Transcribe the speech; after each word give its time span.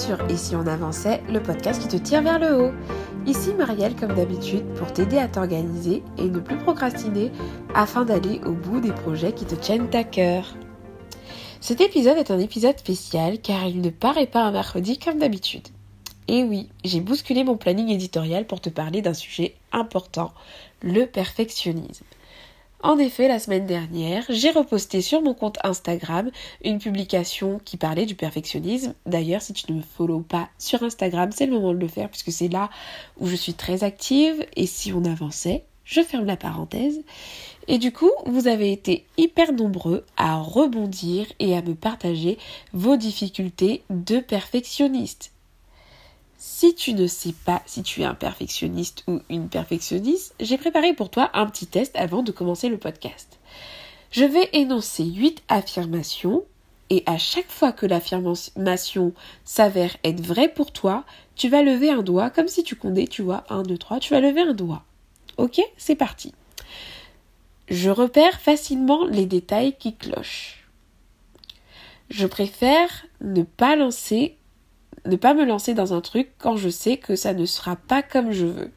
sur 0.00 0.18
Et 0.30 0.36
si 0.36 0.56
on 0.56 0.66
avançait, 0.66 1.20
le 1.28 1.42
podcast 1.42 1.82
qui 1.82 1.88
te 1.88 2.02
tire 2.02 2.22
vers 2.22 2.38
le 2.38 2.58
haut. 2.58 2.72
Ici 3.26 3.52
Marielle 3.52 3.94
comme 3.94 4.14
d'habitude 4.14 4.64
pour 4.74 4.90
t'aider 4.94 5.18
à 5.18 5.28
t'organiser 5.28 6.02
et 6.16 6.24
ne 6.24 6.38
plus 6.38 6.56
procrastiner 6.56 7.30
afin 7.74 8.06
d'aller 8.06 8.40
au 8.46 8.52
bout 8.52 8.80
des 8.80 8.92
projets 8.92 9.32
qui 9.32 9.44
te 9.44 9.54
tiennent 9.54 9.94
à 9.94 10.02
cœur. 10.04 10.54
Cet 11.60 11.82
épisode 11.82 12.16
est 12.16 12.30
un 12.30 12.38
épisode 12.38 12.78
spécial 12.78 13.40
car 13.40 13.66
il 13.66 13.82
ne 13.82 13.90
paraît 13.90 14.26
pas 14.26 14.42
un 14.42 14.52
mercredi 14.52 14.98
comme 14.98 15.18
d'habitude. 15.18 15.68
Et 16.28 16.44
oui, 16.44 16.70
j'ai 16.82 17.00
bousculé 17.00 17.44
mon 17.44 17.58
planning 17.58 17.90
éditorial 17.90 18.46
pour 18.46 18.62
te 18.62 18.70
parler 18.70 19.02
d'un 19.02 19.12
sujet 19.12 19.54
important, 19.70 20.32
le 20.80 21.04
perfectionnisme. 21.04 22.06
En 22.82 22.96
effet, 22.96 23.28
la 23.28 23.38
semaine 23.38 23.66
dernière, 23.66 24.24
j'ai 24.30 24.50
reposté 24.50 25.02
sur 25.02 25.20
mon 25.20 25.34
compte 25.34 25.58
Instagram 25.64 26.30
une 26.64 26.78
publication 26.78 27.60
qui 27.62 27.76
parlait 27.76 28.06
du 28.06 28.14
perfectionnisme. 28.14 28.94
D'ailleurs, 29.04 29.42
si 29.42 29.52
tu 29.52 29.70
ne 29.70 29.78
me 29.78 29.82
follow 29.82 30.20
pas 30.20 30.48
sur 30.58 30.82
Instagram, 30.82 31.30
c'est 31.30 31.44
le 31.44 31.52
moment 31.52 31.74
de 31.74 31.78
le 31.78 31.88
faire 31.88 32.08
puisque 32.08 32.32
c'est 32.32 32.48
là 32.48 32.70
où 33.18 33.26
je 33.26 33.36
suis 33.36 33.52
très 33.52 33.84
active 33.84 34.46
et 34.56 34.64
si 34.64 34.94
on 34.94 35.04
avançait, 35.04 35.64
je 35.84 36.00
ferme 36.00 36.24
la 36.24 36.38
parenthèse. 36.38 37.02
Et 37.68 37.76
du 37.76 37.92
coup, 37.92 38.10
vous 38.24 38.48
avez 38.48 38.72
été 38.72 39.04
hyper 39.18 39.52
nombreux 39.52 40.06
à 40.16 40.40
rebondir 40.40 41.26
et 41.38 41.54
à 41.54 41.60
me 41.60 41.74
partager 41.74 42.38
vos 42.72 42.96
difficultés 42.96 43.82
de 43.90 44.20
perfectionniste. 44.20 45.32
Si 46.42 46.74
tu 46.74 46.94
ne 46.94 47.06
sais 47.06 47.34
pas 47.44 47.60
si 47.66 47.82
tu 47.82 48.00
es 48.00 48.06
un 48.06 48.14
perfectionniste 48.14 49.04
ou 49.06 49.20
une 49.28 49.50
perfectionniste, 49.50 50.34
j'ai 50.40 50.56
préparé 50.56 50.94
pour 50.94 51.10
toi 51.10 51.28
un 51.34 51.44
petit 51.44 51.66
test 51.66 51.94
avant 51.96 52.22
de 52.22 52.32
commencer 52.32 52.70
le 52.70 52.78
podcast. 52.78 53.38
Je 54.10 54.24
vais 54.24 54.48
énoncer 54.54 55.04
8 55.04 55.42
affirmations 55.50 56.42
et 56.88 57.02
à 57.04 57.18
chaque 57.18 57.50
fois 57.50 57.72
que 57.72 57.84
l'affirmation 57.84 59.12
s'avère 59.44 59.94
être 60.02 60.22
vraie 60.22 60.48
pour 60.48 60.72
toi, 60.72 61.04
tu 61.36 61.50
vas 61.50 61.62
lever 61.62 61.90
un 61.90 62.02
doigt 62.02 62.30
comme 62.30 62.48
si 62.48 62.62
tu 62.62 62.74
comptais, 62.74 63.06
tu 63.06 63.20
vois, 63.20 63.44
1, 63.50 63.64
2, 63.64 63.76
3, 63.76 64.00
tu 64.00 64.14
vas 64.14 64.20
lever 64.20 64.40
un 64.40 64.54
doigt. 64.54 64.82
Ok, 65.36 65.60
c'est 65.76 65.94
parti. 65.94 66.32
Je 67.68 67.90
repère 67.90 68.40
facilement 68.40 69.04
les 69.04 69.26
détails 69.26 69.76
qui 69.78 69.94
clochent. 69.94 70.66
Je 72.08 72.26
préfère 72.26 73.04
ne 73.20 73.42
pas 73.42 73.76
lancer 73.76 74.38
ne 75.06 75.16
pas 75.16 75.34
me 75.34 75.44
lancer 75.44 75.74
dans 75.74 75.94
un 75.94 76.00
truc 76.00 76.30
quand 76.38 76.56
je 76.56 76.68
sais 76.68 76.96
que 76.96 77.16
ça 77.16 77.32
ne 77.34 77.46
sera 77.46 77.76
pas 77.76 78.02
comme 78.02 78.32
je 78.32 78.46
veux. 78.46 78.70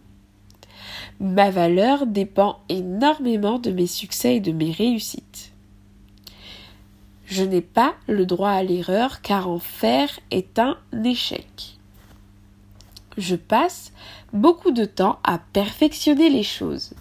Ma 1.20 1.52
valeur 1.52 2.06
dépend 2.06 2.60
énormément 2.70 3.60
de 3.60 3.72
mes 3.72 3.88
succès 3.88 4.38
et 4.38 4.40
de 4.40 4.52
mes 4.52 4.72
réussites. 4.72 5.52
Je 7.26 7.44
n'ai 7.44 7.62
pas 7.62 7.96
le 8.08 8.26
droit 8.26 8.52
à 8.52 8.64
l'erreur 8.64 9.22
car 9.22 9.50
en 9.50 9.60
faire 9.60 10.10
est 10.32 10.60
un 10.60 10.78
échec. 11.04 11.78
Je 13.18 13.36
passe 13.36 13.92
beaucoup 14.34 14.72
de 14.72 14.86
temps 14.86 15.20
à 15.24 15.40
perfectionner 15.40 16.30
les 16.30 16.44
choses. 16.44 16.94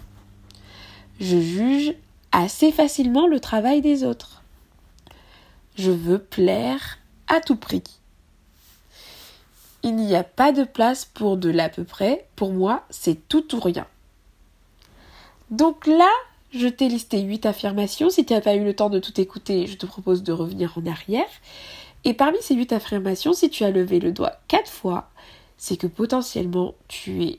Je 1.20 1.39
juge 1.39 1.95
assez 2.33 2.73
facilement 2.73 3.27
le 3.27 3.41
travail 3.41 3.81
des 3.81 4.05
autres. 4.05 4.43
Je 5.77 5.91
veux 5.91 6.19
plaire 6.19 6.98
à 7.28 7.41
tout 7.41 7.56
prix 7.56 7.83
il 9.83 9.97
n'y 9.97 10.14
a 10.14 10.25
pas 10.25 10.52
de 10.52 10.64
place 10.64 11.05
pour 11.05 11.36
de 11.36 11.50
l'à 11.50 11.69
peu 11.69 11.84
près. 11.84 12.27
Pour 12.36 12.52
moi, 12.52 12.84
c'est 12.91 13.28
tout 13.28 13.55
ou 13.55 13.61
rien. 13.61 13.86
Donc 15.50 15.86
là, 15.86 16.11
je 16.55 16.66
t'ai 16.69 16.88
listé 16.88 17.20
8 17.20 17.47
affirmations. 17.47 18.10
Si 18.10 18.25
tu 18.25 18.33
n'as 18.33 18.41
pas 18.41 18.55
eu 18.55 18.64
le 18.64 18.75
temps 18.75 18.91
de 18.91 18.98
tout 18.98 19.20
écouter, 19.20 19.66
je 19.66 19.77
te 19.77 19.86
propose 19.86 20.22
de 20.22 20.33
revenir 20.33 20.76
en 20.78 20.87
arrière. 20.87 21.28
Et 22.04 22.15
parmi 22.15 22.38
ces 22.41 22.54
8 22.54 22.72
affirmations, 22.72 23.32
si 23.32 23.50
tu 23.50 23.65
as 23.65 23.71
levé 23.71 24.00
le 24.00 24.12
doigt 24.12 24.38
4 24.48 24.71
fois, 24.71 25.10
c'est 25.56 25.76
que 25.76 25.87
potentiellement 25.87 26.75
tu 26.88 27.25
es 27.25 27.38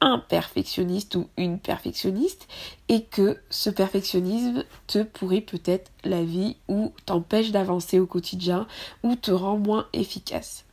un 0.00 0.18
perfectionniste 0.18 1.14
ou 1.14 1.28
une 1.36 1.58
perfectionniste 1.58 2.48
et 2.88 3.04
que 3.04 3.38
ce 3.50 3.68
perfectionnisme 3.70 4.64
te 4.86 5.02
pourrit 5.02 5.42
peut-être 5.42 5.90
la 6.04 6.22
vie 6.22 6.56
ou 6.68 6.92
t'empêche 7.04 7.50
d'avancer 7.50 8.00
au 8.00 8.06
quotidien 8.06 8.66
ou 9.02 9.14
te 9.14 9.30
rend 9.30 9.58
moins 9.58 9.86
efficace. 9.92 10.64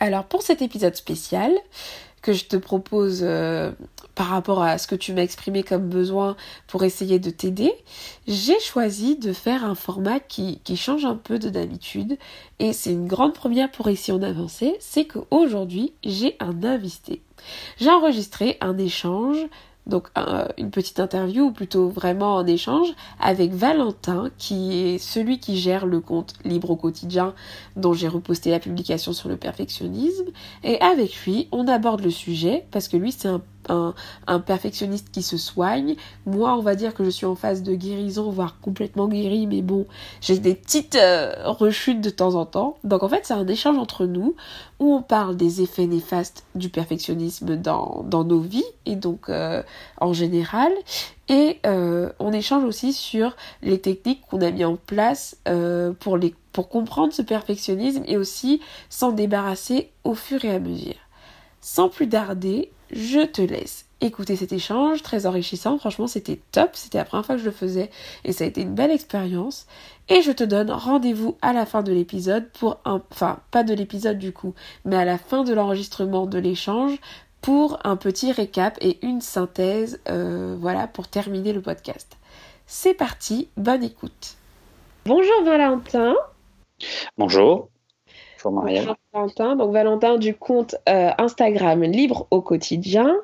Alors 0.00 0.24
pour 0.24 0.42
cet 0.42 0.62
épisode 0.62 0.96
spécial 0.96 1.52
que 2.22 2.32
je 2.32 2.46
te 2.46 2.56
propose 2.56 3.20
euh, 3.22 3.70
par 4.14 4.28
rapport 4.28 4.62
à 4.62 4.78
ce 4.78 4.86
que 4.86 4.94
tu 4.94 5.12
m'as 5.12 5.22
exprimé 5.22 5.62
comme 5.62 5.88
besoin 5.88 6.36
pour 6.66 6.82
essayer 6.82 7.18
de 7.18 7.28
t'aider, 7.28 7.70
j'ai 8.26 8.58
choisi 8.60 9.16
de 9.16 9.34
faire 9.34 9.62
un 9.62 9.74
format 9.74 10.20
qui, 10.20 10.60
qui 10.64 10.76
change 10.78 11.04
un 11.04 11.16
peu 11.16 11.38
de 11.38 11.50
d'habitude 11.50 12.16
et 12.58 12.72
c'est 12.72 12.92
une 12.92 13.06
grande 13.06 13.34
première 13.34 13.70
pour 13.70 13.90
ici 13.90 14.10
en 14.10 14.22
avancer, 14.22 14.74
c'est 14.80 15.04
qu'aujourd'hui 15.04 15.92
j'ai 16.02 16.36
un 16.40 16.64
invité. 16.64 17.20
J'ai 17.78 17.90
enregistré 17.90 18.56
un 18.62 18.78
échange 18.78 19.38
donc 19.86 20.08
une 20.56 20.70
petite 20.70 21.00
interview 21.00 21.44
ou 21.44 21.52
plutôt 21.52 21.88
vraiment 21.88 22.38
un 22.38 22.46
échange 22.46 22.88
avec 23.20 23.52
Valentin 23.52 24.30
qui 24.38 24.74
est 24.74 24.98
celui 24.98 25.38
qui 25.38 25.58
gère 25.58 25.86
le 25.86 26.00
compte 26.00 26.34
Libre 26.44 26.70
au 26.70 26.76
quotidien 26.76 27.34
dont 27.76 27.92
j'ai 27.92 28.08
reposté 28.08 28.50
la 28.50 28.60
publication 28.60 29.12
sur 29.12 29.28
le 29.28 29.36
perfectionnisme. 29.36 30.26
Et 30.62 30.80
avec 30.80 31.24
lui 31.24 31.48
on 31.52 31.68
aborde 31.68 32.02
le 32.02 32.10
sujet 32.10 32.66
parce 32.70 32.88
que 32.88 32.96
lui 32.96 33.12
c'est 33.12 33.28
un 33.28 33.42
un, 33.68 34.40
perfectionniste 34.40 35.10
qui 35.10 35.22
se 35.22 35.36
soigne. 35.36 35.96
Moi, 36.26 36.56
on 36.56 36.60
va 36.60 36.74
dire 36.74 36.94
que 36.94 37.04
je 37.04 37.10
suis 37.10 37.26
en 37.26 37.34
phase 37.34 37.62
de 37.62 37.74
guérison, 37.74 38.30
voire 38.30 38.60
complètement 38.60 39.08
guérie, 39.08 39.46
mais 39.46 39.62
bon, 39.62 39.86
j'ai 40.20 40.38
des 40.38 40.54
petites 40.54 40.96
euh, 40.96 41.34
rechutes 41.44 42.00
de 42.00 42.10
temps 42.10 42.34
en 42.34 42.46
temps. 42.46 42.76
Donc 42.84 43.02
en 43.02 43.08
fait, 43.08 43.20
c'est 43.24 43.34
un 43.34 43.46
échange 43.46 43.78
entre 43.78 44.06
nous 44.06 44.34
où 44.80 44.94
on 44.94 45.02
parle 45.02 45.36
des 45.36 45.62
effets 45.62 45.86
néfastes 45.86 46.44
du 46.54 46.68
perfectionnisme 46.68 47.56
dans, 47.56 48.04
dans 48.06 48.24
nos 48.24 48.40
vies 48.40 48.64
et 48.86 48.96
donc 48.96 49.28
euh, 49.28 49.62
en 50.00 50.12
général. 50.12 50.72
Et 51.28 51.60
euh, 51.64 52.10
on 52.18 52.32
échange 52.32 52.64
aussi 52.64 52.92
sur 52.92 53.34
les 53.62 53.80
techniques 53.80 54.20
qu'on 54.28 54.42
a 54.42 54.50
mis 54.50 54.64
en 54.64 54.76
place 54.76 55.38
pour, 56.00 56.18
les, 56.18 56.34
pour 56.52 56.68
comprendre 56.68 57.12
ce 57.12 57.22
perfectionnisme 57.22 58.02
et 58.06 58.18
aussi 58.18 58.60
s'en 58.90 59.12
débarrasser 59.12 59.90
au 60.04 60.14
fur 60.14 60.44
et 60.44 60.50
à 60.50 60.58
mesure. 60.58 60.94
Sans 61.60 61.88
plus 61.88 62.08
tarder, 62.10 62.70
je 62.94 63.26
te 63.26 63.42
laisse 63.42 63.86
écouter 64.00 64.36
cet 64.36 64.52
échange 64.52 65.02
très 65.02 65.26
enrichissant. 65.26 65.78
Franchement, 65.78 66.06
c'était 66.06 66.40
top. 66.52 66.70
C'était 66.74 66.98
la 66.98 67.04
première 67.04 67.26
fois 67.26 67.34
que 67.34 67.40
je 67.40 67.46
le 67.46 67.50
faisais 67.50 67.90
et 68.24 68.32
ça 68.32 68.44
a 68.44 68.46
été 68.46 68.62
une 68.62 68.74
belle 68.74 68.90
expérience. 68.90 69.66
Et 70.08 70.22
je 70.22 70.30
te 70.30 70.44
donne 70.44 70.70
rendez-vous 70.70 71.36
à 71.42 71.52
la 71.52 71.66
fin 71.66 71.82
de 71.82 71.92
l'épisode 71.92 72.48
pour 72.52 72.78
un, 72.84 73.02
enfin, 73.10 73.40
pas 73.50 73.64
de 73.64 73.74
l'épisode 73.74 74.18
du 74.18 74.32
coup, 74.32 74.54
mais 74.84 74.96
à 74.96 75.04
la 75.04 75.18
fin 75.18 75.42
de 75.42 75.52
l'enregistrement 75.52 76.26
de 76.26 76.38
l'échange 76.38 76.98
pour 77.40 77.78
un 77.84 77.96
petit 77.96 78.32
récap 78.32 78.78
et 78.80 79.04
une 79.04 79.20
synthèse, 79.20 80.00
euh, 80.08 80.56
voilà, 80.58 80.86
pour 80.86 81.08
terminer 81.08 81.52
le 81.52 81.60
podcast. 81.60 82.16
C'est 82.66 82.94
parti, 82.94 83.48
bonne 83.56 83.82
écoute. 83.82 84.36
Bonjour 85.04 85.44
Valentin. 85.44 86.14
Bonjour. 87.18 87.73
Valentin. 88.50 89.56
Donc 89.56 89.72
Valentin 89.72 90.16
du 90.16 90.34
compte 90.34 90.76
euh, 90.88 91.10
Instagram 91.18 91.82
Libre 91.82 92.26
au 92.30 92.40
quotidien. 92.40 93.14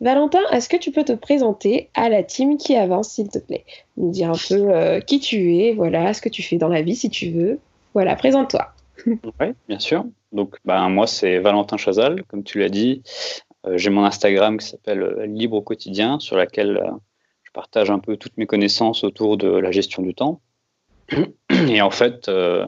Valentin, 0.00 0.40
est-ce 0.52 0.68
que 0.68 0.76
tu 0.76 0.90
peux 0.90 1.04
te 1.04 1.12
présenter 1.12 1.90
à 1.94 2.08
la 2.08 2.22
team 2.22 2.56
qui 2.56 2.76
avance, 2.76 3.10
s'il 3.10 3.28
te 3.28 3.38
plaît? 3.38 3.64
Nous 3.96 4.10
dire 4.10 4.30
un 4.30 4.38
peu 4.48 4.74
euh, 4.74 5.00
qui 5.00 5.20
tu 5.20 5.56
es, 5.56 5.72
voilà, 5.74 6.14
ce 6.14 6.20
que 6.20 6.28
tu 6.28 6.42
fais 6.42 6.56
dans 6.56 6.68
la 6.68 6.82
vie, 6.82 6.96
si 6.96 7.10
tu 7.10 7.30
veux. 7.30 7.58
Voilà, 7.94 8.16
présente-toi. 8.16 8.68
oui, 9.06 9.46
bien 9.68 9.78
sûr. 9.78 10.04
Donc, 10.32 10.56
ben, 10.64 10.88
moi, 10.88 11.06
c'est 11.06 11.38
Valentin 11.38 11.76
Chazal, 11.76 12.24
comme 12.24 12.44
tu 12.44 12.58
l'as 12.58 12.68
dit. 12.68 13.02
Euh, 13.66 13.76
j'ai 13.76 13.90
mon 13.90 14.04
Instagram 14.04 14.58
qui 14.58 14.66
s'appelle 14.66 15.24
Libre 15.26 15.56
au 15.56 15.62
quotidien, 15.62 16.18
sur 16.20 16.36
laquelle 16.36 16.82
je 17.42 17.50
partage 17.52 17.90
un 17.90 17.98
peu 17.98 18.16
toutes 18.16 18.36
mes 18.36 18.46
connaissances 18.46 19.04
autour 19.04 19.36
de 19.36 19.48
la 19.48 19.70
gestion 19.70 20.02
du 20.02 20.14
temps. 20.14 20.40
Et 21.68 21.80
en 21.80 21.90
fait, 21.90 22.28
euh, 22.28 22.66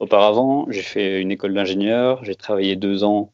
auparavant, 0.00 0.66
j'ai 0.70 0.82
fait 0.82 1.20
une 1.20 1.30
école 1.30 1.54
d'ingénieur, 1.54 2.24
j'ai 2.24 2.34
travaillé 2.34 2.76
deux 2.76 3.04
ans 3.04 3.32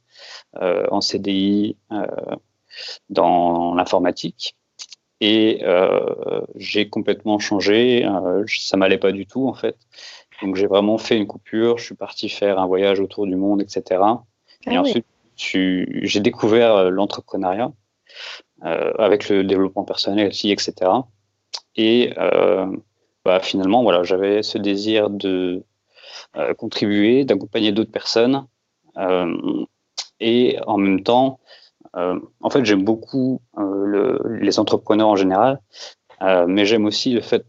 euh, 0.60 0.86
en 0.90 1.00
CDI 1.00 1.76
euh, 1.92 2.06
dans 3.10 3.74
l'informatique 3.74 4.56
et 5.20 5.62
j'ai 6.56 6.88
complètement 6.88 7.38
changé. 7.38 8.04
ça 8.48 8.76
m'allait 8.76 8.98
pas 8.98 9.12
du 9.12 9.24
tout 9.24 9.46
en 9.46 9.54
fait. 9.54 9.76
Donc 10.42 10.56
j'ai 10.56 10.66
vraiment 10.66 10.98
fait 10.98 11.16
une 11.16 11.28
coupure. 11.28 11.78
Je 11.78 11.84
suis 11.84 11.94
parti 11.94 12.28
faire 12.28 12.58
un 12.58 12.66
voyage 12.66 12.98
autour 12.98 13.28
du 13.28 13.36
monde, 13.36 13.62
etc. 13.62 14.00
Ah 14.02 14.18
et 14.66 14.78
ensuite, 14.78 15.06
j'ai 15.36 16.20
découvert 16.20 16.90
l'entrepreneuriat 16.90 17.70
avec 18.62 19.28
le 19.28 19.44
développement 19.44 19.84
personnel 19.84 20.26
aussi, 20.26 20.50
etc. 20.50 20.90
Et 21.76 22.12
bah, 23.24 23.40
finalement, 23.40 23.82
voilà, 23.82 24.02
j'avais 24.02 24.42
ce 24.42 24.58
désir 24.58 25.08
de 25.08 25.28
euh, 25.28 25.64
contribuer, 26.58 27.24
d'accompagner 27.24 27.72
d'autres 27.72 27.90
personnes. 27.90 28.46
Euh, 28.96 29.64
et 30.20 30.58
en 30.66 30.78
même 30.78 31.02
temps, 31.02 31.40
euh, 31.96 32.18
en 32.40 32.50
fait, 32.50 32.64
j'aime 32.64 32.84
beaucoup 32.84 33.40
le, 33.56 34.20
les 34.40 34.58
entrepreneurs 34.58 35.08
en 35.08 35.16
général, 35.16 35.60
mais 36.46 36.64
j'aime 36.64 36.84
aussi 36.84 37.12
le 37.12 37.20
fait, 37.20 37.44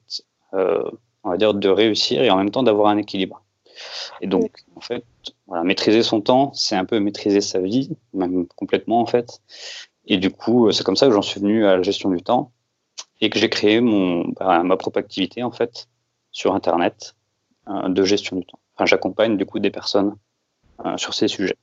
on 0.52 1.30
va 1.30 1.38
dire, 1.38 1.54
de 1.54 1.70
réussir 1.70 2.24
et 2.24 2.32
en 2.32 2.38
même 2.38 2.50
temps 2.50 2.64
d'avoir 2.64 2.88
un 2.88 2.98
équilibre. 2.98 3.44
Et 4.22 4.28
donc, 4.28 4.64
en 4.76 4.82
fait, 4.82 5.04
voilà, 5.48 5.64
maîtriser 5.64 6.04
son 6.04 6.22
temps, 6.22 6.52
c'est 6.54 6.76
un 6.76 6.86
peu 6.86 7.00
maîtriser 7.00 7.42
sa 7.42 7.60
vie, 7.60 7.96
même 8.14 8.48
complètement 8.56 9.00
en 9.02 9.06
fait. 9.06 9.42
Et 10.06 10.18
du 10.18 10.32
coup, 10.32 10.72
c'est 10.72 10.84
comme 10.84 10.96
ça 10.96 11.08
que 11.08 11.14
j'en 11.14 11.22
suis 11.22 11.40
venu 11.40 11.66
à 11.66 11.78
la 11.78 11.82
gestion 11.82 12.10
du 12.10 12.22
temps 12.22 12.52
et 13.22 13.30
que 13.30 13.40
j'ai 13.40 13.50
créé 13.50 13.80
mon, 13.80 14.28
bah, 14.30 14.64
ma 14.64 14.78
propre 14.78 15.00
activité 15.00 15.44
en 15.44 15.52
fait 15.52 15.88
sur 16.32 16.54
Internet 16.54 17.16
de 17.68 18.04
gestion 18.04 18.38
du 18.38 18.46
temps. 18.46 18.60
Enfin, 18.76 18.86
j'accompagne 18.86 19.38
du 19.38 19.46
coup 19.46 19.60
des 19.60 19.72
personnes 19.72 20.16
sur 20.98 21.14
ces 21.14 21.28
sujets. 21.28 21.58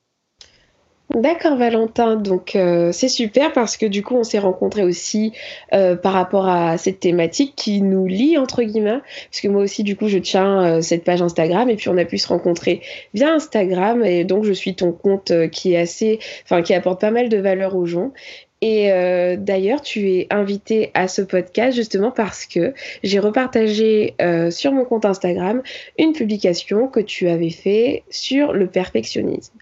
D'accord 1.14 1.56
Valentin, 1.56 2.14
donc 2.14 2.54
euh, 2.54 2.92
c'est 2.92 3.08
super 3.08 3.52
parce 3.52 3.76
que 3.76 3.84
du 3.84 4.04
coup 4.04 4.14
on 4.14 4.22
s'est 4.22 4.38
rencontrés 4.38 4.84
aussi 4.84 5.32
euh, 5.72 5.96
par 5.96 6.12
rapport 6.12 6.46
à 6.46 6.78
cette 6.78 7.00
thématique 7.00 7.54
qui 7.56 7.82
nous 7.82 8.06
lie 8.06 8.38
entre 8.38 8.62
guillemets, 8.62 9.00
parce 9.28 9.40
que 9.40 9.48
moi 9.48 9.60
aussi 9.60 9.82
du 9.82 9.96
coup 9.96 10.06
je 10.06 10.18
tiens 10.18 10.62
euh, 10.62 10.80
cette 10.82 11.02
page 11.02 11.20
Instagram 11.20 11.68
et 11.68 11.74
puis 11.74 11.88
on 11.88 11.98
a 11.98 12.04
pu 12.04 12.16
se 12.16 12.28
rencontrer 12.28 12.80
via 13.12 13.32
Instagram 13.32 14.04
et 14.04 14.22
donc 14.22 14.44
je 14.44 14.52
suis 14.52 14.76
ton 14.76 14.92
compte 14.92 15.32
qui 15.50 15.72
est 15.72 15.78
assez, 15.78 16.20
enfin 16.44 16.62
qui 16.62 16.74
apporte 16.74 17.00
pas 17.00 17.10
mal 17.10 17.28
de 17.28 17.38
valeur 17.38 17.74
aux 17.74 17.86
gens 17.86 18.12
et 18.62 18.92
euh, 18.92 19.36
d'ailleurs, 19.38 19.80
tu 19.80 20.10
es 20.10 20.26
invité 20.28 20.90
à 20.92 21.08
ce 21.08 21.22
podcast 21.22 21.74
justement 21.74 22.10
parce 22.10 22.44
que 22.44 22.74
j'ai 23.02 23.18
repartagé 23.18 24.14
euh, 24.20 24.50
sur 24.50 24.72
mon 24.72 24.84
compte 24.84 25.06
Instagram 25.06 25.62
une 25.98 26.12
publication 26.12 26.86
que 26.86 27.00
tu 27.00 27.28
avais 27.28 27.48
fait 27.48 28.04
sur 28.10 28.52
le 28.52 28.66
perfectionnisme. 28.66 29.54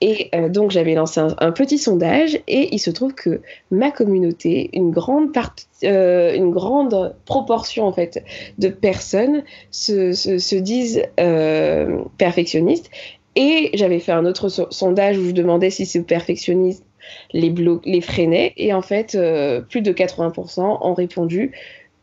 Et 0.00 0.30
euh, 0.34 0.48
donc, 0.48 0.72
j'avais 0.72 0.94
lancé 0.94 1.20
un, 1.20 1.52
petit 1.52 1.78
sondage 1.78 2.40
et 2.48 2.74
il 2.74 2.78
se 2.78 2.90
trouve 2.90 3.14
que 3.14 3.40
ma 3.70 3.92
communauté, 3.92 4.70
une 4.72 4.90
grande 4.90 5.32
partie, 5.32 5.66
une 5.82 6.50
grande 6.50 7.14
proportion 7.24 7.86
en 7.86 7.92
fait 7.92 8.22
de 8.58 8.68
personnes 8.68 9.44
se, 9.70 10.12
se, 10.12 10.38
se 10.38 10.56
disent 10.56 11.04
perfectionnistes. 12.18 12.90
Et 13.36 13.70
j'avais 13.74 14.00
fait 14.00 14.12
un 14.12 14.26
autre 14.26 14.48
sondage 14.48 15.18
où 15.18 15.26
je 15.26 15.32
demandais 15.32 15.70
si 15.70 15.86
ce 15.86 15.98
perfectionnisme 15.98 16.84
les, 17.32 17.54
les 17.84 18.00
freinait. 18.00 18.52
Et 18.56 18.72
en 18.72 18.82
fait, 18.82 19.14
euh, 19.14 19.60
plus 19.60 19.82
de 19.82 19.92
80% 19.92 20.78
ont 20.80 20.94
répondu 20.94 21.52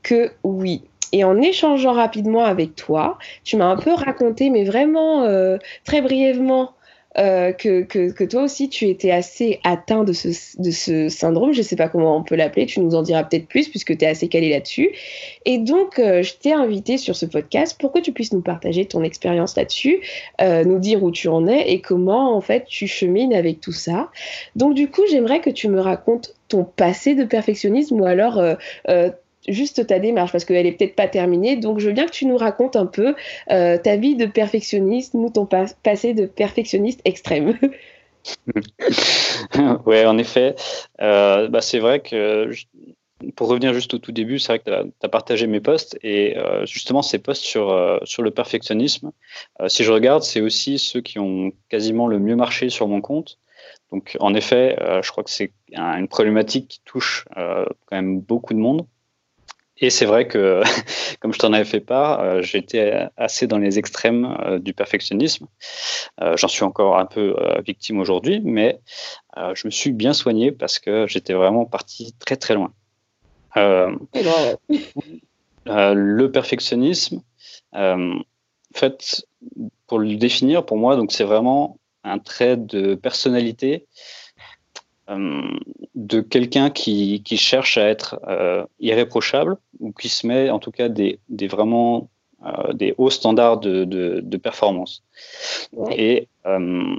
que 0.03 0.31
oui. 0.43 0.83
Et 1.13 1.23
en 1.23 1.41
échangeant 1.41 1.93
rapidement 1.93 2.43
avec 2.43 2.75
toi, 2.75 3.17
tu 3.43 3.55
m'as 3.55 3.67
un 3.67 3.77
peu 3.77 3.93
raconté, 3.93 4.49
mais 4.49 4.65
vraiment 4.65 5.23
euh, 5.23 5.57
très 5.85 6.01
brièvement, 6.01 6.73
euh, 7.19 7.51
que, 7.51 7.81
que, 7.81 8.23
toi 8.23 8.43
aussi 8.43 8.69
tu 8.69 8.87
étais 8.87 9.11
assez 9.11 9.59
atteint 9.63 10.03
de 10.03 10.13
ce, 10.13 10.29
de 10.61 10.71
ce 10.71 11.09
syndrome, 11.09 11.51
je 11.51 11.59
ne 11.59 11.63
sais 11.63 11.75
pas 11.75 11.89
comment 11.89 12.15
on 12.15 12.23
peut 12.23 12.35
l'appeler, 12.35 12.65
tu 12.65 12.79
nous 12.79 12.95
en 12.95 13.01
diras 13.01 13.23
peut-être 13.23 13.47
plus 13.47 13.69
puisque 13.69 13.97
tu 13.97 14.05
es 14.05 14.07
assez 14.07 14.27
calé 14.27 14.49
là-dessus. 14.49 14.91
Et 15.45 15.57
donc 15.57 15.99
euh, 15.99 16.21
je 16.21 16.35
t'ai 16.35 16.53
invité 16.53 16.97
sur 16.97 17.15
ce 17.15 17.25
podcast 17.25 17.79
pour 17.79 17.91
que 17.91 17.99
tu 17.99 18.11
puisses 18.11 18.33
nous 18.33 18.41
partager 18.41 18.85
ton 18.85 19.03
expérience 19.03 19.55
là-dessus, 19.55 19.99
euh, 20.41 20.63
nous 20.63 20.79
dire 20.79 21.03
où 21.03 21.11
tu 21.11 21.27
en 21.27 21.47
es 21.47 21.71
et 21.71 21.81
comment 21.81 22.35
en 22.35 22.41
fait 22.41 22.65
tu 22.65 22.87
chemines 22.87 23.33
avec 23.33 23.61
tout 23.61 23.71
ça. 23.71 24.11
Donc 24.55 24.73
du 24.73 24.89
coup 24.89 25.01
j'aimerais 25.09 25.41
que 25.41 25.49
tu 25.49 25.69
me 25.69 25.79
racontes 25.79 26.35
ton 26.47 26.63
passé 26.63 27.15
de 27.15 27.23
perfectionnisme 27.23 27.99
ou 27.99 28.05
alors 28.05 28.41
juste 29.47 29.87
ta 29.87 29.99
démarche 29.99 30.31
parce 30.31 30.45
qu'elle 30.45 30.65
est 30.65 30.71
peut-être 30.73 30.95
pas 30.95 31.07
terminée. 31.07 31.55
Donc, 31.55 31.79
je 31.79 31.87
veux 31.87 31.93
bien 31.93 32.05
que 32.05 32.11
tu 32.11 32.25
nous 32.25 32.37
racontes 32.37 32.75
un 32.75 32.85
peu 32.85 33.15
euh, 33.51 33.77
ta 33.77 33.95
vie 33.95 34.15
de 34.15 34.25
perfectionniste 34.25 35.13
ou 35.13 35.29
ton 35.29 35.47
passé 35.83 36.13
de 36.13 36.25
perfectionniste 36.25 37.01
extrême. 37.05 37.57
ouais, 39.85 40.05
en 40.05 40.17
effet. 40.17 40.55
Euh, 41.01 41.47
bah, 41.47 41.61
c'est 41.61 41.79
vrai 41.79 42.01
que 42.01 42.51
pour 43.35 43.47
revenir 43.47 43.73
juste 43.73 43.93
au 43.93 43.99
tout 43.99 44.11
début, 44.11 44.37
c'est 44.37 44.51
vrai 44.51 44.59
que 44.59 44.65
tu 44.65 45.05
as, 45.05 45.09
partagé 45.09 45.47
mes 45.47 45.61
posts 45.61 45.97
et 46.03 46.37
euh, 46.37 46.65
justement 46.65 47.01
ces 47.01 47.19
posts 47.19 47.43
sur, 47.43 47.99
sur 48.03 48.23
le 48.23 48.31
perfectionnisme, 48.31 49.11
si 49.67 49.83
je 49.83 49.91
regarde, 49.91 50.23
c'est 50.23 50.41
aussi 50.41 50.77
ceux 50.77 50.99
qui 50.99 51.19
ont 51.19 51.51
quasiment 51.69 52.07
le 52.07 52.19
mieux 52.19 52.35
marché 52.35 52.69
sur 52.69 52.87
mon 52.87 52.99
compte. 52.99 53.39
Donc 53.91 54.17
en 54.19 54.33
effet, 54.33 54.77
je 55.01 55.09
crois 55.09 55.23
que 55.23 55.31
c'est 55.31 55.53
une 55.71 56.09
problématique 56.09 56.67
qui 56.67 56.81
touche 56.83 57.25
quand 57.33 57.95
même 57.95 58.19
beaucoup 58.19 58.53
de 58.53 58.59
monde. 58.59 58.85
Et 59.79 59.89
c'est 59.89 60.05
vrai 60.05 60.27
que, 60.27 60.63
comme 61.19 61.33
je 61.33 61.39
t'en 61.39 61.53
avais 61.53 61.65
fait 61.65 61.79
part, 61.79 62.19
euh, 62.19 62.41
j'étais 62.41 63.07
assez 63.15 63.47
dans 63.47 63.57
les 63.57 63.77
extrêmes 63.77 64.35
euh, 64.45 64.59
du 64.59 64.73
perfectionnisme. 64.73 65.47
Euh, 66.21 66.35
j'en 66.35 66.47
suis 66.47 66.63
encore 66.63 66.97
un 66.97 67.05
peu 67.05 67.35
victime 67.65 67.99
aujourd'hui, 67.99 68.41
mais 68.43 68.79
je 69.53 69.67
me 69.67 69.71
suis 69.71 69.91
bien 69.91 70.13
soigné 70.13 70.51
parce 70.51 70.79
que 70.79 71.05
j'étais 71.05 71.33
vraiment 71.33 71.65
parti 71.65 72.15
très 72.17 72.37
très 72.37 72.55
loin. 72.55 72.73
le 75.65 76.31
perfectionnisme, 76.31 77.21
en 77.73 78.23
fait, 78.73 79.27
pour 79.85 79.99
le 79.99 80.15
définir, 80.15 80.65
pour 80.65 80.77
moi, 80.77 80.95
donc 80.95 81.11
c'est 81.11 81.23
vraiment 81.23 81.77
un 82.03 82.17
trait 82.17 82.57
de 82.57 82.95
personnalité 82.95 83.85
de 85.07 86.21
quelqu'un 86.21 86.69
qui, 86.69 87.23
qui, 87.23 87.37
cherche 87.37 87.77
à 87.77 87.87
être 87.87 88.19
irréprochable 88.79 89.57
ou 89.79 89.91
qui 89.91 90.09
se 90.09 90.27
met 90.27 90.49
en 90.49 90.59
tout 90.59 90.71
cas 90.71 90.89
des, 90.89 91.19
des 91.29 91.47
vraiment 91.47 92.09
euh, 92.45 92.73
des 92.73 92.93
hauts 92.99 93.09
standards 93.09 93.59
de, 93.59 93.83
de, 93.83 94.37
performance. 94.37 95.03
Et 95.89 96.27
euh, 96.45 96.95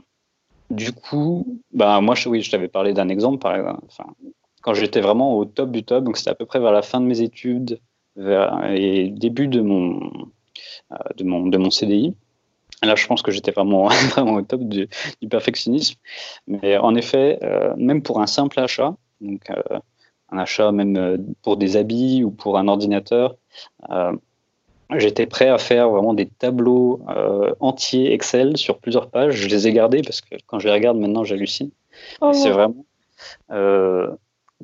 du 0.69 0.93
coup, 0.93 1.61
bah, 1.73 2.01
moi, 2.01 2.17
je, 2.17 2.29
oui, 2.29 2.43
je 2.43 2.51
t'avais 2.51 2.67
parlé 2.67 2.93
d'un 2.93 3.09
exemple, 3.09 3.39
par 3.39 3.55
exemple. 3.55 3.85
Enfin, 3.87 4.07
quand 4.63 4.75
j'étais 4.75 5.01
vraiment 5.01 5.39
au 5.39 5.45
top 5.45 5.71
du 5.71 5.85
top, 5.85 6.03
donc 6.03 6.17
c'était 6.17 6.31
à 6.31 6.35
peu 6.35 6.45
près 6.45 6.59
vers 6.59 6.73
la 6.73 6.83
fin 6.83 7.01
de 7.01 7.07
mes 7.07 7.21
études 7.21 7.79
vers, 8.17 8.69
et 8.73 9.11
début 9.11 9.47
de 9.47 9.61
mon, 9.61 10.11
euh, 10.91 10.97
de 11.17 11.23
mon, 11.23 11.47
de 11.47 11.57
mon 11.57 11.71
CDI. 11.71 12.17
Là, 12.83 12.95
je 12.95 13.07
pense 13.07 13.23
que 13.23 13.31
j'étais 13.31 13.51
vraiment, 13.51 13.89
vraiment 14.11 14.35
au 14.35 14.43
top 14.43 14.63
du, 14.63 14.89
du, 15.21 15.29
perfectionnisme. 15.29 15.97
Mais 16.47 16.77
en 16.77 16.95
effet, 16.95 17.39
même 17.77 18.03
pour 18.03 18.21
un 18.21 18.27
simple 18.27 18.61
achat, 18.61 18.95
donc 19.21 19.51
un 20.31 20.39
achat 20.39 20.73
même 20.73 20.97
euh, 20.97 21.17
pour 21.43 21.57
des 21.57 21.77
habits 21.77 22.23
ou 22.25 22.31
pour 22.31 22.59
un 22.59 22.69
ordinateur. 22.69 23.37
Euh, 23.91 24.13
j'étais 24.97 25.27
prêt 25.27 25.49
à 25.49 25.59
faire 25.59 25.89
vraiment 25.91 26.15
des 26.15 26.27
tableaux 26.27 27.01
euh, 27.09 27.55
entiers 27.61 28.13
Excel 28.13 28.57
sur 28.57 28.79
plusieurs 28.79 29.11
pages. 29.11 29.35
Je 29.35 29.49
les 29.49 29.69
ai 29.69 29.73
gardés 29.73 30.03
parce 30.03 30.21
que 30.21 30.37
quand 30.47 30.59
je 30.59 30.69
les 30.69 30.75
regarde 30.75 30.99
maintenant, 30.99 31.25
j'hallucine. 31.25 31.71
Oh 32.21 32.33
c'est 32.33 32.51
vraiment 32.51 32.85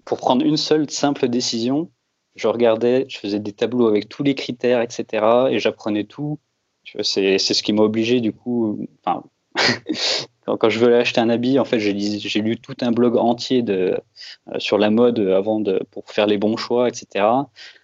pour 0.05 0.19
prendre 0.19 0.45
une 0.45 0.57
seule 0.57 0.91
simple 0.91 1.29
décision. 1.29 1.91
Je 2.37 2.49
regardais, 2.49 3.07
je 3.09 3.19
faisais 3.19 3.39
des 3.39 3.53
tableaux 3.53 3.87
avec 3.87 4.09
tous 4.09 4.23
les 4.23 4.35
critères, 4.35 4.81
etc. 4.81 5.25
Et 5.51 5.59
j'apprenais 5.61 6.05
tout. 6.05 6.39
C'est 7.03 7.39
ce 7.39 7.63
qui 7.63 7.73
m'a 7.73 7.83
obligé, 7.83 8.21
du 8.21 8.33
coup, 8.33 8.87
enfin, 9.05 9.23
quand, 10.47 10.69
je 10.69 10.79
veux 10.79 10.95
acheter 10.97 11.21
un 11.21 11.31
habit, 11.31 11.59
en 11.59 11.65
fait, 11.65 11.79
j'ai 11.79 12.41
lu 12.41 12.57
tout 12.57 12.77
un 12.81 12.93
blog 12.93 13.17
entier 13.17 13.63
de, 13.63 13.99
euh, 14.49 14.59
sur 14.59 14.79
la 14.79 14.91
mode 14.91 15.19
avant 15.19 15.61
de, 15.61 15.83
pour 15.91 16.11
faire 16.11 16.27
les 16.27 16.39
bons 16.39 16.57
choix, 16.57 16.89
etc. 16.89 17.27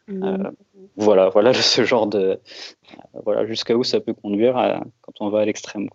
Mmh. 0.09 0.25
Euh, 0.25 0.51
voilà, 0.97 1.29
voilà 1.29 1.53
ce 1.55 1.85
genre 1.85 2.07
de, 2.07 2.41
voilà 3.25 3.47
jusqu'à 3.47 3.77
où 3.77 3.85
ça 3.85 4.01
peut 4.01 4.15
conduire 4.15 4.55
quand 5.03 5.13
on 5.21 5.31
va 5.31 5.41
à 5.41 5.45
l'extrême. 5.45 5.89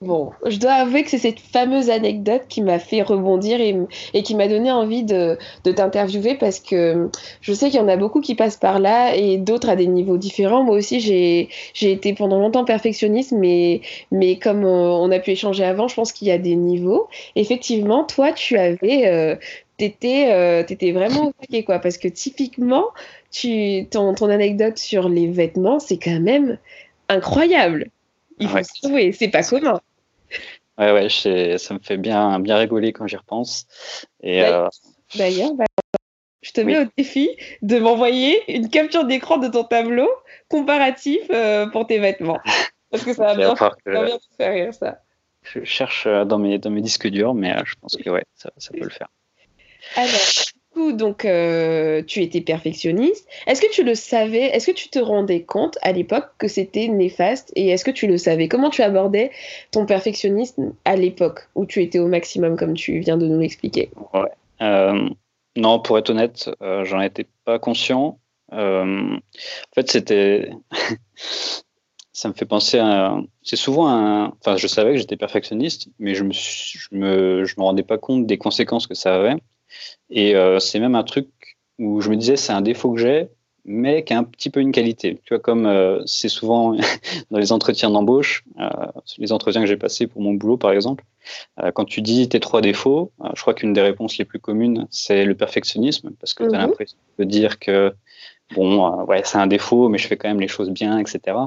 Bon, 0.00 0.32
je 0.46 0.58
dois 0.58 0.72
avouer 0.72 1.02
que 1.02 1.10
c'est 1.10 1.18
cette 1.18 1.38
fameuse 1.38 1.90
anecdote 1.90 2.42
qui 2.48 2.62
m'a 2.62 2.78
fait 2.78 3.02
rebondir 3.02 3.60
et, 3.60 4.22
qui 4.22 4.34
m'a 4.34 4.48
donné 4.48 4.70
envie 4.70 5.02
de, 5.02 5.38
t'interviewer 5.62 6.34
parce 6.34 6.60
que 6.60 7.10
je 7.40 7.52
sais 7.52 7.70
qu'il 7.70 7.78
y 7.78 7.82
en 7.82 7.88
a 7.88 7.96
beaucoup 7.96 8.20
qui 8.20 8.34
passent 8.34 8.56
par 8.56 8.78
là 8.78 9.14
et 9.14 9.36
d'autres 9.36 9.68
à 9.68 9.76
des 9.76 9.86
niveaux 9.86 10.16
différents. 10.16 10.62
Moi 10.62 10.76
aussi, 10.76 11.00
j'ai 11.00 11.48
été 11.92 12.14
pendant 12.14 12.38
longtemps 12.38 12.64
perfectionniste, 12.64 13.32
mais, 13.32 13.80
comme 14.42 14.64
on, 14.64 15.10
a 15.10 15.18
pu 15.18 15.32
échanger 15.32 15.64
avant, 15.64 15.88
je 15.88 15.94
pense 15.94 16.12
qu'il 16.12 16.28
y 16.28 16.30
a 16.30 16.38
des 16.38 16.56
niveaux. 16.56 17.08
Effectivement, 17.36 18.04
toi, 18.04 18.32
tu 18.32 18.56
avais. 18.56 19.08
Euh, 19.08 19.36
t'étais 19.76 20.28
euh, 20.32 20.62
étais 20.68 20.92
vraiment 20.92 21.32
au 21.32 21.62
quoi 21.64 21.80
parce 21.80 21.98
que 21.98 22.06
typiquement 22.06 22.84
tu 23.32 23.88
ton 23.90 24.14
anecdote 24.30 24.78
sur 24.78 25.08
les 25.08 25.26
vêtements 25.26 25.80
c'est 25.80 25.98
quand 25.98 26.20
même 26.20 26.58
incroyable 27.08 27.90
il 28.38 28.48
faut 28.48 28.62
se 28.62 29.12
c'est 29.12 29.28
pas 29.28 29.42
commun. 29.42 29.80
Ouais, 30.78 30.92
ouais, 30.92 31.08
ça 31.08 31.74
me 31.74 31.78
fait 31.80 31.96
bien, 31.96 32.40
bien 32.40 32.56
rigoler 32.56 32.92
quand 32.92 33.06
j'y 33.06 33.16
repense. 33.16 33.66
Euh, 34.24 34.68
d'ailleurs, 35.14 35.54
bah, 35.54 35.64
je 36.42 36.50
te 36.50 36.60
mets 36.60 36.78
au 36.78 36.84
défi 36.96 37.30
de 37.62 37.78
m'envoyer 37.78 38.42
une 38.52 38.68
capture 38.68 39.04
d'écran 39.04 39.38
de 39.38 39.48
ton 39.48 39.64
tableau 39.64 40.10
comparatif 40.48 41.20
euh, 41.30 41.66
pour 41.68 41.86
tes 41.86 41.98
vêtements. 41.98 42.40
Parce 42.90 43.04
que 43.04 43.14
ça 43.14 43.26
va 43.26 43.34
bien, 43.36 43.54
faire 43.56 44.52
rire, 44.52 44.74
ça. 44.74 44.98
Je 45.42 45.62
cherche 45.62 46.06
euh, 46.06 46.24
dans 46.24 46.38
mes, 46.38 46.58
dans 46.58 46.70
mes 46.70 46.80
disques 46.80 47.08
durs, 47.08 47.34
mais 47.34 47.54
je 47.64 47.74
pense 47.80 47.96
que 47.96 48.10
ouais, 48.10 48.24
ça, 48.34 48.50
ça 48.56 48.72
peut 48.72 48.84
le 48.84 48.90
faire. 48.90 49.08
Alors, 49.96 50.10
donc, 50.76 51.24
euh, 51.24 52.02
tu 52.06 52.22
étais 52.22 52.40
perfectionniste. 52.40 53.28
Est-ce 53.46 53.60
que 53.60 53.70
tu 53.70 53.84
le 53.84 53.94
savais? 53.94 54.44
Est-ce 54.44 54.66
que 54.66 54.76
tu 54.76 54.88
te 54.88 54.98
rendais 54.98 55.42
compte 55.42 55.78
à 55.82 55.92
l'époque 55.92 56.26
que 56.38 56.48
c'était 56.48 56.88
néfaste? 56.88 57.52
Et 57.56 57.68
est-ce 57.68 57.84
que 57.84 57.90
tu 57.90 58.06
le 58.06 58.18
savais? 58.18 58.48
Comment 58.48 58.70
tu 58.70 58.82
abordais 58.82 59.30
ton 59.70 59.86
perfectionnisme 59.86 60.74
à 60.84 60.96
l'époque 60.96 61.48
où 61.54 61.66
tu 61.66 61.82
étais 61.82 61.98
au 61.98 62.08
maximum, 62.08 62.56
comme 62.56 62.74
tu 62.74 62.98
viens 62.98 63.16
de 63.16 63.26
nous 63.26 63.40
l'expliquer? 63.40 63.90
Euh, 64.62 65.08
Non, 65.56 65.78
pour 65.80 65.98
être 65.98 66.10
honnête, 66.10 66.50
euh, 66.62 66.84
j'en 66.84 67.00
étais 67.00 67.26
pas 67.44 67.58
conscient. 67.58 68.18
en 68.52 69.18
fait, 69.74 69.90
c'était. 69.90 70.50
ça 72.12 72.28
me 72.28 72.34
fait 72.34 72.46
penser 72.46 72.78
à. 72.78 73.16
C'est 73.42 73.56
souvent 73.56 73.88
un. 73.88 74.32
Enfin, 74.40 74.56
je 74.56 74.66
savais 74.66 74.92
que 74.92 74.98
j'étais 74.98 75.16
perfectionniste, 75.16 75.88
mais 75.98 76.14
je 76.14 76.24
me, 76.24 76.32
je 76.32 76.88
me, 76.92 77.44
je 77.44 77.54
me 77.58 77.62
rendais 77.64 77.82
pas 77.82 77.98
compte 77.98 78.26
des 78.26 78.38
conséquences 78.38 78.86
que 78.86 78.94
ça 78.94 79.14
avait. 79.16 79.36
Et 80.10 80.34
euh, 80.36 80.58
c'est 80.58 80.80
même 80.80 80.94
un 80.94 81.04
truc 81.04 81.28
où 81.78 82.00
je 82.00 82.10
me 82.10 82.16
disais, 82.16 82.36
c'est 82.36 82.52
un 82.52 82.60
défaut 82.60 82.92
que 82.92 83.00
j'ai, 83.00 83.28
mais 83.64 84.04
qui 84.04 84.12
a 84.12 84.18
un 84.18 84.24
petit 84.24 84.50
peu 84.50 84.60
une 84.60 84.72
qualité. 84.72 85.20
Tu 85.24 85.34
vois, 85.34 85.40
comme 85.40 85.66
euh, 85.66 86.02
c'est 86.06 86.28
souvent 86.28 86.76
dans 87.30 87.38
les 87.38 87.52
entretiens 87.52 87.90
d'embauche, 87.90 88.44
euh, 88.60 88.68
les 89.18 89.32
entretiens 89.32 89.62
que 89.62 89.66
j'ai 89.66 89.76
passés 89.76 90.06
pour 90.06 90.20
mon 90.22 90.34
boulot, 90.34 90.56
par 90.58 90.72
exemple, 90.72 91.04
euh, 91.62 91.72
quand 91.72 91.84
tu 91.86 92.02
dis 92.02 92.28
tes 92.28 92.40
trois 92.40 92.60
défauts, 92.60 93.12
euh, 93.24 93.28
je 93.34 93.40
crois 93.40 93.54
qu'une 93.54 93.72
des 93.72 93.80
réponses 93.80 94.18
les 94.18 94.24
plus 94.26 94.38
communes, 94.38 94.86
c'est 94.90 95.24
le 95.24 95.34
perfectionnisme, 95.34 96.10
parce 96.20 96.34
que 96.34 96.44
tu 96.44 96.54
as 96.54 96.58
Mhm. 96.58 96.66
l'impression 96.66 96.98
de 97.18 97.24
dire 97.24 97.58
que, 97.58 97.94
bon, 98.54 98.86
euh, 99.00 99.04
ouais, 99.04 99.22
c'est 99.24 99.38
un 99.38 99.46
défaut, 99.46 99.88
mais 99.88 99.98
je 99.98 100.06
fais 100.06 100.16
quand 100.16 100.28
même 100.28 100.40
les 100.40 100.48
choses 100.48 100.70
bien, 100.70 100.98
etc. 100.98 101.38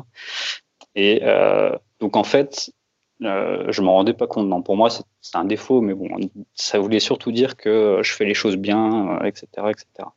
Et 0.95 1.19
euh, 1.23 1.71
donc, 1.99 2.15
en 2.17 2.23
fait, 2.23 2.71
euh, 3.24 3.71
je 3.71 3.81
m'en 3.81 3.93
rendais 3.93 4.13
pas 4.13 4.27
compte. 4.27 4.47
Non, 4.47 4.62
pour 4.62 4.77
moi, 4.77 4.89
c'est 4.89 5.36
un 5.36 5.45
défaut, 5.45 5.81
mais 5.81 5.93
bon, 5.93 6.07
ça 6.53 6.79
voulait 6.79 7.00
surtout 7.00 7.31
dire 7.31 7.57
que 7.57 8.00
je 8.03 8.13
fais 8.13 8.25
les 8.25 8.33
choses 8.33 8.57
bien, 8.57 9.19
euh, 9.21 9.25
etc., 9.25 9.47
etc. 9.69 10.09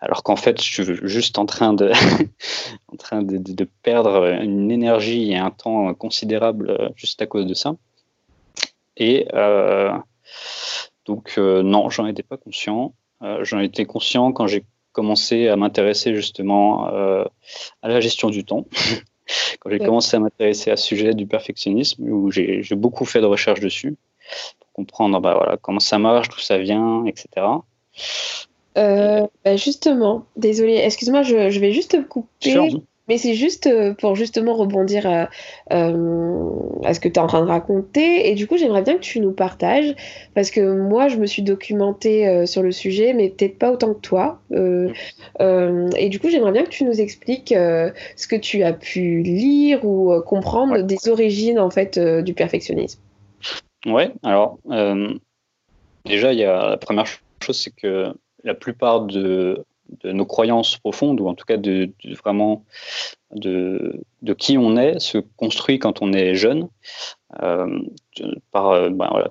Alors 0.00 0.22
qu'en 0.22 0.36
fait, 0.36 0.62
je 0.62 0.82
suis 0.82 0.94
juste 1.08 1.38
en 1.38 1.46
train 1.46 1.72
de, 1.72 1.90
en 2.92 2.96
train 2.96 3.22
de, 3.22 3.68
perdre 3.82 4.24
une 4.40 4.70
énergie 4.70 5.32
et 5.32 5.36
un 5.36 5.50
temps 5.50 5.92
considérable 5.94 6.70
euh, 6.70 6.88
juste 6.94 7.20
à 7.20 7.26
cause 7.26 7.46
de 7.46 7.54
ça. 7.54 7.74
Et 8.96 9.26
donc, 11.06 11.38
non, 11.38 11.88
j'en 11.88 12.06
étais 12.06 12.22
pas 12.22 12.36
conscient. 12.36 12.92
J'en 13.22 13.58
étais 13.60 13.86
conscient 13.86 14.32
quand 14.32 14.46
j'ai 14.46 14.64
commencé 14.92 15.48
à 15.48 15.56
m'intéresser 15.56 16.14
justement 16.14 16.84
à 16.84 17.88
la 17.88 18.00
gestion 18.00 18.28
du 18.28 18.44
temps. 18.44 18.66
quand 19.60 19.70
j'ai 19.70 19.78
Ouais. 19.78 19.86
commencé 19.86 20.16
à 20.16 20.20
m'intéresser 20.20 20.70
à 20.70 20.76
ce 20.76 20.86
sujet 20.86 21.14
du 21.14 21.26
perfectionnisme, 21.26 22.02
où 22.04 22.30
j'ai 22.30 22.62
beaucoup 22.72 23.04
fait 23.04 23.20
de 23.20 23.26
recherches 23.26 23.60
dessus, 23.60 23.96
pour 24.60 24.72
comprendre 24.72 25.20
bah, 25.20 25.34
voilà, 25.34 25.56
comment 25.56 25.80
ça 25.80 25.98
marche, 25.98 26.28
d'où 26.28 26.38
ça 26.38 26.58
vient, 26.58 27.04
etc. 27.06 27.46
Euh, 28.78 29.26
bah, 29.44 29.56
justement, 29.56 30.26
désolée, 30.36 30.76
excuse-moi, 30.76 31.22
je, 31.22 31.50
je 31.50 31.60
vais 31.60 31.72
juste 31.72 31.90
te 31.92 31.96
couper. 31.96 32.28
Mais 33.10 33.18
c'est 33.18 33.34
juste 33.34 33.66
euh, 33.66 33.92
pour 33.92 34.14
justement 34.14 34.54
rebondir 34.54 35.04
à, 35.04 35.28
euh, 35.72 36.48
à 36.84 36.94
ce 36.94 37.00
que 37.00 37.08
tu 37.08 37.14
es 37.14 37.18
en 37.18 37.26
train 37.26 37.40
de 37.44 37.48
raconter. 37.48 38.30
Et 38.30 38.36
du 38.36 38.46
coup, 38.46 38.56
j'aimerais 38.56 38.82
bien 38.82 38.94
que 38.94 39.00
tu 39.00 39.18
nous 39.18 39.32
partages, 39.32 39.96
parce 40.32 40.52
que 40.52 40.60
moi, 40.60 41.08
je 41.08 41.16
me 41.16 41.26
suis 41.26 41.42
documentée 41.42 42.28
euh, 42.28 42.46
sur 42.46 42.62
le 42.62 42.70
sujet, 42.70 43.12
mais 43.12 43.30
peut-être 43.30 43.58
pas 43.58 43.72
autant 43.72 43.94
que 43.94 44.00
toi. 44.00 44.40
Euh, 44.52 44.92
et 45.96 46.08
du 46.08 46.20
coup, 46.20 46.28
j'aimerais 46.30 46.52
bien 46.52 46.62
que 46.62 46.68
tu 46.68 46.84
nous 46.84 47.00
expliques 47.00 47.48
ce 47.48 48.28
que 48.28 48.36
tu 48.36 48.62
as 48.62 48.74
pu 48.74 49.22
lire 49.22 49.84
ou 49.84 50.14
comprendre 50.22 50.74
Ouais. 50.74 50.84
des 50.84 51.08
origines 51.08 51.58
en 51.58 51.70
fait 51.70 51.98
du 51.98 52.32
perfectionnisme. 52.34 53.00
Ouais, 53.86 54.12
alors 54.22 54.58
déjà, 56.04 56.32
il 56.32 56.38
y 56.38 56.44
a 56.44 56.68
la 56.70 56.76
première 56.76 57.06
chose, 57.06 57.58
c'est 57.58 57.74
que 57.74 58.14
la 58.44 58.54
plupart 58.54 59.00
de, 59.00 59.64
de 60.02 60.12
nos 60.12 60.26
croyances 60.26 60.78
profondes, 60.78 61.20
ou 61.20 61.28
en 61.28 61.34
tout 61.34 61.44
cas 61.44 61.56
de, 61.56 61.90
vraiment 62.22 62.64
de, 63.34 64.00
de 64.22 64.32
qui 64.34 64.58
on 64.58 64.76
est, 64.76 64.98
se 64.98 65.18
construit 65.36 65.78
quand 65.78 66.02
on 66.02 66.12
est 66.12 66.34
jeune, 66.34 66.68
euh, 67.42 67.80
par 68.50 68.70
euh, 68.70 68.90
ben, 68.90 69.08
voilà, 69.10 69.30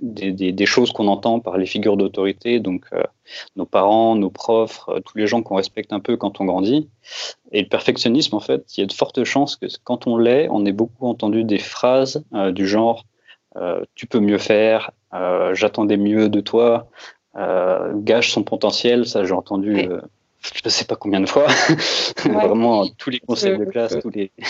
des, 0.00 0.52
des- 0.52 0.66
choses 0.66 0.92
qu'on 0.92 1.08
entend 1.08 1.40
par 1.40 1.58
les 1.58 1.66
figures 1.66 1.96
d'autorité, 1.96 2.60
donc 2.60 2.86
euh, 2.92 3.02
nos 3.56 3.66
parents, 3.66 4.14
nos 4.14 4.30
profs, 4.30 4.84
tous 5.04 5.18
les 5.18 5.26
gens 5.26 5.42
qu'on 5.42 5.56
respecte 5.56 5.92
un 5.92 6.00
peu 6.00 6.16
quand 6.16 6.40
on 6.40 6.44
grandit. 6.44 6.88
Et 7.50 7.62
le 7.62 7.68
perfectionnisme, 7.68 8.36
en 8.36 8.40
fait, 8.40 8.76
il 8.76 8.80
y 8.80 8.84
a 8.84 8.86
de 8.86 8.92
fortes 8.92 9.24
chances 9.24 9.56
que 9.56 9.66
quand 9.82 10.06
on 10.06 10.16
l'est, 10.16 10.48
on 10.50 10.64
ait 10.66 10.72
beaucoup 10.72 11.06
entendu 11.06 11.42
des 11.44 11.58
phrases 11.58 12.24
du 12.52 12.66
genre 12.68 13.04
tu 13.96 14.06
peux 14.06 14.20
mieux 14.20 14.38
faire, 14.38 14.92
j'attendais 15.52 15.96
mieux 15.96 16.28
de 16.28 16.40
toi, 16.40 16.88
euh, 17.38 17.92
gage 17.94 18.32
son 18.32 18.42
potentiel, 18.42 19.06
ça 19.06 19.24
j'ai 19.24 19.32
entendu 19.32 19.76
euh, 19.88 20.00
je 20.42 20.60
ne 20.64 20.70
sais 20.70 20.84
pas 20.84 20.96
combien 20.96 21.20
de 21.20 21.28
fois, 21.28 21.46
Ouais. 22.26 22.46
vraiment 22.46 22.86
tous 22.98 23.10
les 23.10 23.20
conseils 23.20 23.52
Je- 23.52 23.64
de 23.64 23.64
classe, 23.64 23.94
je- 23.94 24.00
tous 24.00 24.10
les... 24.10 24.30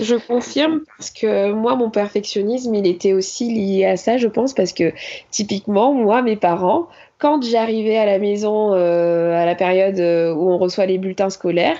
Je 0.00 0.16
confirme 0.16 0.80
parce 0.96 1.10
que 1.10 1.52
moi, 1.52 1.76
mon 1.76 1.90
perfectionnisme, 1.90 2.74
il 2.74 2.86
était 2.86 3.12
aussi 3.12 3.52
lié 3.52 3.84
à 3.84 3.98
ça, 3.98 4.16
je 4.16 4.26
pense, 4.26 4.54
parce 4.54 4.72
que 4.72 4.94
typiquement, 5.30 5.92
moi, 5.92 6.22
mes 6.22 6.36
parents, 6.36 6.88
quand 7.18 7.44
j'arrivais 7.44 7.98
à 7.98 8.06
la 8.06 8.18
maison 8.18 8.72
euh, 8.72 9.34
à 9.34 9.44
la 9.44 9.54
période 9.54 9.98
euh, 10.00 10.32
où 10.32 10.50
on 10.50 10.56
reçoit 10.56 10.86
les 10.86 10.96
bulletins 10.96 11.28
scolaires, 11.28 11.76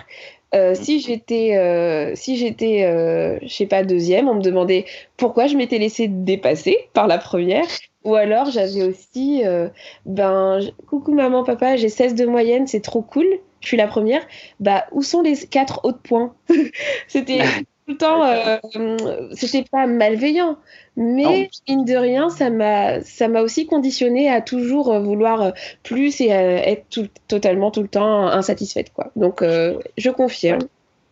euh, 0.55 0.75
si 0.75 1.01
j'étais, 1.01 1.57
euh, 1.57 2.15
si 2.15 2.37
j'étais, 2.37 2.85
euh, 2.85 3.39
je 3.41 3.49
sais 3.49 3.65
pas, 3.67 3.83
deuxième, 3.83 4.29
on 4.29 4.35
me 4.35 4.43
demandait 4.43 4.85
pourquoi 5.17 5.47
je 5.47 5.57
m'étais 5.57 5.79
laissée 5.79 6.07
dépasser 6.09 6.91
par 6.93 7.07
la 7.07 7.17
première. 7.17 7.65
Ou 8.05 8.15
alors 8.17 8.51
j'avais 8.51 8.83
aussi, 8.83 9.45
euh, 9.45 9.69
ben, 10.07 10.61
coucou 10.89 11.13
maman, 11.13 11.45
papa, 11.45 11.77
j'ai 11.77 11.89
16 11.89 12.15
de 12.15 12.27
moyenne, 12.27 12.67
c'est 12.67 12.81
trop 12.81 13.03
cool, 13.03 13.27
je 13.61 13.69
suis 13.69 13.77
la 13.77 13.87
première. 13.87 14.23
Bah, 14.61 14.87
où 14.93 15.03
sont 15.03 15.23
les 15.23 15.37
quatre 15.47 15.85
autres 15.85 16.01
points? 16.03 16.35
C'était 17.09 17.39
tout 17.87 17.93
le 17.93 17.97
temps, 17.97 18.25
euh, 18.25 19.29
c'était 19.33 19.65
pas 19.65 19.87
malveillant, 19.87 20.57
mais 20.97 21.49
mine 21.69 21.85
de 21.85 21.95
rien, 21.97 22.31
ça 22.31 22.51
m'a, 22.51 23.01
ça 23.03 23.29
m'a 23.29 23.43
aussi 23.43 23.67
conditionné 23.67 24.31
à 24.31 24.41
toujours 24.41 24.93
euh, 24.93 25.01
vouloir 25.01 25.53
plus 25.83 26.21
et 26.21 26.33
à 26.33 26.69
être 26.69 26.89
tout- 26.91 27.09
totalement 27.29 27.71
tout 27.71 27.83
le 27.83 27.89
temps 27.89 28.27
insatisfaite, 28.29 28.93
quoi. 28.93 29.11
Donc, 29.17 29.43
euh, 29.43 29.79
je 29.97 30.11
confirme. 30.11 30.61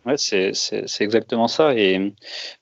Ouais, 0.05 0.15
c'est 0.17 0.53
exactement 1.01 1.47
ça. 1.47 1.73
Et 1.75 2.13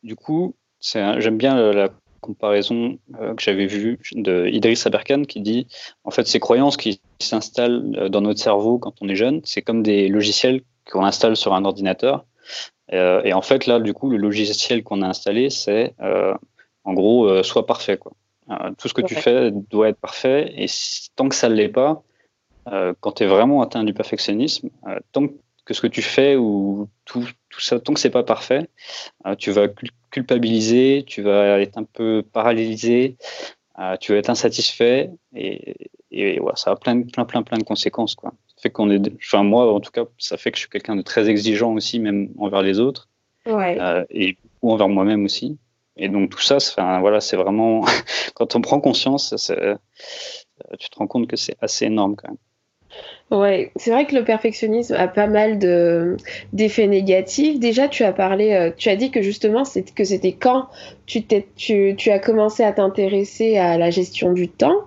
du 0.03 0.15
coup, 0.15 0.55
j'aime 0.81 1.37
bien 1.37 1.71
la 1.71 1.89
comparaison 2.19 2.97
euh, 3.19 3.33
que 3.33 3.41
j'avais 3.41 3.65
vue 3.65 3.99
de 4.13 4.47
Idriss 4.47 4.85
Aberkan 4.85 5.23
qui 5.23 5.41
dit 5.41 5.67
en 6.03 6.11
fait, 6.11 6.27
ces 6.27 6.39
croyances 6.39 6.77
qui 6.77 7.01
s'installent 7.21 7.95
euh, 7.97 8.09
dans 8.09 8.21
notre 8.21 8.39
cerveau 8.39 8.77
quand 8.77 8.93
on 9.01 9.09
est 9.09 9.15
jeune, 9.15 9.41
c'est 9.43 9.61
comme 9.61 9.83
des 9.83 10.07
logiciels 10.07 10.61
qu'on 10.91 11.03
installe 11.03 11.35
sur 11.35 11.53
un 11.53 11.65
ordinateur. 11.65 12.25
Euh, 12.93 13.21
et 13.23 13.33
en 13.33 13.41
fait, 13.41 13.67
là, 13.67 13.79
du 13.79 13.93
coup, 13.93 14.09
le 14.09 14.17
logiciel 14.17 14.83
qu'on 14.83 15.01
a 15.01 15.07
installé, 15.07 15.49
c'est 15.49 15.93
euh, 16.01 16.33
en 16.83 16.93
gros, 16.93 17.43
soit 17.43 17.65
parfait. 17.65 17.97
Quoi. 17.97 18.13
Tout 18.77 18.87
ce 18.87 18.93
que 18.93 19.01
tu 19.01 19.13
fais 19.15 19.51
doit 19.51 19.89
être 19.89 19.99
parfait. 19.99 20.51
Et 20.57 20.67
si- 20.67 21.09
tant 21.15 21.29
que 21.29 21.35
ça 21.35 21.49
ne 21.49 21.53
l'est 21.53 21.69
pas, 21.69 22.01
quand 22.99 23.11
tu 23.11 23.23
es 23.23 23.27
vraiment 23.27 23.61
atteint 23.61 23.83
du 23.83 23.93
perfectionnisme, 23.93 24.69
tant 25.11 25.27
que 25.27 25.33
ce 25.73 25.81
que 25.81 25.87
tu 25.87 26.01
fais 26.01 26.35
ou 26.35 26.89
tout, 27.05 27.25
tout 27.49 27.59
ça, 27.61 27.79
tant 27.79 27.93
que 27.93 27.99
c'est 27.99 28.09
pas 28.09 28.23
parfait, 28.23 28.67
euh, 29.25 29.35
tu 29.35 29.51
vas 29.51 29.67
cul- 29.67 29.91
culpabiliser, 30.11 31.03
tu 31.07 31.21
vas 31.21 31.59
être 31.61 31.77
un 31.77 31.83
peu 31.83 32.23
paralysé, 32.33 33.17
euh, 33.79 33.95
tu 33.97 34.11
vas 34.11 34.17
être 34.19 34.29
insatisfait 34.29 35.11
et, 35.35 35.75
et 36.11 36.39
ouais, 36.39 36.51
ça 36.55 36.71
a 36.71 36.75
plein, 36.75 36.95
de- 36.95 37.11
plein, 37.11 37.25
plein, 37.25 37.43
plein 37.43 37.57
de 37.57 37.63
conséquences. 37.63 38.15
Quoi. 38.15 38.33
Ça 38.47 38.55
fait 38.63 38.69
qu'on 38.69 38.89
est, 38.91 39.01
enfin 39.15 39.43
moi 39.43 39.71
en 39.73 39.79
tout 39.79 39.91
cas, 39.91 40.05
ça 40.17 40.37
fait 40.37 40.51
que 40.51 40.57
je 40.57 40.61
suis 40.61 40.69
quelqu'un 40.69 40.95
de 40.95 41.01
très 41.01 41.29
exigeant 41.29 41.73
aussi, 41.73 41.99
même 41.99 42.29
envers 42.37 42.61
les 42.61 42.79
autres 42.79 43.07
Ouais. 43.45 43.79
euh, 43.79 44.05
et 44.09 44.37
ou 44.61 44.71
envers 44.73 44.89
moi-même 44.89 45.25
aussi. 45.25 45.57
Et 45.97 46.07
donc 46.09 46.29
tout 46.29 46.41
ça, 46.41 46.57
enfin, 46.57 46.99
voilà, 47.01 47.19
c'est 47.21 47.37
vraiment 47.37 47.83
quand 48.35 48.55
on 48.55 48.61
prend 48.61 48.79
conscience, 48.79 49.33
tu 50.79 50.89
te 50.89 50.97
rends 50.97 51.07
compte 51.07 51.27
que 51.27 51.35
c'est 51.35 51.55
assez 51.61 51.85
énorme 51.85 52.15
quand 52.15 52.29
même. 52.29 52.37
Ouais, 53.31 53.71
c'est 53.75 53.91
vrai 53.91 54.07
que 54.07 54.15
le 54.15 54.23
perfectionnisme 54.23 54.95
a 54.95 55.07
pas 55.07 55.27
mal 55.27 55.59
de 55.59 56.17
d'effets 56.51 56.87
négatifs. 56.87 57.59
Déjà, 57.59 57.87
tu 57.87 58.03
as 58.03 58.11
parlé, 58.11 58.53
euh, 58.53 58.71
tu 58.75 58.89
as 58.89 58.95
dit 58.95 59.11
que 59.11 59.21
justement, 59.21 59.65
c'est 59.65 59.93
que 59.93 60.03
c'était 60.03 60.31
quand 60.31 60.67
tu 61.05 62.09
as 62.09 62.19
commencé 62.19 62.63
à 62.63 62.71
t'intéresser 62.71 63.57
à 63.57 63.77
la 63.77 63.91
gestion 63.91 64.33
du 64.33 64.47
temps 64.47 64.81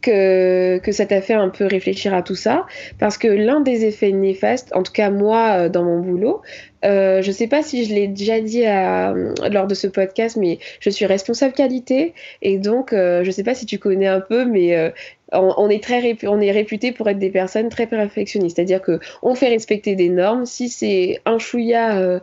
que 0.00 0.78
que 0.78 0.92
ça 0.92 1.06
t'a 1.06 1.20
fait 1.20 1.34
un 1.34 1.48
peu 1.48 1.66
réfléchir 1.66 2.14
à 2.14 2.22
tout 2.22 2.36
ça. 2.36 2.66
Parce 3.00 3.18
que 3.18 3.26
l'un 3.26 3.60
des 3.60 3.84
effets 3.84 4.12
néfastes, 4.12 4.70
en 4.76 4.84
tout 4.84 4.92
cas 4.92 5.10
moi, 5.10 5.64
euh, 5.64 5.68
dans 5.68 5.82
mon 5.82 5.98
boulot, 5.98 6.42
euh, 6.84 7.22
je 7.22 7.32
sais 7.32 7.48
pas 7.48 7.62
si 7.62 7.84
je 7.84 7.94
l'ai 7.94 8.06
déjà 8.06 8.40
dit 8.40 8.64
à, 8.64 9.12
lors 9.50 9.66
de 9.66 9.74
ce 9.74 9.88
podcast, 9.88 10.36
mais 10.36 10.58
je 10.80 10.90
suis 10.90 11.06
responsable 11.06 11.52
qualité 11.52 12.14
et 12.40 12.58
donc 12.58 12.92
euh, 12.92 13.24
je 13.24 13.30
sais 13.32 13.42
pas 13.42 13.54
si 13.54 13.66
tu 13.66 13.78
connais 13.78 14.06
un 14.06 14.20
peu, 14.20 14.44
mais 14.44 14.76
euh, 14.76 14.90
on, 15.32 15.68
est 15.68 15.82
très 15.82 16.16
on 16.24 16.40
est 16.40 16.52
réputé 16.52 16.92
pour 16.92 17.08
être 17.08 17.18
des 17.18 17.30
personnes 17.30 17.68
très 17.68 17.87
perfectionnistes, 17.88 18.56
c'est-à-dire 18.56 18.82
que 18.82 19.00
on 19.22 19.34
fait 19.34 19.48
respecter 19.48 19.94
des 19.94 20.08
normes. 20.08 20.46
Si 20.46 20.68
c'est 20.68 21.20
un 21.24 21.38
chouïa 21.38 21.98
euh, 21.98 22.20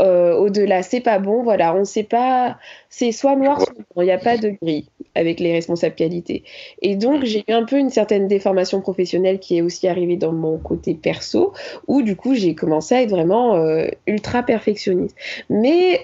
euh, 0.00 0.34
au-delà, 0.34 0.82
c'est 0.82 1.00
pas 1.00 1.18
bon. 1.18 1.42
Voilà, 1.42 1.74
on 1.74 1.84
sait 1.84 2.02
pas. 2.02 2.58
C'est 2.88 3.12
soit 3.12 3.36
noir, 3.36 3.60
soit 3.60 3.74
blanc. 3.74 4.02
Il 4.02 4.04
n'y 4.04 4.10
a 4.10 4.18
pas 4.18 4.36
de 4.36 4.54
gris 4.62 4.88
avec 5.14 5.40
les 5.40 5.52
responsables 5.52 5.94
qualité. 5.94 6.44
Et 6.80 6.96
donc 6.96 7.24
j'ai 7.24 7.44
eu 7.46 7.52
un 7.52 7.64
peu 7.64 7.76
une 7.76 7.90
certaine 7.90 8.28
déformation 8.28 8.80
professionnelle 8.80 9.38
qui 9.38 9.58
est 9.58 9.62
aussi 9.62 9.86
arrivée 9.86 10.16
dans 10.16 10.32
mon 10.32 10.56
côté 10.56 10.94
perso, 10.94 11.52
où 11.86 12.00
du 12.00 12.16
coup 12.16 12.34
j'ai 12.34 12.54
commencé 12.54 12.94
à 12.94 13.02
être 13.02 13.10
vraiment 13.10 13.56
euh, 13.56 13.86
ultra 14.06 14.42
perfectionniste. 14.42 15.14
Mais 15.50 16.00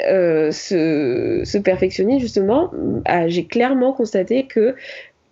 ce, 0.52 1.42
ce 1.44 2.18
justement, 2.18 2.70
j'ai 3.26 3.46
clairement 3.46 3.92
constaté 3.92 4.46
que 4.46 4.74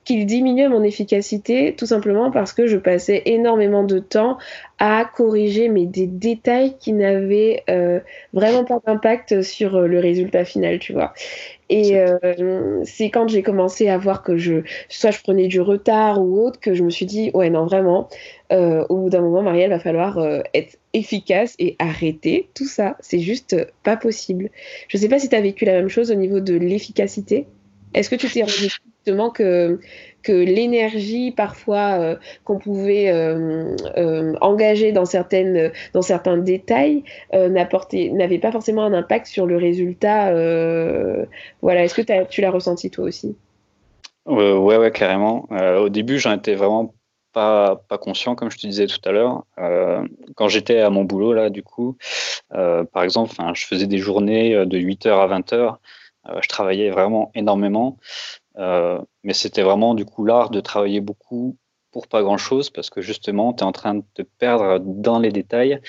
qu'il 0.07 0.25
diminuait 0.25 0.69
mon 0.69 0.85
efficacité 0.85 1.75
tout 1.77 1.85
simplement 1.85 2.31
parce 2.31 2.53
que 2.53 2.69
je 2.69 2.79
passais 2.79 3.23
énormément 3.27 3.83
de 3.83 3.99
temps 3.99 4.39
à 4.79 5.05
corriger 5.05 5.69
mais 5.69 5.85
des 5.85 6.07
détails 6.07 6.77
qui 6.79 6.93
n'avaient 6.93 7.65
euh, 7.69 7.99
vraiment 8.33 8.65
pas 8.65 8.79
d'impact 8.87 9.43
sur 9.43 9.75
euh, 9.75 9.87
le 9.89 9.99
résultat 9.99 10.45
final, 10.45 10.79
tu 10.79 10.93
vois. 10.93 11.13
Et 11.69 11.99
euh, 11.99 12.85
c'est 12.85 13.11
quand 13.11 13.27
j'ai 13.27 13.43
commencé 13.43 13.89
à 13.89 13.99
voir 13.99 14.23
que 14.23 14.37
je, 14.37 14.63
soit 14.89 15.11
je 15.11 15.21
prenais 15.21 15.49
du 15.49 15.61
retard 15.61 16.23
ou 16.23 16.41
autre, 16.41 16.61
que 16.61 16.73
je 16.75 16.85
me 16.85 16.91
suis 16.91 17.07
dit, 17.07 17.33
ouais, 17.35 17.51
non, 17.51 17.67
vraiment, 17.67 18.09
au 18.53 18.97
bout 18.97 19.11
d'un 19.11 19.23
moment, 19.23 19.43
Marielle, 19.43 19.71
va 19.71 19.81
falloir 19.81 20.25
être 20.55 20.79
efficace 20.93 21.57
et 21.59 21.75
arrêter 21.81 22.49
tout 22.55 22.67
ça. 22.67 22.97
C'est 23.01 23.19
juste 23.19 23.57
pas 23.83 23.97
possible. 23.97 24.51
Je 24.87 24.97
sais 24.97 25.09
pas 25.09 25.19
si 25.19 25.29
tu 25.29 25.35
as 25.35 25.41
vécu 25.41 25.65
la 25.65 25.73
même 25.73 25.89
chose 25.89 26.13
au 26.13 26.15
niveau 26.15 26.39
de 26.39 26.55
l'efficacité. 26.55 27.49
Est-ce 27.95 28.11
que 28.11 28.17
tu 28.17 28.29
t'es 28.29 28.43
rendu 28.43 28.69
justement 29.05 29.31
que, 29.31 29.81
que 30.27 30.33
l'énergie 30.33 31.31
parfois 31.31 32.01
euh, 32.01 32.17
qu'on 32.45 32.59
pouvait 32.59 33.11
euh, 33.11 33.77
euh, 33.97 34.35
engager 34.41 34.91
dans, 34.91 35.05
certaines, 35.05 35.71
dans 35.93 36.03
certains 36.03 36.37
détails 36.37 37.05
n'avait 37.33 38.39
pas 38.39 38.51
forcément 38.51 38.83
un 38.83 38.93
impact 38.93 39.27
sur 39.27 39.47
le 39.47 39.57
résultat 39.57 40.33
Voilà, 41.63 41.85
est-ce 41.85 41.95
que 41.95 42.25
tu 42.25 42.41
l'as 42.41 42.51
ressenti 42.51 42.91
toi 42.91 43.05
aussi? 43.05 43.37
Ouais, 44.27 44.77
ouais, 44.77 44.91
carrément. 44.91 45.47
au 45.51 45.89
début, 45.89 46.19
j'en 46.19 46.33
étais 46.33 46.55
vraiment 46.55 46.93
pas, 47.33 47.81
pas, 47.89 47.99
conscient, 47.99 48.35
comme 48.35 48.51
je 48.51 48.57
te 48.57 48.67
disais 48.67 48.87
tout 48.87 48.99
à 49.05 49.13
l'heure. 49.13 49.45
quand 50.35 50.49
j'étais 50.49 50.81
à 50.81 50.91
mon 50.91 51.05
boulot, 51.05 51.33
là, 51.33 51.51
du 51.51 51.63
coup, 51.63 51.97
par 52.51 53.05
exemple, 53.05 53.37
je 53.55 53.65
faisais 53.65 53.87
des 53.87 53.99
journées 53.99 54.67
de 54.67 54.79
8h 54.79 55.11
à 55.11 55.29
20h. 55.29 55.77
Je 56.43 56.49
travaillais 56.49 56.91
vraiment 56.91 57.31
énormément. 57.35 57.99
Euh, 58.59 59.01
mais 59.23 59.35
c'était 59.35 59.63
vraiment 59.63 59.95
du 59.95 60.05
coup 60.05 60.25
l'art 60.25 60.51
de 60.51 60.61
travailler 60.61 61.01
beaucoup 61.01 61.57
pour 61.91 62.09
pas 62.09 62.23
grand 62.23 62.39
chose 62.39 62.71
parce 62.71 62.91
que 62.91 63.01
justement, 63.01 63.53
tu 63.53 63.61
es 63.61 63.67
en 63.67 63.73
train 63.73 63.95
de 63.95 64.05
te 64.15 64.23
perdre 64.23 64.79
dans 64.79 65.19
les 65.19 65.31
détails 65.31 65.81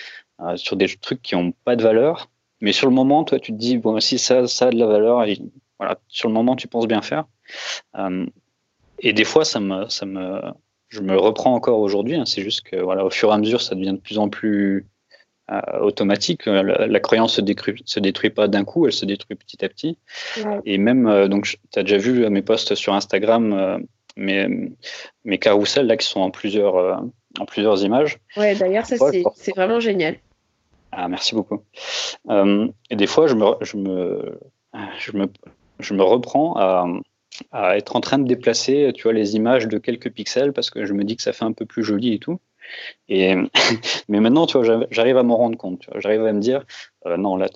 euh, 0.41 0.55
sur 0.57 0.75
des 0.75 0.87
trucs 0.87 1.21
qui 1.21 1.35
n'ont 1.35 1.53
pas 1.63 1.75
de 1.75 1.83
valeur. 1.83 2.29
Mais 2.61 2.71
sur 2.71 2.87
le 2.87 2.95
moment, 2.95 3.23
toi, 3.23 3.39
tu 3.39 3.51
te 3.51 3.57
dis, 3.57 3.77
bon, 3.77 3.99
si 3.99 4.17
ça, 4.17 4.47
ça 4.47 4.67
a 4.67 4.69
de 4.71 4.77
la 4.77 4.87
valeur, 4.87 5.23
voilà, 5.79 5.99
sur 6.07 6.27
le 6.27 6.33
moment, 6.33 6.55
tu 6.55 6.67
penses 6.67 6.87
bien 6.87 7.01
faire. 7.01 7.25
Euh, 7.97 8.25
et 8.99 9.13
des 9.13 9.25
fois, 9.25 9.45
ça 9.45 9.59
me, 9.59 9.87
ça 9.89 10.05
me, 10.05 10.41
je 10.89 11.01
me 11.01 11.15
reprends 11.17 11.53
encore 11.53 11.79
aujourd'hui. 11.79 12.15
Hein, 12.15 12.25
c'est 12.25 12.41
juste 12.41 12.61
que, 12.61 12.77
voilà, 12.77 13.05
au 13.05 13.09
fur 13.09 13.29
et 13.29 13.33
à 13.33 13.37
mesure, 13.37 13.61
ça 13.61 13.75
devient 13.75 13.93
de 13.93 13.99
plus 13.99 14.17
en 14.17 14.29
plus 14.29 14.77
euh, 14.77 14.85
automatique. 15.81 16.47
Euh, 16.47 16.87
la, 16.87 16.99
croyance 16.99 17.35
se 17.35 17.41
détruit, 17.41 17.81
se 17.85 17.99
détruit 17.99 18.29
pas 18.29 18.47
d'un 18.47 18.63
coup, 18.63 18.85
elle 18.85 18.93
se 18.93 19.05
détruit 19.05 19.35
petit 19.35 19.63
à 19.63 19.69
petit. 19.69 19.97
Et 20.65 20.77
même, 20.77 21.07
euh, 21.07 21.27
donc, 21.27 21.57
tu 21.71 21.79
as 21.79 21.83
déjà 21.83 21.97
vu 21.97 22.29
mes 22.29 22.41
posts 22.41 22.75
sur 22.75 22.93
Instagram, 22.93 23.85
mes, 24.15 24.47
mes 25.23 25.37
carousels 25.37 25.87
là 25.87 25.97
qui 25.97 26.05
sont 26.05 26.21
en 26.21 26.31
plusieurs, 26.31 27.01
en 27.39 27.45
plusieurs 27.45 27.83
images. 27.83 28.17
Ouais, 28.35 28.55
d'ailleurs, 28.55 28.85
ça, 28.85 28.95
c'est 29.35 29.55
vraiment 29.55 29.79
génial. 29.79 30.17
Ah, 30.91 31.07
merci 31.07 31.35
beaucoup. 31.35 31.61
et 32.29 32.95
des 32.95 33.07
fois, 33.07 33.27
je 33.27 33.35
me, 33.35 33.45
je 33.61 33.77
me, 33.77 34.39
je 34.99 35.11
me, 35.11 35.27
je 35.79 35.93
me 35.93 36.03
reprends 36.03 36.55
à, 36.57 36.87
à 37.51 37.77
être 37.77 37.95
en 37.95 38.01
train 38.01 38.19
de 38.19 38.27
déplacer, 38.27 38.91
tu 38.95 39.03
vois, 39.03 39.13
les 39.13 39.35
images 39.35 39.67
de 39.67 39.77
quelques 39.77 40.11
pixels 40.11 40.53
parce 40.53 40.69
que 40.69 40.85
je 40.85 40.93
me 40.93 41.03
dis 41.03 41.15
que 41.15 41.21
ça 41.21 41.33
fait 41.33 41.45
un 41.45 41.53
peu 41.53 41.65
plus 41.65 41.83
joli 41.83 42.13
et 42.13 42.19
tout. 42.19 42.39
Et, 43.09 43.35
mais 44.09 44.19
maintenant, 44.19 44.45
tu 44.45 44.57
vois, 44.57 44.85
j'arrive 44.91 45.17
à 45.17 45.23
m'en 45.23 45.37
rendre 45.37 45.57
compte. 45.57 45.87
J'arrive 45.95 46.25
à 46.25 46.33
me 46.33 46.39
dire, 46.39 46.65
euh, 47.05 47.17
non, 47.17 47.35
là, 47.35 47.47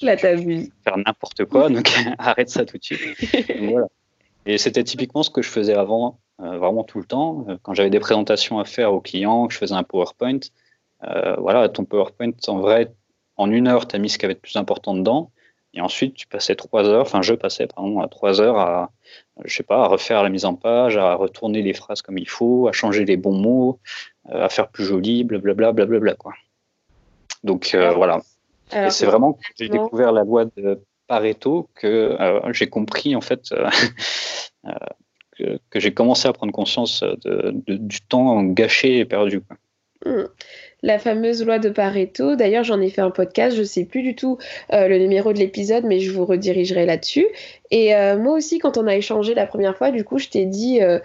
là, 0.00 0.16
t'as 0.16 0.34
vu. 0.34 0.70
Faire 0.84 0.98
n'importe 0.98 1.44
quoi, 1.44 1.68
donc 1.70 1.90
arrête 2.18 2.50
ça 2.50 2.64
tout 2.64 2.78
de 2.78 2.84
suite. 2.84 3.00
voilà. 3.60 3.86
Et 4.44 4.58
c'était 4.58 4.84
typiquement 4.84 5.22
ce 5.22 5.30
que 5.30 5.42
je 5.42 5.48
faisais 5.48 5.74
avant, 5.74 6.18
euh, 6.40 6.58
vraiment 6.58 6.82
tout 6.82 6.98
le 6.98 7.04
temps. 7.04 7.46
Euh, 7.48 7.56
quand 7.62 7.74
j'avais 7.74 7.90
des 7.90 8.00
présentations 8.00 8.58
à 8.58 8.64
faire 8.64 8.92
aux 8.92 9.00
clients, 9.00 9.46
que 9.46 9.54
je 9.54 9.58
faisais 9.58 9.74
un 9.74 9.84
PowerPoint, 9.84 10.40
voilà, 11.38 11.68
ton 11.68 11.84
PowerPoint, 11.84 12.30
en 12.46 12.58
vrai, 12.58 12.92
en 13.36 13.50
une 13.50 13.66
heure, 13.66 13.88
tu 13.88 13.96
as 13.96 13.98
mis 13.98 14.08
ce 14.08 14.18
qui 14.18 14.24
avait 14.24 14.34
de 14.34 14.40
plus 14.40 14.56
important 14.56 14.94
dedans. 14.94 15.32
Et 15.74 15.80
ensuite, 15.80 16.14
tu 16.14 16.26
passais 16.26 16.54
trois 16.54 16.84
heures, 16.84 17.02
enfin, 17.02 17.22
je 17.22 17.34
passais, 17.34 17.66
pardon, 17.66 18.00
à 18.00 18.08
trois 18.08 18.40
heures 18.40 18.58
à, 18.58 18.90
je 19.44 19.54
sais 19.54 19.62
pas, 19.62 19.84
à 19.84 19.86
refaire 19.86 20.22
la 20.22 20.28
mise 20.28 20.44
en 20.44 20.54
page, 20.54 20.96
à 20.96 21.14
retourner 21.14 21.62
les 21.62 21.72
phrases 21.72 22.02
comme 22.02 22.18
il 22.18 22.28
faut, 22.28 22.68
à 22.68 22.72
changer 22.72 23.04
les 23.04 23.16
bons 23.16 23.36
mots, 23.36 23.78
euh, 24.30 24.44
à 24.44 24.48
faire 24.48 24.68
plus 24.68 24.84
joli, 24.84 25.24
blablabla, 25.24 25.72
blablabla, 25.72 26.14
quoi. 26.14 26.34
Donc, 27.42 27.74
euh, 27.74 27.92
voilà. 27.92 28.20
Et 28.74 28.90
c'est 28.90 29.06
vraiment 29.06 29.32
quand 29.32 29.40
j'ai 29.58 29.68
découvert 29.68 30.12
la 30.12 30.24
loi 30.24 30.44
de 30.56 30.80
Pareto 31.06 31.68
que 31.74 32.16
euh, 32.20 32.52
j'ai 32.52 32.68
compris, 32.68 33.16
en 33.16 33.20
fait, 33.20 33.54
que, 35.38 35.58
que 35.70 35.80
j'ai 35.80 35.94
commencé 35.94 36.28
à 36.28 36.32
prendre 36.32 36.52
conscience 36.52 37.02
de, 37.02 37.50
du 37.66 38.00
temps 38.02 38.42
gâché 38.42 38.98
et 38.98 39.04
perdu. 39.06 39.40
Quoi. 39.40 39.56
Mmh 40.04 40.26
la 40.82 40.98
fameuse 40.98 41.44
loi 41.44 41.58
de 41.58 41.68
Pareto. 41.68 42.34
D'ailleurs, 42.36 42.64
j'en 42.64 42.80
ai 42.80 42.90
fait 42.90 43.00
un 43.00 43.10
podcast, 43.10 43.54
je 43.56 43.60
ne 43.60 43.66
sais 43.66 43.84
plus 43.84 44.02
du 44.02 44.14
tout 44.14 44.38
euh, 44.72 44.88
le 44.88 44.98
numéro 44.98 45.32
de 45.32 45.38
l'épisode, 45.38 45.84
mais 45.84 46.00
je 46.00 46.10
vous 46.10 46.24
redirigerai 46.24 46.86
là-dessus. 46.86 47.26
Et 47.70 47.94
euh, 47.94 48.18
moi 48.18 48.34
aussi, 48.34 48.58
quand 48.58 48.76
on 48.76 48.86
a 48.86 48.96
échangé 48.96 49.34
la 49.34 49.46
première 49.46 49.76
fois, 49.76 49.90
du 49.90 50.04
coup, 50.04 50.18
je 50.18 50.28
t'ai 50.28 50.44
dit 50.44 50.80
euh, 50.82 50.98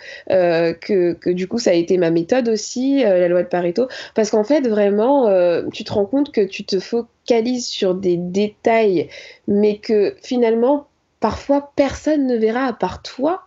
que, 0.74 1.14
que, 1.14 1.30
du 1.30 1.48
coup, 1.48 1.60
ça 1.60 1.72
a 1.72 1.74
été 1.74 1.98
ma 1.98 2.10
méthode 2.10 2.50
aussi, 2.50 3.04
la 3.04 3.28
loi 3.28 3.44
de 3.44 3.48
Pareto, 3.48 3.88
parce 4.16 4.32
qu'en 4.32 4.44
fait, 4.44 4.68
vraiment, 4.68 5.30
tu 5.72 5.84
te 5.84 5.94
rends 5.94 6.06
compte 6.06 6.32
que 6.32 6.42
tu 6.42 6.66
te 6.66 6.80
focalises 6.80 7.68
sur 7.68 7.94
des 7.96 8.18
détails, 8.18 9.10
mais 9.48 9.78
que 9.78 10.16
finalement, 10.22 10.88
parfois, 11.20 11.72
personne 11.76 12.28
ne 12.28 12.36
verra 12.36 12.66
à 12.66 12.74
part 12.74 13.02
toi. 13.02 13.44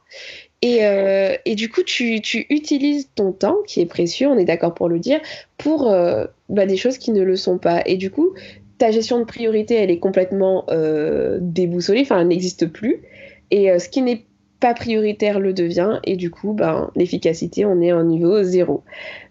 Et, 0.62 0.84
euh, 0.84 1.36
et, 1.46 1.54
du 1.54 1.70
coup, 1.70 1.82
tu, 1.82 2.20
tu, 2.20 2.46
utilises 2.50 3.10
ton 3.14 3.32
temps, 3.32 3.56
qui 3.66 3.80
est 3.80 3.86
précieux, 3.86 4.28
on 4.28 4.36
est 4.36 4.44
d'accord 4.44 4.74
pour 4.74 4.88
le 4.88 4.98
dire, 4.98 5.20
pour 5.56 5.90
euh, 5.90 6.26
bah, 6.50 6.66
des 6.66 6.76
choses 6.76 6.98
qui 6.98 7.12
ne 7.12 7.22
le 7.22 7.36
sont 7.36 7.58
pas. 7.58 7.82
Et 7.86 7.96
du 7.96 8.10
coup, 8.10 8.34
ta 8.76 8.90
gestion 8.90 9.18
de 9.18 9.24
priorité, 9.24 9.74
elle 9.74 9.90
est 9.90 9.98
complètement 9.98 10.64
euh, 10.70 11.38
déboussolée, 11.40 12.02
enfin, 12.02 12.20
elle 12.20 12.28
n'existe 12.28 12.66
plus. 12.66 13.02
Et 13.50 13.76
ce 13.78 13.88
qui 13.88 14.02
n'est 14.02 14.26
pas 14.60 14.74
prioritaire 14.74 15.40
le 15.40 15.52
devient. 15.52 15.98
Et 16.04 16.16
du 16.16 16.30
coup, 16.30 16.52
ben, 16.52 16.90
l'efficacité, 16.94 17.64
on 17.64 17.80
est 17.80 17.90
à 17.90 17.96
un 17.96 18.04
niveau 18.04 18.42
zéro. 18.42 18.84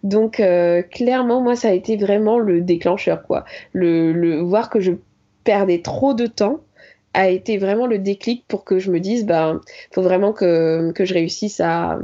Donc, 0.04 0.42
clairement, 0.92 1.42
moi, 1.42 1.56
ça 1.56 1.70
a 1.70 1.72
été 1.72 1.96
vraiment 1.96 2.38
le 2.38 2.60
déclencheur, 2.60 3.24
quoi. 3.24 3.46
Le, 3.72 4.12
le 4.12 4.42
voir 4.42 4.70
que 4.70 4.82
je 4.82 4.92
perdais 5.46 5.82
trop 5.82 6.14
de 6.14 6.26
temps 6.26 6.60
a 7.14 7.30
été 7.30 7.58
vraiment 7.58 7.88
le 7.88 7.98
déclic 7.98 8.46
pour 8.48 8.64
que 8.64 8.80
je 8.80 8.92
me 8.92 9.00
dise, 9.00 9.26
ben, 9.26 9.62
faut 9.92 10.02
vraiment 10.02 10.32
que, 10.32 10.92
que 10.92 11.06
je 11.06 11.14
réussisse 11.14 11.60
à, 11.60 12.00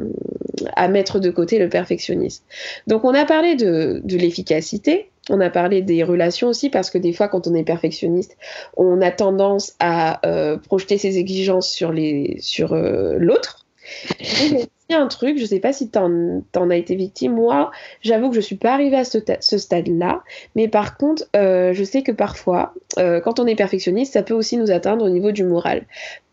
à, 0.75 0.87
mettre 0.87 1.19
de 1.19 1.29
côté 1.29 1.59
le 1.59 1.69
perfectionnisme. 1.69 2.43
Donc, 2.87 3.03
on 3.05 3.13
a 3.13 3.25
parlé 3.25 3.55
de, 3.55 4.01
de 4.03 4.17
l'efficacité, 4.17 5.09
on 5.29 5.39
a 5.41 5.49
parlé 5.49 5.81
des 5.81 6.03
relations 6.03 6.47
aussi, 6.47 6.69
parce 6.69 6.89
que 6.89 6.97
des 6.97 7.13
fois, 7.13 7.27
quand 7.27 7.47
on 7.47 7.55
est 7.55 7.63
perfectionniste, 7.63 8.37
on 8.77 9.01
a 9.01 9.11
tendance 9.11 9.75
à 9.79 10.25
euh, 10.27 10.57
projeter 10.57 10.97
ses 10.97 11.17
exigences 11.17 11.69
sur 11.69 11.91
l'autre. 11.91 12.39
Sur, 12.39 12.73
euh, 12.73 13.17
a 13.19 14.65
un 14.93 15.07
truc, 15.07 15.37
je 15.37 15.45
sais 15.45 15.59
pas 15.59 15.73
si 15.73 15.89
tu 15.89 15.97
en, 15.97 16.69
as 16.69 16.75
été 16.75 16.95
victime. 16.95 17.33
Moi, 17.33 17.71
j'avoue 18.01 18.29
que 18.29 18.35
je 18.35 18.41
suis 18.41 18.55
pas 18.55 18.73
arrivée 18.73 18.97
à 18.97 19.03
ce, 19.03 19.57
stade-là. 19.57 20.23
Mais 20.55 20.67
par 20.67 20.97
contre, 20.97 21.23
euh, 21.35 21.73
je 21.73 21.83
sais 21.83 22.03
que 22.03 22.11
parfois, 22.11 22.73
euh, 22.99 23.19
quand 23.19 23.39
on 23.39 23.47
est 23.47 23.55
perfectionniste, 23.55 24.13
ça 24.13 24.23
peut 24.23 24.33
aussi 24.33 24.57
nous 24.57 24.71
atteindre 24.71 25.05
au 25.05 25.09
niveau 25.09 25.31
du 25.31 25.43
moral. 25.43 25.85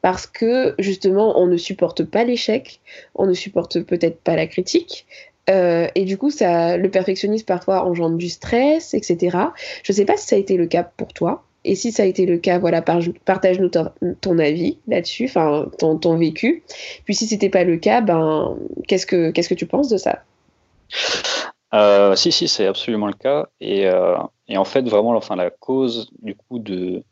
Parce 0.02 0.26
que 0.26 0.74
justement, 0.78 1.40
on 1.40 1.46
ne 1.46 1.56
supporte 1.56 2.04
pas 2.04 2.24
l'échec, 2.24 2.80
on 3.14 3.26
ne 3.26 3.34
supporte 3.34 3.80
peut-être 3.82 4.20
pas 4.20 4.36
la 4.36 4.46
critique. 4.46 5.06
Euh, 5.50 5.88
et 5.94 6.04
du 6.04 6.18
coup, 6.18 6.30
ça, 6.30 6.76
le 6.76 6.90
perfectionnisme 6.90 7.46
parfois 7.46 7.84
engendre 7.84 8.16
du 8.16 8.28
stress, 8.28 8.94
etc. 8.94 9.38
Je 9.82 9.92
sais 9.92 10.04
pas 10.04 10.16
si 10.16 10.26
ça 10.26 10.36
a 10.36 10.38
été 10.38 10.56
le 10.56 10.66
cas 10.66 10.84
pour 10.84 11.12
toi. 11.12 11.44
Et 11.64 11.74
si 11.76 11.92
ça 11.92 12.02
a 12.02 12.06
été 12.06 12.26
le 12.26 12.38
cas, 12.38 12.58
voilà, 12.58 12.82
partage-nous 12.82 13.68
ton, 13.68 14.38
avis 14.38 14.78
là-dessus, 14.88 15.26
enfin 15.26 15.70
ton, 15.78 16.16
vécu. 16.16 16.64
Puis 17.04 17.14
si 17.14 17.26
c'était 17.26 17.50
pas 17.50 17.64
le 17.64 17.76
cas, 17.76 18.00
ben 18.00 18.56
qu'est-ce 18.88 19.06
que 19.06 19.30
qu'est-ce 19.30 19.48
que 19.48 19.54
tu 19.54 19.66
penses 19.66 19.88
de 19.88 19.96
ça? 19.96 20.22
Euh, 21.74 22.16
Si 22.16 22.32
si, 22.32 22.48
c'est 22.48 22.66
absolument 22.66 23.06
le 23.06 23.12
cas. 23.12 23.46
Et, 23.60 23.86
euh, 23.86 24.16
et, 24.48 24.56
en 24.56 24.64
fait, 24.64 24.82
vraiment, 24.82 25.14
enfin 25.16 25.36
la 25.36 25.50
cause 25.50 26.10
du 26.20 26.34
coup 26.34 26.58
de, 26.58 27.04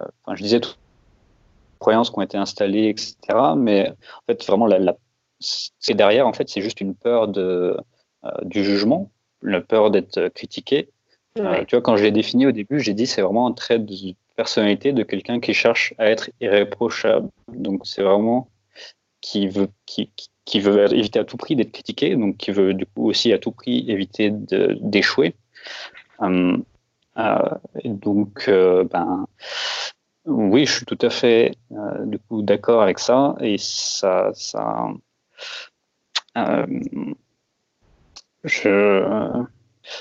euh, 0.00 0.34
je 0.34 0.42
disais 0.42 0.60
toutes 0.60 0.76
les 0.76 1.78
croyances 1.78 2.10
qui 2.10 2.18
ont 2.18 2.22
été 2.22 2.36
installées, 2.36 2.88
etc. 2.88 3.16
Mais 3.56 3.90
en 3.90 4.22
fait, 4.26 4.44
vraiment, 4.44 4.66
la, 4.66 4.96
c'est 5.38 5.94
derrière, 5.94 6.26
en 6.26 6.32
fait, 6.32 6.48
c'est 6.48 6.62
juste 6.62 6.80
une 6.80 6.94
peur 6.94 7.28
de 7.28 7.76
du 8.42 8.64
jugement, 8.64 9.10
la 9.42 9.60
peur 9.60 9.92
d'être 9.92 10.28
critiqué 10.30 10.90
euh, 11.38 11.64
tu 11.64 11.76
vois, 11.76 11.82
quand 11.82 11.96
je 11.96 12.04
l'ai 12.04 12.10
défini 12.10 12.46
au 12.46 12.52
début, 12.52 12.80
j'ai 12.80 12.94
dit 12.94 13.06
c'est 13.06 13.22
vraiment 13.22 13.46
un 13.46 13.52
trait 13.52 13.78
de 13.78 13.94
personnalité 14.36 14.92
de 14.92 15.02
quelqu'un 15.02 15.40
qui 15.40 15.54
cherche 15.54 15.94
à 15.98 16.10
être 16.10 16.30
irréprochable. 16.40 17.28
Donc 17.48 17.86
c'est 17.86 18.02
vraiment 18.02 18.48
qui 19.20 19.48
veut, 19.48 19.68
qui, 19.86 20.10
qui 20.44 20.60
veut 20.60 20.92
éviter 20.92 21.18
à 21.18 21.24
tout 21.24 21.36
prix 21.36 21.56
d'être 21.56 21.72
critiqué, 21.72 22.14
donc 22.16 22.36
qui 22.36 22.50
veut 22.52 22.74
du 22.74 22.86
coup 22.86 23.08
aussi 23.08 23.32
à 23.32 23.38
tout 23.38 23.52
prix 23.52 23.84
éviter 23.88 24.30
d'échouer. 24.32 25.34
Euh, 26.22 26.56
euh, 27.18 27.38
donc, 27.84 28.48
ben, 28.48 29.26
oui, 30.24 30.66
je 30.66 30.72
suis 30.72 30.86
tout 30.86 30.98
à 31.02 31.10
fait 31.10 31.56
du 32.04 32.18
coup 32.18 32.42
d'accord 32.42 32.82
avec 32.82 32.98
ça, 32.98 33.34
et 33.40 33.56
ça, 33.58 34.30
ça, 34.34 34.88
je. 38.44 39.44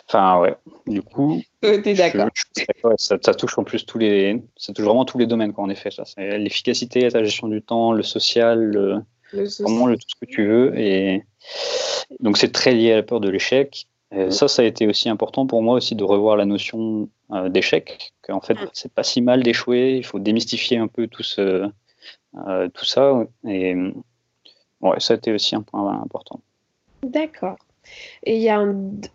Enfin, 0.08 0.40
ouais. 0.40 0.56
Du 0.86 1.02
coup. 1.02 1.42
T'es 1.62 1.94
d'accord. 1.94 2.30
Ça, 2.98 3.18
touche 3.34 3.58
en 3.58 3.64
plus 3.64 3.86
tous 3.86 3.98
les. 3.98 4.42
Ça 4.56 4.74
touche 4.74 4.86
vraiment 4.86 5.06
tous 5.06 5.18
les 5.18 5.26
domaines, 5.26 5.54
quoi, 5.54 5.64
en 5.64 5.70
effet. 5.70 5.90
L'efficacité, 6.18 7.10
la 7.10 7.24
gestion 7.24 7.48
du 7.48 7.62
temps, 7.62 7.92
le 7.92 8.04
social, 8.04 8.60
le, 8.60 9.02
vraiment 9.34 9.88
le, 9.88 9.98
tout 9.98 10.08
ce 10.08 10.26
que 10.26 10.32
tu 10.32 10.48
veux. 10.48 10.78
Et 10.78 11.24
donc, 12.20 12.38
c'est 12.38 12.52
très 12.52 12.74
lié 12.74 12.94
à 12.94 12.96
la 12.98 13.04
peur 13.04 13.20
de 13.20 13.30
l'échec. 13.30 13.88
Et 14.12 14.32
ça, 14.32 14.48
ça 14.48 14.62
a 14.62 14.66
été 14.66 14.88
aussi 14.88 15.10
important 15.10 15.48
pour 15.48 15.62
moi 15.62 15.76
aussi 15.76 15.94
de 15.96 16.04
revoir 16.04 16.38
la 16.38 16.46
notion 16.46 17.10
euh, 17.32 17.50
d'échec, 17.50 18.14
qu'en 18.22 18.40
fait, 18.40 18.54
mm. 18.54 18.70
c'est 18.72 18.94
pas 18.94 19.04
si 19.04 19.22
mal 19.22 19.44
d'échouer, 19.44 19.98
il 19.98 20.06
faut 20.06 20.20
démystifier 20.20 20.78
un 20.78 20.88
peu 20.88 21.08
tout, 21.08 21.24
ce, 21.24 21.70
euh, 22.48 22.70
tout 22.70 22.86
ça. 22.86 23.26
Et 23.46 23.76
ouais, 24.80 25.00
ça 25.00 25.14
a 25.14 25.18
été 25.18 25.34
aussi 25.34 25.56
un 25.56 25.62
point 25.62 26.02
important. 26.02 26.40
D'accord. 27.04 27.58
Et 28.24 28.36
il 28.36 28.42
y 28.42 28.50
a 28.50 28.60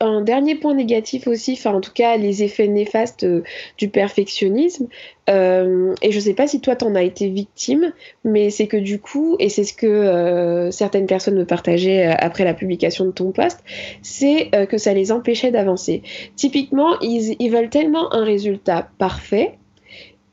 un, 0.01 0.21
dernier 0.23 0.55
point 0.55 0.75
négatif 0.75 1.27
aussi, 1.27 1.53
enfin 1.53 1.75
en 1.75 1.81
tout 1.81 1.93
cas 1.93 2.17
les 2.17 2.43
effets 2.43 2.69
néfastes 2.69 3.25
euh, 3.25 3.43
du 3.77 3.89
perfectionnisme. 3.89 4.89
Euh, 5.29 5.95
et 6.03 6.11
je 6.13 6.17
ne 6.17 6.23
sais 6.23 6.35
pas 6.35 6.47
si 6.47 6.61
toi 6.61 6.77
t'en 6.77 6.95
as 6.95 7.03
été 7.03 7.29
victime, 7.29 7.93
mais 8.25 8.51
c'est 8.51 8.67
que 8.67 8.77
du 8.77 9.01
coup, 9.01 9.37
et 9.39 9.49
c'est 9.49 9.65
ce 9.65 9.75
que 9.75 9.87
euh, 9.87 10.71
certaines 10.71 11.07
personnes 11.07 11.37
me 11.37 11.45
partageaient 11.45 12.07
après 12.07 12.45
la 12.45 12.55
publication 12.55 13.05
de 13.05 13.11
ton 13.11 13.33
post, 13.33 13.59
c'est 14.03 14.51
que 14.69 14.79
ça 14.79 14.95
les 14.95 15.13
empêchait 15.13 15.51
d'avancer. 15.51 16.03
Typiquement, 16.37 16.99
ils, 17.01 17.51
veulent 17.51 17.71
tellement 17.71 18.13
un 18.15 18.25
résultat 18.25 18.89
parfait 18.99 19.59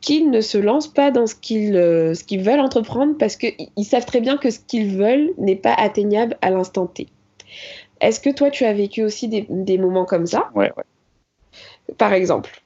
qu'ils 0.01 0.29
ne 0.31 0.39
se 0.39 0.57
lancent 0.57 0.93
pas 0.93 1.11
dans 1.11 1.27
ce 1.27 1.35
ce 1.35 2.23
qu'ils 2.23 2.41
veulent 2.41 2.61
entreprendre 2.61 3.17
parce 3.17 3.35
qu'ils 3.35 3.85
savent 3.85 4.05
très 4.05 4.21
bien 4.21 4.37
que 4.37 4.49
ce 4.49 4.59
qu'ils 4.59 4.95
veulent 4.95 5.31
n'est 5.37 5.55
pas 5.57 5.73
atteignable 5.73 6.37
à 6.41 6.49
l'instant 6.49 6.87
T. 6.87 7.07
Est-ce 8.01 8.19
que 8.19 8.29
toi, 8.29 8.49
tu 8.49 8.65
as 8.65 8.73
vécu 8.73 9.03
aussi 9.03 9.27
des, 9.27 9.77
moments 9.77 10.05
comme 10.05 10.25
ça 10.25 10.49
Ouais, 10.55 10.71
ouais. 10.77 11.95
Par 11.97 12.13
exemple 12.13 12.61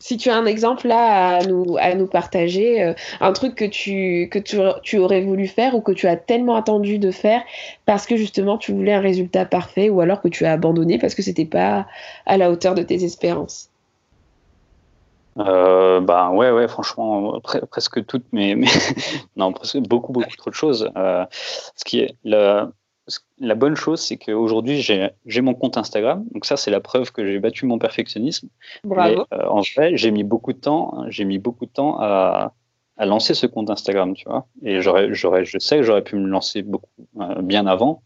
si 0.00 0.16
tu 0.16 0.30
as 0.30 0.36
un 0.36 0.46
exemple 0.46 0.88
là 0.88 1.36
à 1.36 1.44
nous, 1.44 1.76
à 1.78 1.94
nous 1.94 2.06
partager, 2.06 2.82
euh, 2.82 2.94
un 3.20 3.32
truc 3.32 3.54
que, 3.54 3.66
tu, 3.66 4.28
que 4.30 4.38
tu, 4.38 4.98
aurais 4.98 5.20
voulu 5.20 5.46
faire 5.46 5.74
ou 5.74 5.82
que 5.82 5.92
tu 5.92 6.08
as 6.08 6.16
tellement 6.16 6.56
attendu 6.56 6.98
de 6.98 7.10
faire 7.10 7.42
parce 7.86 8.06
que 8.06 8.16
justement 8.16 8.56
tu 8.56 8.72
voulais 8.72 8.94
un 8.94 9.00
résultat 9.00 9.44
parfait 9.44 9.90
ou 9.90 10.00
alors 10.00 10.22
que 10.22 10.28
tu 10.28 10.46
as 10.46 10.52
abandonné 10.52 10.98
parce 10.98 11.14
que 11.14 11.22
c'était 11.22 11.44
pas 11.44 11.86
à 12.26 12.38
la 12.38 12.50
hauteur 12.50 12.74
de 12.74 12.82
tes 12.82 13.04
espérances? 13.04 13.68
Euh, 15.38 16.00
bah 16.00 16.30
ouais 16.30 16.50
ouais 16.50 16.66
franchement 16.66 17.38
presque 17.40 18.04
toutes 18.04 18.24
mais, 18.32 18.56
non 19.36 19.52
presque 19.52 19.78
beaucoup 19.78 20.12
beaucoup 20.12 20.36
trop 20.36 20.50
de 20.50 20.54
choses 20.56 20.90
euh, 20.96 21.24
ce 21.30 21.84
qui 21.84 22.00
est 22.00 22.16
le, 22.24 22.64
la 23.38 23.54
bonne 23.54 23.74
chose, 23.74 24.00
c'est 24.00 24.16
qu'aujourd'hui, 24.16 24.80
j'ai 24.80 25.40
mon 25.40 25.54
compte 25.54 25.76
Instagram. 25.76 26.24
Donc 26.32 26.44
ça, 26.44 26.56
c'est 26.56 26.70
la 26.70 26.80
preuve 26.80 27.12
que 27.12 27.26
j'ai 27.26 27.38
battu 27.38 27.66
mon 27.66 27.78
perfectionnisme. 27.78 28.48
Bravo. 28.84 29.24
Euh, 29.32 29.46
en 29.48 29.62
fait, 29.62 29.96
j'ai 29.96 30.10
mis 30.10 30.24
beaucoup 30.24 30.52
de 30.52 30.58
temps, 30.58 31.04
j'ai 31.08 31.24
mis 31.24 31.38
beaucoup 31.38 31.66
de 31.66 31.70
temps 31.70 31.98
à, 32.00 32.52
lancer 32.98 33.32
ce 33.32 33.46
compte 33.46 33.70
Instagram, 33.70 34.14
tu 34.14 34.28
vois. 34.28 34.46
Et 34.62 34.82
j'aurais, 34.82 35.14
j'aurais, 35.14 35.46
je 35.46 35.58
sais 35.58 35.78
que 35.78 35.82
j'aurais 35.82 36.04
pu 36.04 36.16
me 36.16 36.28
lancer 36.28 36.60
beaucoup 36.62 36.90
euh, 37.18 37.40
bien 37.40 37.66
avant. 37.66 38.02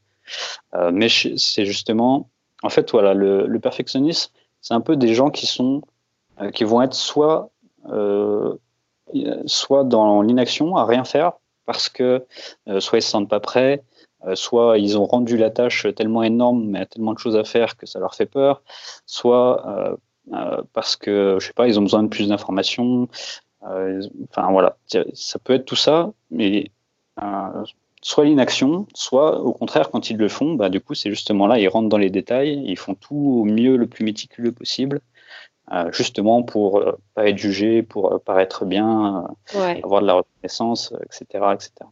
Euh, 0.75 0.93
mais 0.93 1.09
c'est 1.09 1.64
justement, 1.64 2.31
en 2.62 2.69
fait, 2.69 2.93
voilà, 2.93 3.12
le, 3.12 3.59
perfectionnisme, 3.59 4.33
c'est 4.61 4.75
un 4.75 4.81
peu 4.81 4.97
des 4.97 5.12
gens 5.12 5.31
qui 5.31 5.47
sont, 5.47 5.83
qui 6.53 6.64
vont 6.64 6.81
être 6.81 6.95
soit, 6.95 7.51
soit 9.47 9.85
dans 9.85 10.23
l'inaction, 10.23 10.77
à 10.77 10.85
rien 10.87 11.05
faire, 11.05 11.33
parce 11.67 11.88
que 11.88 12.25
soit 12.79 12.99
ils 12.99 13.03
se 13.03 13.11
sentent 13.11 13.29
pas 13.29 13.40
prêts, 13.40 13.83
soit 14.34 14.78
ils 14.78 14.98
ont 14.98 15.04
rendu 15.04 15.37
la 15.37 15.50
tâche 15.50 15.87
tellement 15.94 16.22
énorme, 16.22 16.64
mais 16.66 16.80
a 16.80 16.87
tellement 16.87 17.12
de 17.12 17.18
choses 17.18 17.37
à 17.37 17.44
faire 17.44 17.76
que 17.76 17.87
ça 17.87 17.98
leur 17.98 18.14
fait 18.14 18.26
peur, 18.26 18.62
soit 19.06 19.66
euh, 19.68 19.96
euh, 20.32 20.62
parce 20.72 20.96
que, 20.96 21.37
je 21.40 21.46
sais 21.46 21.52
pas, 21.52 21.68
ils 21.68 21.78
ont 21.78 21.82
besoin 21.82 22.02
de 22.02 22.08
plus 22.08 22.28
d'informations. 22.28 23.08
enfin 23.62 24.50
voilà, 24.50 24.76
ça 25.14 25.38
peut 25.38 25.54
être 25.54 25.64
tout 25.64 25.76
ça, 25.76 26.12
mais 26.30 26.70
soit 28.02 28.24
l'inaction, 28.24 28.87
soit 28.94 29.40
au 29.40 29.52
contraire, 29.52 29.90
quand 29.90 30.10
ils 30.10 30.16
le 30.16 30.28
font, 30.28 30.54
bah, 30.54 30.68
du 30.68 30.80
coup, 30.80 30.94
c'est 30.94 31.10
justement 31.10 31.46
là, 31.46 31.58
ils 31.58 31.68
rentrent 31.68 31.88
dans 31.88 31.98
les 31.98 32.10
détails, 32.10 32.62
ils 32.66 32.78
font 32.78 32.94
tout 32.94 33.40
au 33.42 33.44
mieux, 33.44 33.76
le 33.76 33.87
plus 33.87 34.04
méticuleux 34.04 34.52
possible, 34.52 35.00
justement 35.92 36.42
pour 36.42 36.82
pas 37.14 37.28
être 37.28 37.38
jugé, 37.38 37.82
pour 37.82 38.20
paraître 38.22 38.64
bien, 38.64 39.26
avoir 39.82 40.02
de 40.02 40.06
la 40.06 40.14
reconnaissance, 40.14 40.94
etc., 41.02 41.44
etc. 41.54 41.90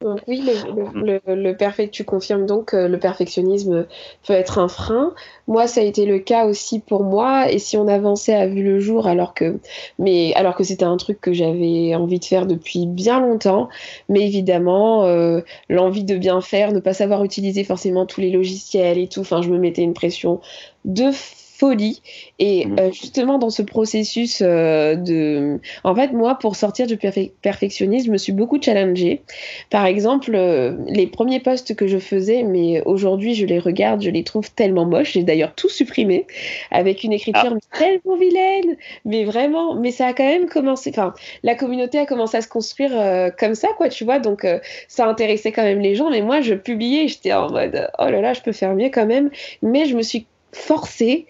Donc 0.00 0.20
oui, 0.28 0.42
le, 0.44 1.20
le, 1.26 1.90
tu 1.90 2.04
confirmes 2.04 2.46
donc 2.46 2.66
que 2.66 2.76
le 2.76 2.98
perfectionnisme 2.98 3.86
peut 4.26 4.32
être 4.32 4.58
un 4.58 4.68
frein. 4.68 5.14
Moi, 5.46 5.66
ça 5.66 5.80
a 5.80 5.84
été 5.84 6.06
le 6.06 6.18
cas 6.18 6.46
aussi 6.46 6.80
pour 6.80 7.02
moi. 7.02 7.50
Et 7.50 7.58
si 7.58 7.76
on 7.76 7.88
avançait 7.88 8.34
à 8.34 8.46
vue 8.46 8.62
le 8.62 8.78
jour, 8.80 9.06
alors 9.06 9.34
que, 9.34 9.58
mais 9.98 10.34
alors 10.34 10.54
que 10.54 10.64
c'était 10.64 10.84
un 10.84 10.96
truc 10.96 11.20
que 11.20 11.32
j'avais 11.32 11.94
envie 11.94 12.18
de 12.18 12.24
faire 12.24 12.46
depuis 12.46 12.86
bien 12.86 13.20
longtemps, 13.20 13.68
mais 14.08 14.20
évidemment, 14.22 15.04
euh, 15.04 15.40
l'envie 15.68 16.04
de 16.04 16.16
bien 16.16 16.40
faire, 16.40 16.72
ne 16.72 16.80
pas 16.80 16.94
savoir 16.94 17.24
utiliser 17.24 17.64
forcément 17.64 18.06
tous 18.06 18.20
les 18.20 18.30
logiciels 18.30 18.98
et 18.98 19.08
tout. 19.08 19.20
Enfin, 19.20 19.42
je 19.42 19.48
me 19.50 19.58
mettais 19.58 19.82
une 19.82 19.94
pression 19.94 20.40
de 20.84 21.10
folie. 21.56 22.02
Et 22.38 22.66
mmh. 22.66 22.78
euh, 22.78 22.92
justement, 22.92 23.38
dans 23.38 23.50
ce 23.50 23.62
processus 23.62 24.42
euh, 24.42 24.94
de... 24.94 25.58
En 25.84 25.94
fait, 25.94 26.12
moi, 26.12 26.36
pour 26.38 26.56
sortir 26.56 26.86
du 26.86 26.98
perfectionnisme, 27.42 28.06
je 28.06 28.12
me 28.12 28.18
suis 28.18 28.32
beaucoup 28.32 28.60
challengée. 28.60 29.22
Par 29.70 29.86
exemple, 29.86 30.32
euh, 30.34 30.76
les 30.86 31.06
premiers 31.06 31.40
posts 31.40 31.74
que 31.74 31.86
je 31.86 31.98
faisais, 31.98 32.42
mais 32.42 32.82
aujourd'hui, 32.84 33.34
je 33.34 33.46
les 33.46 33.58
regarde, 33.58 34.02
je 34.02 34.10
les 34.10 34.24
trouve 34.24 34.50
tellement 34.52 34.84
moches. 34.84 35.12
J'ai 35.12 35.22
d'ailleurs 35.22 35.54
tout 35.54 35.68
supprimé 35.68 36.26
avec 36.70 37.04
une 37.04 37.12
écriture 37.12 37.54
ah. 37.54 37.78
tellement 37.78 38.16
vilaine. 38.16 38.76
Mais 39.04 39.24
vraiment, 39.24 39.74
mais 39.74 39.90
ça 39.90 40.08
a 40.08 40.12
quand 40.12 40.26
même 40.26 40.46
commencé... 40.46 40.90
Enfin, 40.90 41.14
la 41.42 41.54
communauté 41.54 41.98
a 41.98 42.06
commencé 42.06 42.36
à 42.36 42.42
se 42.42 42.48
construire 42.48 42.92
comme 43.38 43.54
ça, 43.54 43.68
quoi, 43.76 43.88
tu 43.88 44.04
vois. 44.04 44.18
Donc, 44.18 44.46
ça 44.88 45.06
intéressait 45.06 45.52
quand 45.52 45.64
même 45.64 45.80
les 45.80 45.94
gens. 45.94 46.10
Mais 46.10 46.22
moi, 46.22 46.40
je 46.40 46.54
publiais, 46.54 47.08
j'étais 47.08 47.32
en 47.32 47.50
mode, 47.50 47.88
oh 47.98 48.06
là 48.06 48.20
là, 48.20 48.32
je 48.34 48.42
peux 48.42 48.52
faire 48.52 48.74
mieux 48.74 48.90
quand 48.90 49.06
même. 49.06 49.30
Mais 49.62 49.86
je 49.86 49.96
me 49.96 50.02
suis 50.02 50.26
forcée 50.52 51.26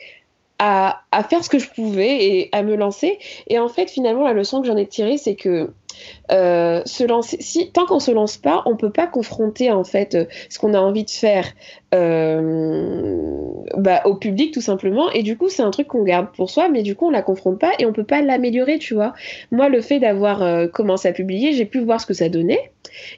à, 0.58 1.02
faire 1.28 1.44
ce 1.44 1.50
que 1.50 1.58
je 1.58 1.68
pouvais 1.70 2.24
et 2.24 2.48
à 2.52 2.62
me 2.62 2.76
lancer. 2.76 3.18
Et 3.48 3.58
en 3.58 3.68
fait, 3.68 3.90
finalement, 3.90 4.24
la 4.24 4.32
leçon 4.32 4.60
que 4.60 4.66
j'en 4.66 4.76
ai 4.76 4.86
tirée, 4.86 5.18
c'est 5.18 5.34
que 5.34 5.70
euh, 6.30 6.82
se 6.84 7.04
si, 7.22 7.70
tant 7.70 7.86
qu'on 7.86 8.00
se 8.00 8.10
lance 8.10 8.36
pas, 8.36 8.62
on 8.66 8.76
peut 8.76 8.90
pas 8.90 9.06
confronter 9.06 9.70
en 9.70 9.84
fait 9.84 10.14
euh, 10.14 10.24
ce 10.50 10.58
qu'on 10.58 10.74
a 10.74 10.78
envie 10.78 11.04
de 11.04 11.10
faire 11.10 11.46
euh, 11.94 13.22
bah, 13.76 14.02
au 14.04 14.16
public 14.16 14.52
tout 14.52 14.60
simplement. 14.60 15.10
Et 15.12 15.22
du 15.22 15.38
coup, 15.38 15.48
c'est 15.48 15.62
un 15.62 15.70
truc 15.70 15.88
qu'on 15.88 16.02
garde 16.02 16.28
pour 16.36 16.50
soi, 16.50 16.68
mais 16.68 16.82
du 16.82 16.96
coup, 16.96 17.06
on 17.06 17.10
la 17.10 17.22
confronte 17.22 17.58
pas 17.58 17.72
et 17.78 17.86
on 17.86 17.92
peut 17.92 18.04
pas 18.04 18.20
l'améliorer, 18.20 18.78
tu 18.78 18.94
vois. 18.94 19.14
Moi, 19.50 19.68
le 19.68 19.80
fait 19.80 19.98
d'avoir 19.98 20.70
commencé 20.70 21.08
à 21.08 21.12
publier, 21.12 21.52
j'ai 21.52 21.64
pu 21.64 21.80
voir 21.80 22.00
ce 22.00 22.06
que 22.06 22.14
ça 22.14 22.28
donnait. 22.28 22.72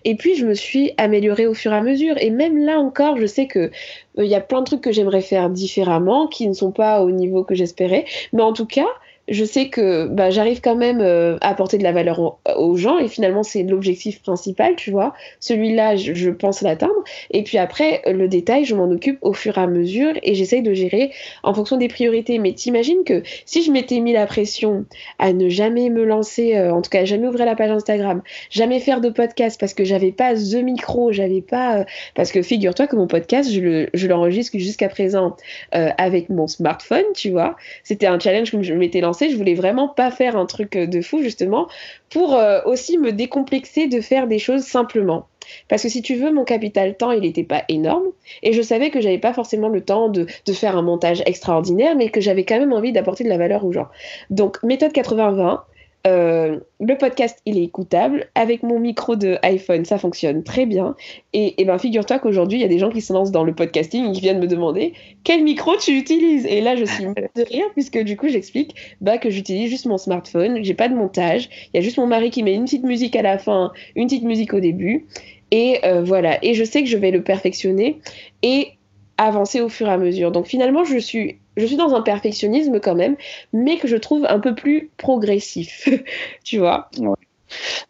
Et 0.05 0.17
puis, 0.17 0.35
je 0.35 0.47
me 0.47 0.55
suis 0.55 0.93
améliorée 0.97 1.47
au 1.47 1.55
fur 1.55 1.73
et 1.73 1.77
à 1.77 1.83
mesure. 1.83 2.17
Et 2.19 2.31
même 2.31 2.65
là 2.65 2.79
encore, 2.79 3.17
je 3.17 3.27
sais 3.27 3.47
que 3.47 3.71
il 4.19 4.31
y 4.31 4.35
a 4.35 4.41
plein 4.41 4.61
de 4.61 4.67
trucs 4.67 4.81
que 4.81 4.93
j'aimerais 4.93 5.21
faire 5.21 5.51
différemment, 5.51 6.27
qui 6.27 6.49
ne 6.49 6.53
sont 6.53 6.73
pas 6.73 7.03
au 7.03 7.11
niveau 7.11 7.45
que 7.45 7.55
j'espérais. 7.55 8.05
Mais 8.33 8.43
en 8.43 8.53
tout 8.53 8.67
cas, 8.67 8.87
je 9.29 9.45
sais 9.45 9.69
que 9.69 10.07
bah, 10.07 10.31
j'arrive 10.31 10.61
quand 10.61 10.75
même 10.75 11.01
euh, 11.01 11.37
à 11.41 11.51
apporter 11.51 11.77
de 11.79 11.83
la 11.83 11.93
valeur 11.93 12.39
aux 12.57 12.77
gens 12.77 12.99
et 12.99 13.09
finalement 13.09 13.43
c'est 13.43 13.63
l'objectif 13.63 14.23
principal, 14.23 14.75
tu 14.77 14.91
vois. 14.91 15.15
Celui-là, 15.41 15.97
je, 15.97 16.31
pense 16.31 16.63
l'atteindre. 16.63 17.05
Et 17.31 17.43
puis 17.43 17.59
après, 17.59 18.03
le 18.07 18.29
détail, 18.29 18.65
je 18.65 18.75
m'en 18.75 18.91
occupe 18.91 19.19
au 19.23 19.33
fur 19.33 19.59
et 19.59 19.61
à 19.61 19.67
mesure 19.67 20.13
et 20.23 20.35
j'essaye 20.35 20.63
de 20.63 20.73
gérer 20.73 21.13
en 21.43 21.53
fonction 21.53 21.77
des 21.77 21.89
priorités. 21.89 22.39
Mais 22.39 22.53
t'imagines 22.53 23.05
que 23.05 23.23
si 23.45 23.63
je 23.63 23.71
m'étais 23.71 24.01
mis 24.01 24.13
la 24.13 24.27
pression 24.27 24.87
à 25.19 25.33
ne 25.33 25.49
jamais 25.49 25.91
me 25.91 26.05
lancer, 26.05 26.57
euh, 26.57 26.73
en 26.73 26.81
tout 26.81 26.91
cas 26.91 27.05
jamais 27.05 27.27
ouvrir 27.27 27.45
la 27.45 27.57
page 27.57 27.71
Instagram, 27.71 28.23
jamais 28.51 28.81
faire 28.81 29.01
de 29.01 29.11
podcast 29.11 29.59
parce 29.61 29.75
que 29.75 29.85
j'avais 29.85 30.13
pas 30.13 30.35
the 30.35 30.63
micro, 30.63 31.13
j'avais 31.13 31.43
pas... 31.43 31.81
Euh, 31.81 31.85
parce 32.15 32.33
que 32.33 32.43
figure-toi 32.43 32.87
que 32.87 32.97
mon 32.97 33.07
podcast, 33.07 33.51
je 33.51 34.07
l'enregistre 34.07 34.57
jusqu'à 34.59 34.89
présent 34.89 35.37
avec 35.73 36.31
mon 36.31 36.47
smartphone, 36.47 37.05
tu 37.15 37.31
vois. 37.31 37.57
C'était 37.85 38.07
un 38.07 38.19
challenge 38.19 38.51
que 38.51 38.63
je 38.63 38.75
m'étais 38.75 39.01
lancé 39.01 39.18
je 39.21 39.37
voulais 39.37 39.55
vraiment 39.55 39.89
pas 39.89 40.11
faire 40.11 40.37
un 40.37 40.47
truc 40.47 40.77
euh, 40.77 40.87
de 40.87 41.01
fou, 41.01 41.23
justement, 41.23 41.69
pour 42.11 42.35
euh, 42.35 42.61
aussi 42.65 42.99
me 42.99 43.13
décomplexer 43.13 43.87
de 43.89 44.01
faire 44.01 44.27
des 44.27 44.39
choses 44.39 44.63
simplement. 44.63 45.27
Parce 45.69 45.83
que 45.83 45.89
si 45.89 46.03
tu 46.03 46.15
veux, 46.15 46.33
mon 46.33 46.45
capital 46.45 46.97
temps, 46.97 47.11
il 47.11 47.23
n'était 47.23 47.45
pas 47.45 47.65
énorme. 47.69 48.05
Et 48.43 48.53
je 48.53 48.63
savais 48.63 48.91
que 48.91 49.01
j'avais 49.01 49.19
pas 49.19 49.33
forcément 49.33 49.69
le 49.69 49.83
temps 49.83 50.09
de, 50.09 50.27
de, 50.47 50.53
faire 50.53 50.77
un 50.77 50.83
montage 50.83 51.23
extraordinaire, 51.27 51.97
mais 51.97 52.11
que 52.11 52.21
j'avais 52.21 52.45
quand 52.45 52.59
même 52.59 52.73
envie 52.73 52.93
d'apporter 52.93 53.25
de 53.25 53.29
la 53.29 53.39
valeur 53.39 53.65
aux 53.65 53.73
gens. 53.73 53.89
Donc, 54.31 54.63
méthode 54.63 54.93
80-20, 54.93 55.61
euh, 56.07 56.61
le 56.81 56.97
podcast, 56.97 57.41
il 57.45 57.59
est 57.59 57.65
écoutable. 57.65 58.29
Avec 58.35 58.63
mon 58.63 58.79
micro 58.79 59.17
de 59.17 59.37
iPhone, 59.43 59.85
ça 59.85 59.99
fonctionne 59.99 60.45
très 60.45 60.67
bien. 60.67 60.95
Et, 61.33 61.61
et 61.61 61.65
ben, 61.65 61.79
figure-toi 61.79 62.19
qu'aujourd'hui, 62.19 62.59
il 62.59 62.63
y 62.63 62.65
a 62.65 62.69
des 62.69 62.79
gens 62.79 62.91
qui 62.91 63.01
se 63.01 63.13
lancent 63.13 63.33
dans 63.33 63.45
le 63.45 63.55
podcasting 63.55 64.09
et 64.09 64.13
qui 64.13 64.21
viennent 64.21 64.41
me 64.41 64.47
demander 64.47 64.93
quel 65.25 65.43
micro 65.43 65.77
tu 65.77 65.93
utilises? 65.93 66.47
Et 66.47 66.61
là, 66.61 66.77
je 66.77 66.85
suis 66.85 67.05
de 67.37 67.43
rire 67.43 67.67
puisque 67.75 67.99
du 67.99 68.17
coup, 68.17 68.29
j'explique 68.29 68.75
bah, 69.01 69.19
que 69.19 69.31
j'utilise 69.31 69.69
juste 69.69 69.87
mon 69.87 69.99
smartphone, 69.99 70.63
j'ai 70.63 70.75
pas 70.75 70.89
de 70.89 70.95
montage. 70.95 71.49
Il 71.73 71.77
y 71.77 71.79
a 71.79 71.83
juste 71.83 71.99
mon 71.99 72.07
mari 72.07 72.31
qui 72.31 72.43
met 72.43 72.55
une 72.55 72.65
petite 72.65 72.85
musique 72.85 73.17
à 73.17 73.23
la 73.23 73.39
fin, 73.39 73.73
une 73.97 74.07
petite 74.07 74.25
musique 74.25 74.55
au 74.55 74.61
début. 74.61 75.07
Et 75.51 75.81
voilà. 76.05 76.39
Et 76.45 76.53
je 76.53 76.63
sais 76.63 76.83
que 76.83 76.89
je 76.89 76.99
vais 76.99 77.11
le 77.11 77.23
perfectionner 77.23 78.01
et 78.43 78.78
avancer 79.19 79.61
au 79.61 79.69
fur 79.69 79.89
et 79.89 79.93
à 79.93 79.99
mesure. 79.99 80.33
Donc 80.33 80.47
finalement, 80.47 80.85
je 80.85 80.99
suis, 80.99 81.39
je 81.57 81.67
suis 81.67 81.77
dans 81.77 81.95
un 81.95 82.03
perfectionnisme 82.03 82.81
quand 82.81 82.95
même, 82.95 83.17
mais 83.53 83.77
que 83.77 83.89
je 83.89 83.97
trouve 83.97 84.25
un 84.29 84.39
peu 84.39 84.55
plus 84.55 84.91
progressif. 84.97 85.89
tu 86.45 86.59
vois? 86.59 86.91
Oui, 86.99 87.15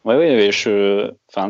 ouais, 0.04 0.16
ouais, 0.16 0.50
je... 0.52 1.12
enfin, 1.28 1.48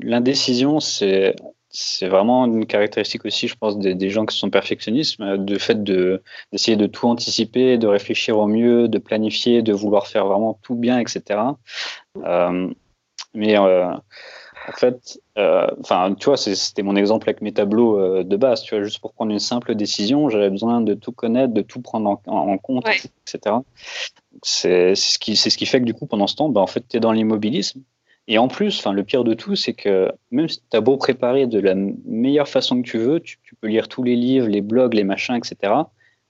l'indécision, 0.00 0.80
c'est 0.80 1.34
c'est 1.72 2.08
vraiment 2.08 2.46
une 2.46 2.66
caractéristique 2.66 3.24
aussi, 3.24 3.46
je 3.46 3.54
pense, 3.54 3.78
des, 3.78 4.10
gens 4.10 4.26
qui 4.26 4.36
sont 4.36 4.50
perfectionnistes, 4.50 5.20
de 5.20 5.58
fait 5.58 5.84
de 5.84 6.20
d'essayer 6.50 6.76
de 6.76 6.86
tout 6.86 7.06
anticiper, 7.06 7.78
de 7.78 7.86
réfléchir 7.86 8.38
au 8.38 8.48
mieux, 8.48 8.88
de 8.88 8.98
planifier, 8.98 9.62
de 9.62 9.72
vouloir 9.72 10.08
faire 10.08 10.26
vraiment 10.26 10.58
tout 10.62 10.74
bien, 10.74 10.98
etc. 10.98 11.40
Euh, 12.24 12.68
mais 13.34 13.56
euh, 13.56 13.92
en 14.72 14.76
fait, 14.78 15.20
enfin, 15.36 16.14
tu 16.14 16.26
vois, 16.26 16.36
c'était 16.36 16.82
mon 16.82 16.96
exemple 16.96 17.28
avec 17.28 17.42
mes 17.42 17.52
tableaux 17.52 18.22
de 18.22 18.36
base. 18.36 18.62
Tu 18.62 18.74
vois, 18.74 18.84
juste 18.84 19.00
pour 19.00 19.12
prendre 19.12 19.32
une 19.32 19.38
simple 19.38 19.74
décision, 19.74 20.28
j'avais 20.28 20.50
besoin 20.50 20.80
de 20.80 20.94
tout 20.94 21.12
connaître, 21.12 21.52
de 21.52 21.62
tout 21.62 21.80
prendre 21.80 22.20
en, 22.26 22.58
compte, 22.58 22.86
etc. 22.88 23.56
C'est 24.42 24.94
ce 24.94 25.18
qui 25.18 25.36
c'est 25.36 25.50
ce 25.50 25.58
qui 25.58 25.66
fait 25.66 25.80
que 25.80 25.84
du 25.84 25.94
coup, 25.94 26.06
pendant 26.06 26.26
ce 26.26 26.36
temps, 26.36 26.48
bah, 26.48 26.60
en 26.60 26.66
fait, 26.66 26.84
tu 26.88 26.96
es 26.96 27.00
dans 27.00 27.12
l'immobilisme 27.12 27.82
et 28.30 28.38
en 28.38 28.46
plus, 28.46 28.78
enfin, 28.78 28.92
le 28.92 29.02
pire 29.02 29.24
de 29.24 29.34
tout, 29.34 29.56
c'est 29.56 29.72
que 29.72 30.12
même 30.30 30.48
si 30.48 30.60
tu 30.70 30.76
as 30.76 30.80
beau 30.80 30.96
préparer 30.96 31.48
de 31.48 31.58
la 31.58 31.74
meilleure 31.74 32.46
façon 32.46 32.80
que 32.80 32.88
tu 32.88 32.96
veux, 32.96 33.18
tu, 33.18 33.38
peux 33.60 33.66
lire 33.66 33.88
tous 33.88 34.04
les 34.04 34.14
livres, 34.14 34.46
les 34.46 34.60
blogs, 34.60 34.94
les 34.94 35.02
machins, 35.02 35.34
etc. 35.34 35.74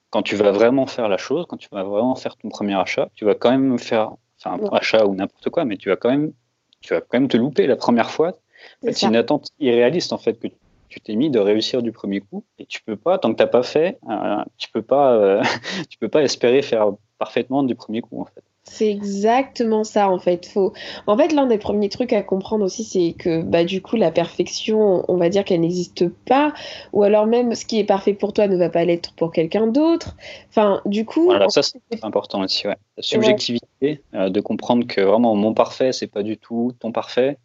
Quand 0.09 0.23
tu 0.23 0.35
vas 0.35 0.51
vraiment 0.51 0.87
faire 0.87 1.07
la 1.09 1.17
chose, 1.17 1.45
quand 1.47 1.57
tu 1.57 1.69
vas 1.71 1.83
vraiment 1.83 2.15
faire 2.15 2.37
ton 2.37 2.49
premier 2.49 2.73
achat, 2.73 3.09
tu 3.13 3.23
vas 3.23 3.35
quand 3.35 3.51
même 3.51 3.77
faire, 3.77 4.13
enfin, 4.39 4.57
un 4.59 4.75
achat 4.75 5.05
ou 5.05 5.13
n'importe 5.13 5.49
quoi, 5.51 5.63
mais 5.63 5.77
tu 5.77 5.89
vas 5.89 5.95
quand 5.95 6.09
même, 6.09 6.33
tu 6.81 6.93
vas 6.93 7.01
quand 7.01 7.19
même 7.19 7.27
te 7.27 7.37
louper 7.37 7.67
la 7.67 7.75
première 7.75 8.11
fois. 8.11 8.37
C'est 8.83 9.03
une 9.03 9.15
attente 9.15 9.49
irréaliste 9.59 10.13
en 10.13 10.17
fait 10.17 10.33
que 10.39 10.47
tu 10.89 10.99
t'es 10.99 11.15
mis 11.15 11.29
de 11.29 11.39
réussir 11.39 11.81
du 11.81 11.91
premier 11.91 12.21
coup 12.21 12.43
et 12.59 12.65
tu 12.65 12.81
peux 12.83 12.97
pas 12.97 13.17
tant 13.17 13.31
que 13.31 13.37
t'as 13.37 13.47
pas 13.47 13.63
fait, 13.63 13.97
euh, 14.09 14.43
tu 14.57 14.69
peux 14.71 14.81
pas, 14.81 15.13
euh, 15.13 15.41
tu 15.89 15.97
peux 15.97 16.09
pas 16.09 16.21
espérer 16.21 16.61
faire 16.61 16.91
parfaitement 17.17 17.63
du 17.63 17.75
premier 17.75 18.01
coup 18.01 18.21
en 18.21 18.25
fait. 18.25 18.43
C'est 18.63 18.89
exactement 18.89 19.83
ça 19.83 20.09
en 20.09 20.19
fait. 20.19 20.45
Faut... 20.45 20.71
En 21.07 21.17
fait, 21.17 21.33
l'un 21.33 21.47
des 21.47 21.57
premiers 21.57 21.89
trucs 21.89 22.13
à 22.13 22.21
comprendre 22.21 22.63
aussi, 22.63 22.83
c'est 22.83 23.13
que 23.17 23.41
bah, 23.41 23.63
du 23.63 23.81
coup, 23.81 23.95
la 23.95 24.11
perfection, 24.11 25.03
on 25.07 25.17
va 25.17 25.29
dire 25.29 25.43
qu'elle 25.43 25.61
n'existe 25.61 26.07
pas, 26.07 26.53
ou 26.93 27.03
alors 27.03 27.25
même 27.25 27.55
ce 27.55 27.65
qui 27.65 27.79
est 27.79 27.83
parfait 27.83 28.13
pour 28.13 28.33
toi 28.33 28.47
ne 28.47 28.55
va 28.55 28.69
pas 28.69 28.85
l'être 28.85 29.13
pour 29.15 29.31
quelqu'un 29.31 29.65
d'autre. 29.65 30.15
Enfin, 30.49 30.81
du 30.85 31.05
coup. 31.05 31.25
Voilà, 31.25 31.49
ça 31.49 31.63
c'est 31.63 31.79
important 32.03 32.41
aussi, 32.41 32.67
ouais. 32.67 32.77
La 32.97 33.03
subjectivité, 33.03 34.03
euh, 34.13 34.29
de 34.29 34.41
comprendre 34.41 34.85
que 34.85 35.01
vraiment 35.01 35.35
mon 35.35 35.55
parfait, 35.55 35.91
c'est 35.91 36.07
pas 36.07 36.21
du 36.21 36.37
tout 36.37 36.71
ton 36.79 36.91
parfait. 36.91 37.37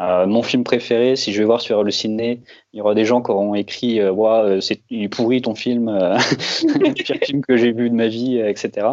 Euh, 0.00 0.26
mon 0.26 0.42
film 0.42 0.64
préféré, 0.64 1.16
si 1.16 1.32
je 1.32 1.38
vais 1.38 1.44
voir 1.44 1.60
sur 1.60 1.84
le 1.84 1.90
ciné, 1.90 2.40
il 2.72 2.78
y 2.78 2.80
aura 2.80 2.94
des 2.94 3.04
gens 3.04 3.22
qui 3.22 3.30
auront 3.30 3.54
écrit 3.54 4.00
euh, 4.00 4.10
ouais, 4.10 4.60
c'est 4.62 4.80
il 4.88 5.02
est 5.02 5.08
pourri 5.08 5.42
ton 5.42 5.54
film, 5.54 5.86
le 5.90 6.92
pire 6.92 7.16
film 7.22 7.42
que 7.42 7.56
j'ai 7.56 7.72
vu 7.72 7.90
de 7.90 7.94
ma 7.94 8.08
vie, 8.08 8.38
etc. 8.38 8.86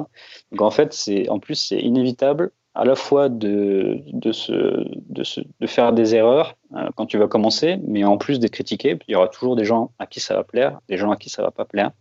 Donc 0.52 0.62
en 0.62 0.72
fait, 0.72 0.94
c'est 0.94 1.30
en 1.30 1.40
plus 1.40 1.56
c'est 1.56 1.80
inévitable 1.80 2.52
à 2.76 2.86
la 2.86 2.96
fois 2.96 3.30
de, 3.30 4.00
de, 4.14 4.32
se, 4.32 4.86
de, 5.10 5.24
se, 5.24 5.42
de 5.60 5.68
faire 5.68 5.92
des 5.92 6.16
erreurs 6.16 6.56
euh, 6.76 6.90
quand 6.96 7.06
tu 7.06 7.18
vas 7.18 7.28
commencer, 7.28 7.78
mais 7.86 8.04
en 8.04 8.18
plus 8.18 8.40
d'être 8.40 8.54
critiqué, 8.54 8.98
il 9.08 9.12
y 9.12 9.16
aura 9.16 9.28
toujours 9.28 9.56
des 9.56 9.66
gens 9.66 9.92
à 10.00 10.06
qui 10.06 10.20
ça 10.20 10.36
va 10.36 10.44
plaire, 10.44 10.80
des 10.88 10.98
gens 10.98 11.12
à 11.12 11.18
qui 11.18 11.30
ça 11.30 11.42
va 11.42 11.52
pas 11.52 11.66
plaire. 11.66 11.92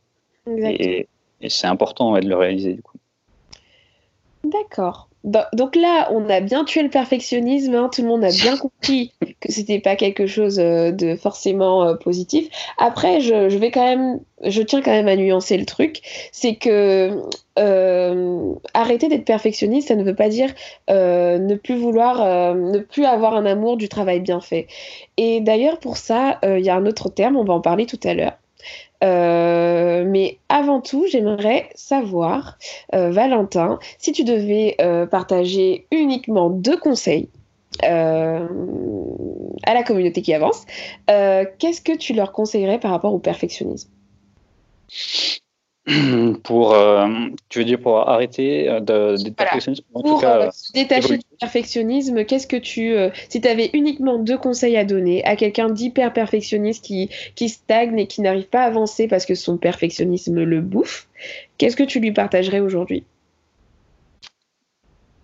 Et, 0.46 1.08
et 1.40 1.50
c'est 1.50 1.66
important 1.66 2.12
de 2.12 2.26
le 2.26 2.36
réaliser 2.36 2.74
du 2.74 2.82
coup. 2.82 2.96
D'accord. 4.44 5.07
Bah, 5.28 5.46
donc 5.52 5.76
là, 5.76 6.08
on 6.10 6.30
a 6.30 6.40
bien 6.40 6.64
tué 6.64 6.82
le 6.82 6.88
perfectionnisme, 6.88 7.74
hein. 7.74 7.90
tout 7.92 8.00
le 8.00 8.08
monde 8.08 8.24
a 8.24 8.30
bien 8.30 8.56
compris 8.80 9.12
que 9.40 9.52
c'était 9.52 9.78
pas 9.78 9.94
quelque 9.94 10.26
chose 10.26 10.58
euh, 10.58 10.90
de 10.90 11.16
forcément 11.16 11.84
euh, 11.84 11.94
positif. 11.96 12.48
Après, 12.78 13.20
je, 13.20 13.58
vais 13.58 13.70
quand 13.70 13.84
même, 13.84 14.20
je 14.42 14.62
tiens 14.62 14.80
quand 14.80 14.90
même 14.90 15.06
à 15.06 15.16
nuancer 15.16 15.58
le 15.58 15.66
truc, 15.66 16.00
c'est 16.32 16.54
que 16.54 17.20
euh, 17.58 18.54
arrêter 18.72 19.08
d'être 19.08 19.26
perfectionniste, 19.26 19.88
ça 19.88 19.96
ne 19.96 20.02
veut 20.02 20.14
pas 20.14 20.30
dire 20.30 20.48
ne 20.88 21.54
plus 21.56 21.76
vouloir, 21.76 22.54
ne 22.54 22.78
plus 22.78 23.04
avoir 23.04 23.34
un 23.34 23.44
amour 23.44 23.76
du 23.76 23.90
travail 23.90 24.20
bien 24.20 24.40
fait. 24.40 24.66
Et 25.18 25.42
d'ailleurs, 25.42 25.78
pour 25.78 25.98
ça, 25.98 26.38
il 26.42 26.64
y 26.64 26.70
a 26.70 26.76
un 26.76 26.86
autre 26.86 27.10
terme, 27.10 27.36
on 27.36 27.44
va 27.44 27.52
en 27.52 27.60
parler 27.60 27.84
tout 27.84 28.00
à 28.02 28.14
l'heure. 28.14 28.38
Euh, 29.04 30.04
mais 30.04 30.38
avant 30.48 30.80
tout, 30.80 31.06
j'aimerais 31.06 31.70
savoir, 31.74 32.58
euh, 32.94 33.10
Valentin, 33.10 33.78
si 33.98 34.12
tu 34.12 34.24
devais 34.24 34.76
euh, 34.80 35.06
partager 35.06 35.86
uniquement 35.92 36.50
deux 36.50 36.76
conseils 36.78 37.28
à 37.80 38.48
la 39.74 39.82
communauté 39.84 40.20
qui 40.20 40.34
avance, 40.34 40.64
qu'est-ce 41.06 41.80
que 41.80 41.96
tu 41.96 42.12
leur 42.12 42.32
conseillerais 42.32 42.80
par 42.80 42.90
rapport 42.90 43.14
au 43.14 43.20
perfectionnisme? 43.20 43.88
pour, 46.42 46.74
euh, 46.74 47.08
tu 47.48 47.60
veux 47.60 47.64
dire 47.64 47.80
pour 47.80 48.08
arrêter 48.08 48.68
euh, 48.68 48.80
de, 48.80 49.30
perfectionnisme 49.30 49.84
Pour 49.92 50.22
euh, 50.22 50.50
se 50.52 50.72
détacher 50.72 51.16
du 51.16 51.24
perfectionnisme, 51.40 52.24
qu'est-ce 52.24 52.46
que 52.46 52.56
tu, 52.56 52.94
si 53.28 53.40
tu 53.40 53.48
avais 53.48 53.70
uniquement 53.72 54.18
deux 54.18 54.36
conseils 54.36 54.76
à 54.76 54.84
donner 54.84 55.24
à 55.24 55.36
quelqu'un 55.36 55.70
d'hyper 55.70 56.12
perfectionniste 56.12 56.84
qui, 56.84 57.08
qui 57.34 57.48
stagne 57.48 57.98
et 57.98 58.06
qui 58.06 58.20
n'arrive 58.20 58.48
pas 58.48 58.62
à 58.62 58.66
avancer 58.66 59.08
parce 59.08 59.24
que 59.24 59.34
son 59.34 59.56
perfectionnisme 59.56 60.42
le 60.42 60.60
bouffe, 60.60 61.08
qu'est-ce 61.56 61.76
que 61.76 61.84
tu 61.84 62.00
lui 62.00 62.12
partagerais 62.12 62.60
aujourd'hui? 62.60 63.04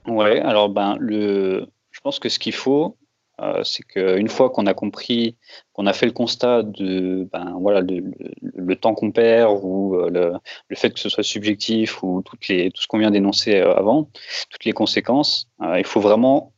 Ouais, 0.07 0.40
alors 0.40 0.68
ben 0.68 0.96
le, 0.98 1.66
je 1.90 2.00
pense 2.00 2.18
que 2.18 2.29
ce 2.29 2.38
qu'il 2.38 2.55
faut, 2.55 2.96
euh, 3.40 3.64
c'est 3.64 3.83
qu'une 3.83 4.29
fois 4.29 4.51
qu'on 4.51 4.66
a 4.66 4.75
compris, 4.75 5.37
qu'on 5.73 5.87
a 5.87 5.92
fait 5.92 6.07
le 6.07 6.12
constat 6.12 6.62
de, 6.62 7.29
ben, 7.33 7.57
voilà, 7.61 7.81
le, 7.81 8.77
temps 8.77 8.94
qu'on 8.94 9.11
perd 9.11 9.59
ou 9.61 9.97
euh, 9.97 10.38
le, 10.68 10.77
fait 10.77 10.90
que 10.90 11.01
ce 11.01 11.09
soit 11.09 11.25
subjectif 11.25 12.03
ou 12.05 12.23
toutes 12.23 12.47
les, 12.47 12.70
tout 12.70 12.81
ce 12.81 12.87
qu'on 12.87 12.99
vient 12.99 13.11
d'énoncer 13.11 13.57
euh, 13.57 13.75
avant, 13.75 14.09
toutes 14.51 14.64
les 14.64 14.73
conséquences, 14.73 15.49
il 15.77 15.85
faut 15.85 16.01
vraiment 16.01 16.53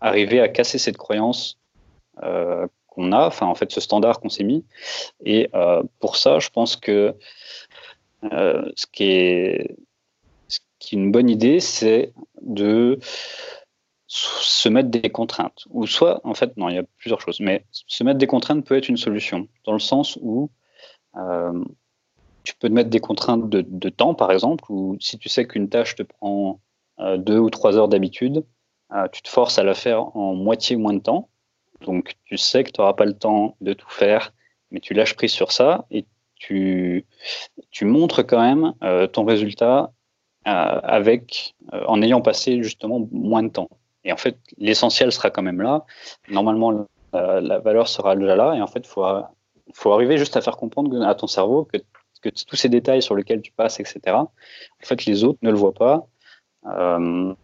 arriver 0.00 0.40
à 0.40 0.48
casser 0.48 0.78
cette 0.78 0.96
croyance 0.96 1.58
qu'on 2.20 3.12
a, 3.12 3.26
enfin 3.26 3.46
en 3.46 3.54
fait 3.54 3.70
ce 3.70 3.80
standard 3.80 4.20
qu'on 4.20 4.28
s'est 4.28 4.44
mis. 4.44 4.64
Et 5.24 5.48
pour 6.00 6.16
ça, 6.16 6.38
je 6.38 6.50
pense 6.50 6.76
que 6.76 7.14
ce 8.22 8.86
qui 8.92 9.04
est, 9.04 9.76
ce 10.48 10.58
qui 10.78 10.96
est 10.96 10.98
une 10.98 11.12
bonne 11.12 11.30
idée, 11.30 11.60
c'est 11.60 12.12
de 12.42 12.98
se 14.14 14.68
mettre 14.68 14.90
des 14.90 15.10
contraintes. 15.10 15.64
Ou 15.70 15.86
soit, 15.86 16.20
en 16.24 16.34
fait, 16.34 16.56
non, 16.56 16.68
il 16.68 16.76
y 16.76 16.78
a 16.78 16.84
plusieurs 16.98 17.20
choses, 17.20 17.40
mais 17.40 17.64
se 17.72 18.04
mettre 18.04 18.18
des 18.18 18.28
contraintes 18.28 18.64
peut 18.64 18.76
être 18.76 18.88
une 18.88 18.96
solution, 18.96 19.48
dans 19.64 19.72
le 19.72 19.80
sens 19.80 20.16
où 20.22 20.50
euh, 21.16 21.64
tu 22.44 22.54
peux 22.54 22.68
te 22.68 22.72
mettre 22.72 22.90
des 22.90 23.00
contraintes 23.00 23.48
de, 23.48 23.88
temps, 23.88 24.14
par 24.14 24.30
exemple, 24.30 24.64
ou 24.70 24.96
si 25.00 25.18
tu 25.18 25.28
sais 25.28 25.46
qu'une 25.46 25.68
tâche 25.68 25.96
te 25.96 26.04
prend 26.04 26.60
euh, 27.00 27.16
deux 27.16 27.38
ou 27.38 27.50
trois 27.50 27.76
heures 27.76 27.88
d'habitude, 27.88 28.44
euh, 28.92 29.08
tu 29.08 29.20
te 29.22 29.28
forces 29.28 29.58
à 29.58 29.64
la 29.64 29.74
faire 29.74 30.16
en 30.16 30.34
moitié 30.34 30.76
moins 30.76 30.94
de 30.94 31.00
temps. 31.00 31.28
Donc, 31.80 32.14
tu 32.24 32.36
sais 32.36 32.62
que 32.62 32.70
tu 32.70 32.80
n'auras 32.80 32.94
pas 32.94 33.06
le 33.06 33.18
temps 33.18 33.56
de 33.60 33.72
tout 33.72 33.90
faire, 33.90 34.32
mais 34.70 34.78
tu 34.78 34.94
lâches 34.94 35.16
prise 35.16 35.32
sur 35.32 35.50
ça 35.50 35.86
et 35.90 36.06
tu, 36.36 37.04
tu 37.72 37.84
montres 37.84 38.24
quand 38.24 38.40
même 38.40 38.74
ton 39.10 39.24
résultat 39.24 39.92
avec, 40.44 41.54
en 41.72 42.02
ayant 42.02 42.20
passé 42.20 42.62
justement 42.62 43.08
moins 43.10 43.42
de 43.42 43.48
temps. 43.48 43.70
Et 44.04 44.12
en 44.12 44.16
fait, 44.16 44.36
l'essentiel 44.58 45.12
sera 45.12 45.30
quand 45.30 45.42
même 45.42 45.60
là. 45.60 45.84
Normalement, 46.28 46.86
la, 47.12 47.58
valeur 47.58 47.88
sera 47.88 48.16
déjà 48.16 48.36
là. 48.36 48.54
Et 48.54 48.60
en 48.60 48.66
fait, 48.66 48.80
il 48.80 48.86
faut, 48.86 49.04
faut 49.72 49.92
arriver 49.92 50.18
juste 50.18 50.36
à 50.36 50.40
faire 50.40 50.56
comprendre 50.56 51.02
à 51.06 51.14
ton 51.14 51.26
cerveau 51.26 51.64
que, 51.64 51.78
que, 52.20 52.28
tous 52.28 52.56
ces 52.56 52.68
détails 52.68 53.02
sur 53.02 53.14
lesquels 53.14 53.40
tu 53.40 53.52
passes, 53.52 53.80
etc., 53.80 54.00
en 54.16 54.28
fait, 54.82 55.06
les 55.06 55.24
autres 55.24 55.38
ne 55.42 55.50
le 55.50 55.56
voient 55.56 55.74
pas. 55.74 56.06
Euh, 56.66 57.34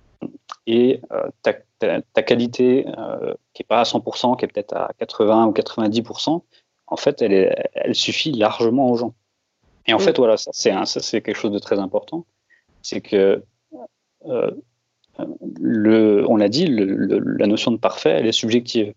et 0.67 1.01
euh, 1.13 1.29
ta, 1.43 1.55
ta, 1.79 2.23
qualité, 2.23 2.87
euh, 2.87 3.35
qui 3.55 3.63
n'est 3.63 3.67
pas 3.67 3.81
à 3.81 3.85
100%, 3.85 4.37
qui 4.37 4.45
est 4.45 4.49
peut-être 4.49 4.75
à 4.77 4.91
80 4.99 5.47
ou 5.47 5.53
90%, 5.53 6.43
en 6.87 6.97
fait, 6.97 7.23
elle, 7.23 7.33
est, 7.33 7.71
elle 7.75 7.95
suffit 7.95 8.33
largement 8.33 8.91
aux 8.91 8.97
gens. 8.97 9.15
Et 9.87 9.95
en 9.95 9.99
fait, 9.99 10.19
voilà, 10.19 10.37
ça 10.37 10.53
c'est 10.53 11.23
quelque 11.23 11.37
chose 11.37 11.53
de 11.53 11.59
très 11.59 11.79
important. 11.79 12.27
C'est 12.83 13.01
que 13.01 13.43
le, 15.61 16.25
on 16.29 16.37
l'a 16.37 16.49
dit, 16.49 16.67
la 16.69 17.47
notion 17.47 17.71
de 17.71 17.77
parfait, 17.77 18.11
elle 18.11 18.27
est 18.27 18.33
subjective. 18.33 18.95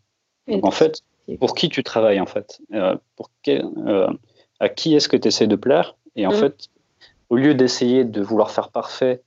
Donc, 0.48 0.66
en 0.66 0.72
fait, 0.72 1.04
pour 1.40 1.56
qui 1.56 1.70
tu 1.70 1.84
travailles, 1.84 2.20
en 2.20 2.26
fait 2.26 2.62
euh, 2.74 2.96
pour 3.16 3.30
euh, 3.48 4.08
À 4.60 4.70
qui 4.70 4.96
est-ce 4.96 5.08
que 5.08 5.18
tu 5.18 5.28
essaies 5.28 5.48
de 5.48 5.56
plaire? 5.56 5.96
Et 6.16 6.28
en 6.28 6.32
mm. 6.32 6.36
fait, 6.36 6.70
au 7.30 7.38
lieu 7.38 7.56
d'essayer 7.56 8.04
de 8.04 8.22
vouloir 8.22 8.52
faire 8.52 8.70
parfait 8.70 9.22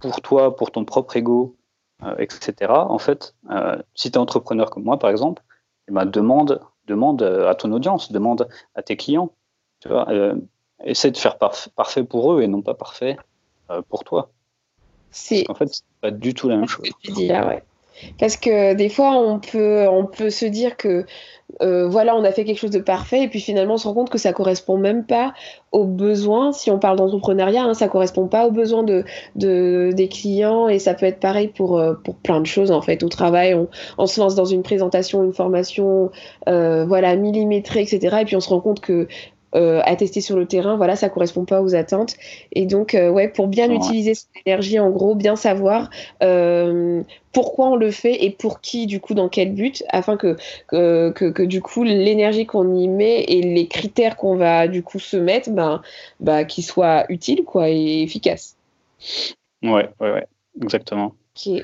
pour 0.00 0.20
toi, 0.20 0.54
pour 0.54 0.70
ton 0.70 0.84
propre 0.84 1.16
ego, 1.16 1.56
euh, 2.04 2.14
etc., 2.18 2.72
en 2.72 2.98
fait, 2.98 3.34
si 3.94 4.10
tu 4.10 4.14
es 4.14 4.18
entrepreneur 4.18 4.70
comme 4.70 4.84
moi, 4.84 4.98
par 4.98 5.10
exemple, 5.10 5.42
eh 5.88 5.92
ben, 5.92 6.06
demande, 6.06 6.60
demande 6.86 7.22
à 7.22 7.54
ton 7.54 7.72
audience, 7.72 8.12
demande 8.12 8.48
à 8.74 8.82
tes 8.82 8.96
clients. 8.96 9.32
Tu 9.80 9.88
vois, 9.88 10.08
essaie 10.84 11.10
de 11.10 11.16
faire 11.16 11.38
parfait 11.38 12.04
pour 12.04 12.32
eux 12.32 12.42
et 12.42 12.48
non 12.48 12.62
pas 12.62 12.74
parfait 12.74 13.16
pour 13.88 14.04
toi. 14.04 14.30
En 15.48 15.54
fait, 15.54 15.66
c'est 15.68 15.82
pas 16.00 16.10
du 16.10 16.34
tout 16.34 16.48
la 16.48 16.56
même 16.56 16.68
chose. 16.68 16.90
ouais. 17.08 17.62
Parce 18.18 18.36
que 18.36 18.74
des 18.74 18.88
fois, 18.88 19.12
on 19.12 19.40
peut, 19.40 19.86
on 19.88 20.06
peut 20.06 20.30
se 20.30 20.46
dire 20.46 20.76
que 20.76 21.04
euh, 21.62 21.88
voilà, 21.88 22.14
on 22.14 22.24
a 22.24 22.30
fait 22.30 22.44
quelque 22.44 22.58
chose 22.58 22.70
de 22.70 22.78
parfait, 22.78 23.22
et 23.22 23.28
puis 23.28 23.40
finalement, 23.40 23.74
on 23.74 23.78
se 23.78 23.88
rend 23.88 23.94
compte 23.94 24.10
que 24.10 24.18
ça 24.18 24.32
correspond 24.32 24.76
même 24.76 25.04
pas 25.04 25.32
aux 25.72 25.84
besoins. 25.84 26.52
Si 26.52 26.70
on 26.70 26.78
parle 26.78 26.98
d'entrepreneuriat, 26.98 27.64
hein, 27.64 27.74
ça 27.74 27.88
correspond 27.88 28.26
pas 28.28 28.46
aux 28.46 28.50
besoins 28.50 28.82
de, 28.82 29.04
de, 29.34 29.90
des 29.94 30.08
clients, 30.08 30.68
et 30.68 30.78
ça 30.78 30.94
peut 30.94 31.06
être 31.06 31.20
pareil 31.20 31.48
pour, 31.48 31.78
euh, 31.78 31.94
pour 31.94 32.16
plein 32.16 32.40
de 32.40 32.46
choses 32.46 32.70
en 32.70 32.82
fait. 32.82 33.02
Au 33.02 33.08
travail, 33.08 33.54
on, 33.54 33.68
on 33.96 34.06
se 34.06 34.20
lance 34.20 34.34
dans 34.34 34.44
une 34.44 34.62
présentation, 34.62 35.24
une 35.24 35.32
formation, 35.32 36.10
euh, 36.48 36.84
voilà, 36.84 37.16
millimétrée, 37.16 37.80
etc. 37.80 38.18
Et 38.20 38.24
puis 38.24 38.36
on 38.36 38.40
se 38.40 38.50
rend 38.50 38.60
compte 38.60 38.80
que 38.80 39.08
euh, 39.54 39.80
à 39.84 39.96
tester 39.96 40.20
sur 40.20 40.36
le 40.36 40.46
terrain, 40.46 40.76
voilà, 40.76 40.96
ça 40.96 41.08
correspond 41.08 41.44
pas 41.44 41.62
aux 41.62 41.74
attentes. 41.74 42.14
Et 42.52 42.66
donc, 42.66 42.94
euh, 42.94 43.10
ouais, 43.10 43.28
pour 43.28 43.48
bien 43.48 43.70
utiliser 43.70 44.14
cette 44.14 44.28
énergie, 44.44 44.78
en 44.78 44.90
gros, 44.90 45.14
bien 45.14 45.36
savoir 45.36 45.90
euh, 46.22 47.02
pourquoi 47.32 47.70
on 47.70 47.76
le 47.76 47.90
fait 47.90 48.24
et 48.24 48.30
pour 48.30 48.60
qui, 48.60 48.86
du 48.86 49.00
coup, 49.00 49.14
dans 49.14 49.28
quel 49.28 49.54
but, 49.54 49.84
afin 49.88 50.16
que, 50.16 50.36
que, 50.68 51.10
que, 51.10 51.42
du 51.42 51.62
coup, 51.62 51.82
l'énergie 51.82 52.46
qu'on 52.46 52.74
y 52.74 52.88
met 52.88 53.22
et 53.22 53.42
les 53.42 53.68
critères 53.68 54.16
qu'on 54.16 54.36
va, 54.36 54.68
du 54.68 54.82
coup, 54.82 54.98
se 54.98 55.16
mettre, 55.16 55.50
ben, 55.50 55.82
bah, 56.20 56.44
qu'ils 56.44 56.64
soient 56.64 57.06
utiles, 57.08 57.44
quoi, 57.44 57.70
et 57.70 58.02
efficaces. 58.02 58.56
Ouais, 59.62 59.88
ouais, 60.00 60.12
ouais, 60.12 60.26
exactement. 60.60 61.14
Ok. 61.36 61.62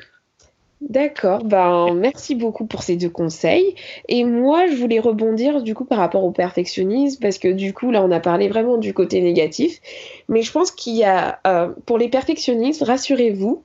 D'accord, 0.89 1.45
ben 1.45 1.95
merci 1.95 2.35
beaucoup 2.35 2.67
pour 2.67 2.83
ces 2.83 2.97
deux 2.97 3.09
conseils. 3.09 3.75
Et 4.09 4.25
moi, 4.25 4.67
je 4.67 4.75
voulais 4.77 5.01
rebondir 5.01 5.63
du 5.63 5.75
coup 5.75 5.87
par 5.87 5.97
rapport 5.97 6.25
au 6.25 6.31
perfectionnisme, 6.31 7.21
parce 7.23 7.39
que 7.39 7.49
du 7.49 7.73
coup, 7.73 7.91
là, 7.91 8.05
on 8.05 8.11
a 8.11 8.21
parlé 8.21 8.49
vraiment 8.49 8.77
du 8.77 8.93
côté 8.93 9.23
négatif. 9.23 9.81
Mais 10.29 10.43
je 10.43 10.53
pense 10.53 10.71
qu'il 10.71 10.95
y 10.95 11.05
a, 11.05 11.41
euh, 11.47 11.71
pour 11.87 11.97
les 11.97 12.11
perfectionnistes, 12.11 12.83
rassurez-vous, 12.83 13.63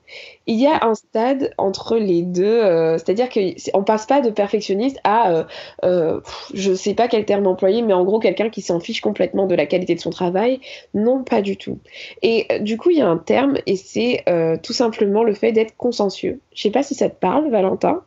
il 0.49 0.59
y 0.59 0.65
a 0.65 0.83
un 0.83 0.95
stade 0.95 1.53
entre 1.59 1.97
les 1.97 2.23
deux. 2.23 2.43
Euh, 2.43 2.97
c'est-à-dire 2.97 3.29
qu'on 3.29 3.83
passe 3.83 4.07
pas 4.07 4.19
de 4.19 4.31
perfectionniste 4.31 4.99
à, 5.03 5.31
euh, 5.31 5.43
euh, 5.83 6.21
je 6.55 6.73
sais 6.73 6.95
pas 6.95 7.07
quel 7.07 7.23
terme 7.25 7.45
employer, 7.45 7.83
mais 7.83 7.93
en 7.93 8.03
gros, 8.03 8.17
quelqu'un 8.17 8.49
qui 8.49 8.63
s'en 8.63 8.79
fiche 8.79 8.99
complètement 8.99 9.45
de 9.45 9.53
la 9.53 9.67
qualité 9.67 9.93
de 9.93 9.99
son 9.99 10.09
travail. 10.09 10.59
Non, 10.95 11.23
pas 11.23 11.43
du 11.43 11.55
tout. 11.55 11.77
Et 12.23 12.47
du 12.61 12.77
coup, 12.77 12.89
il 12.89 12.97
y 12.97 13.01
a 13.01 13.07
un 13.07 13.19
terme, 13.19 13.59
et 13.67 13.75
c'est 13.75 14.25
tout 14.63 14.73
simplement 14.73 15.23
le 15.23 15.35
fait 15.35 15.51
d'être 15.51 15.77
consciencieux. 15.77 16.39
Je 16.55 16.63
sais 16.63 16.71
pas 16.71 16.81
si 16.81 16.95
ça 16.95 17.09
te 17.09 17.15
parle, 17.15 17.51
Valentin. 17.51 18.01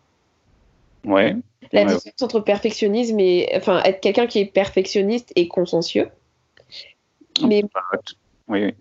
Ouais. 1.05 1.37
La 1.71 1.85
différence 1.85 2.23
entre 2.23 2.41
perfectionnisme 2.41 3.21
et. 3.21 3.53
Enfin, 3.55 3.81
être 3.85 4.01
quelqu'un 4.01 4.27
qui 4.27 4.41
est 4.41 4.47
perfectionniste 4.47 5.33
et 5.37 5.47
consciencieux. 5.47 6.09
Mais. 7.47 7.63
Oui, 8.49 8.75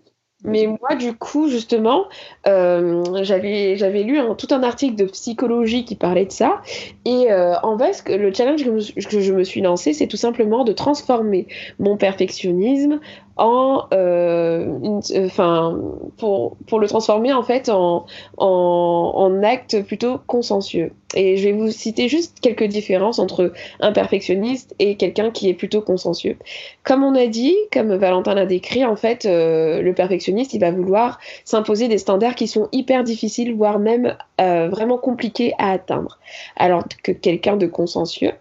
Mais 0.44 0.66
moi, 0.66 0.96
du 0.96 1.14
coup, 1.14 1.48
justement, 1.48 2.06
euh, 2.46 3.04
j'avais, 3.22 4.02
lu 4.02 4.18
un, 4.18 4.34
tout 4.34 4.48
un 4.50 4.62
article 4.62 4.96
de 4.96 5.04
psychologie 5.04 5.84
qui 5.84 5.94
parlait 5.94 6.26
de 6.26 6.32
ça. 6.32 6.62
Et 7.04 7.30
euh, 7.30 7.54
en 7.62 7.78
fait, 7.78 8.02
le 8.08 8.32
challenge 8.32 8.64
que, 8.64 9.08
que, 9.08 9.20
je 9.20 9.32
me 9.32 9.44
suis 9.44 9.60
lancé, 9.60 9.92
c'est 9.92 10.08
tout 10.08 10.16
simplement 10.16 10.64
de 10.64 10.72
transformer 10.72 11.46
mon 11.78 11.96
perfectionnisme 11.96 13.00
en, 13.36 13.86
euh, 13.92 15.00
enfin, 15.16 15.78
pour, 16.18 16.56
pour 16.66 16.80
le 16.80 16.86
transformer 16.86 17.32
en 17.32 17.42
fait 17.42 17.68
en, 17.68 18.06
en, 18.36 19.12
en, 19.14 19.42
acte 19.42 19.82
plutôt 19.82 20.18
consensueux. 20.26 20.92
Et 21.14 21.36
je 21.36 21.48
vais 21.48 21.52
vous 21.52 21.70
citer 21.70 22.08
juste 22.08 22.40
quelques 22.40 22.64
différences 22.64 23.18
entre 23.18 23.52
un 23.80 23.92
perfectionniste 23.92 24.74
et 24.78 24.96
quelqu'un 24.96 25.30
qui 25.30 25.48
est 25.48 25.54
plutôt 25.54 25.80
consensueux. 25.80 26.36
Comme 26.84 27.04
on 27.04 27.14
a 27.14 27.26
dit, 27.26 27.54
comme 27.72 27.94
Valentin 27.94 28.34
l'a 28.34 28.46
décrit, 28.46 28.84
en 28.84 28.96
fait, 28.96 29.26
euh, 29.26 29.82
le 29.82 29.94
perfectionniste, 29.94 30.54
il 30.54 30.60
va 30.60 30.70
vouloir 30.70 31.18
s'imposer 31.44 31.88
des 31.88 31.98
standards 31.98 32.34
qui 32.34 32.46
sont 32.46 32.68
hyper 32.72 33.04
difficiles, 33.04 33.54
voire 33.54 33.78
même 33.78 34.16
euh, 34.40 34.68
vraiment 34.68 34.98
compliqués 34.98 35.54
à 35.58 35.72
atteindre. 35.72 36.18
Alors 36.56 36.84
que 37.02 37.12
quelqu'un 37.12 37.56
de 37.56 37.66
consensueux, 37.66 38.32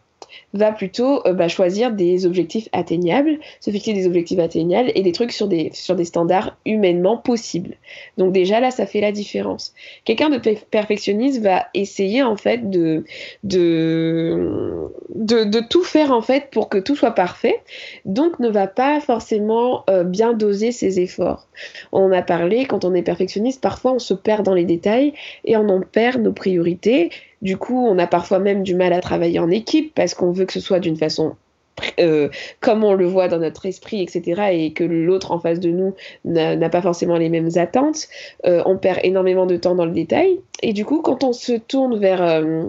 va 0.53 0.71
plutôt 0.71 1.25
euh, 1.25 1.33
bah, 1.33 1.47
choisir 1.47 1.91
des 1.91 2.25
objectifs 2.25 2.67
atteignables, 2.71 3.39
se 3.59 3.71
fixer 3.71 3.93
des 3.93 4.07
objectifs 4.07 4.39
atteignables 4.39 4.91
et 4.95 5.01
des 5.01 5.11
trucs 5.11 5.31
sur 5.31 5.47
des, 5.47 5.69
sur 5.73 5.95
des 5.95 6.05
standards 6.05 6.57
humainement 6.65 7.17
possibles. 7.17 7.75
Donc 8.17 8.33
déjà 8.33 8.59
là, 8.59 8.71
ça 8.71 8.85
fait 8.85 9.01
la 9.01 9.11
différence. 9.11 9.73
Quelqu'un 10.05 10.29
de 10.29 10.37
perfectionniste 10.69 11.41
va 11.41 11.67
essayer 11.73 12.23
en 12.23 12.35
fait 12.35 12.69
de, 12.69 13.05
de, 13.43 14.89
de, 15.15 15.59
tout 15.61 15.83
faire 15.83 16.11
en 16.11 16.21
fait 16.21 16.49
pour 16.51 16.69
que 16.69 16.77
tout 16.77 16.95
soit 16.95 17.11
parfait, 17.11 17.61
donc 18.05 18.39
ne 18.39 18.49
va 18.49 18.67
pas 18.67 18.99
forcément 18.99 19.83
euh, 19.89 20.03
bien 20.03 20.33
doser 20.33 20.71
ses 20.71 20.99
efforts. 20.99 21.47
On 21.91 22.11
a 22.11 22.21
parlé, 22.21 22.65
quand 22.65 22.85
on 22.85 22.93
est 22.93 23.03
perfectionniste, 23.03 23.61
parfois 23.61 23.93
on 23.93 23.99
se 23.99 24.13
perd 24.13 24.45
dans 24.45 24.53
les 24.53 24.65
détails 24.65 25.13
et 25.45 25.55
on 25.55 25.69
en 25.69 25.81
perd 25.81 26.21
nos 26.21 26.33
priorités 26.33 27.11
du 27.41 27.57
coup, 27.57 27.85
on 27.85 27.97
a 27.97 28.07
parfois 28.07 28.39
même 28.39 28.63
du 28.63 28.75
mal 28.75 28.93
à 28.93 29.01
travailler 29.01 29.39
en 29.39 29.49
équipe 29.49 29.93
parce 29.95 30.13
qu'on 30.13 30.31
veut 30.31 30.45
que 30.45 30.53
ce 30.53 30.59
soit 30.59 30.79
d'une 30.79 30.97
façon 30.97 31.35
euh, 31.99 32.29
comme 32.59 32.83
on 32.83 32.93
le 32.93 33.05
voit 33.05 33.27
dans 33.27 33.39
notre 33.39 33.65
esprit, 33.65 34.01
etc., 34.01 34.41
et 34.51 34.73
que 34.73 34.83
l'autre 34.83 35.31
en 35.31 35.39
face 35.39 35.59
de 35.59 35.69
nous 35.69 35.93
n'a 36.25 36.69
pas 36.69 36.81
forcément 36.81 37.17
les 37.17 37.29
mêmes 37.29 37.49
attentes, 37.55 38.07
euh, 38.45 38.61
on 38.65 38.77
perd 38.77 38.99
énormément 39.03 39.45
de 39.45 39.55
temps 39.57 39.75
dans 39.75 39.85
le 39.85 39.91
détail. 39.91 40.39
Et 40.61 40.73
du 40.73 40.85
coup, 40.85 41.01
quand 41.01 41.23
on 41.23 41.33
se 41.33 41.53
tourne 41.53 41.97
vers 41.97 42.21
euh, 42.21 42.65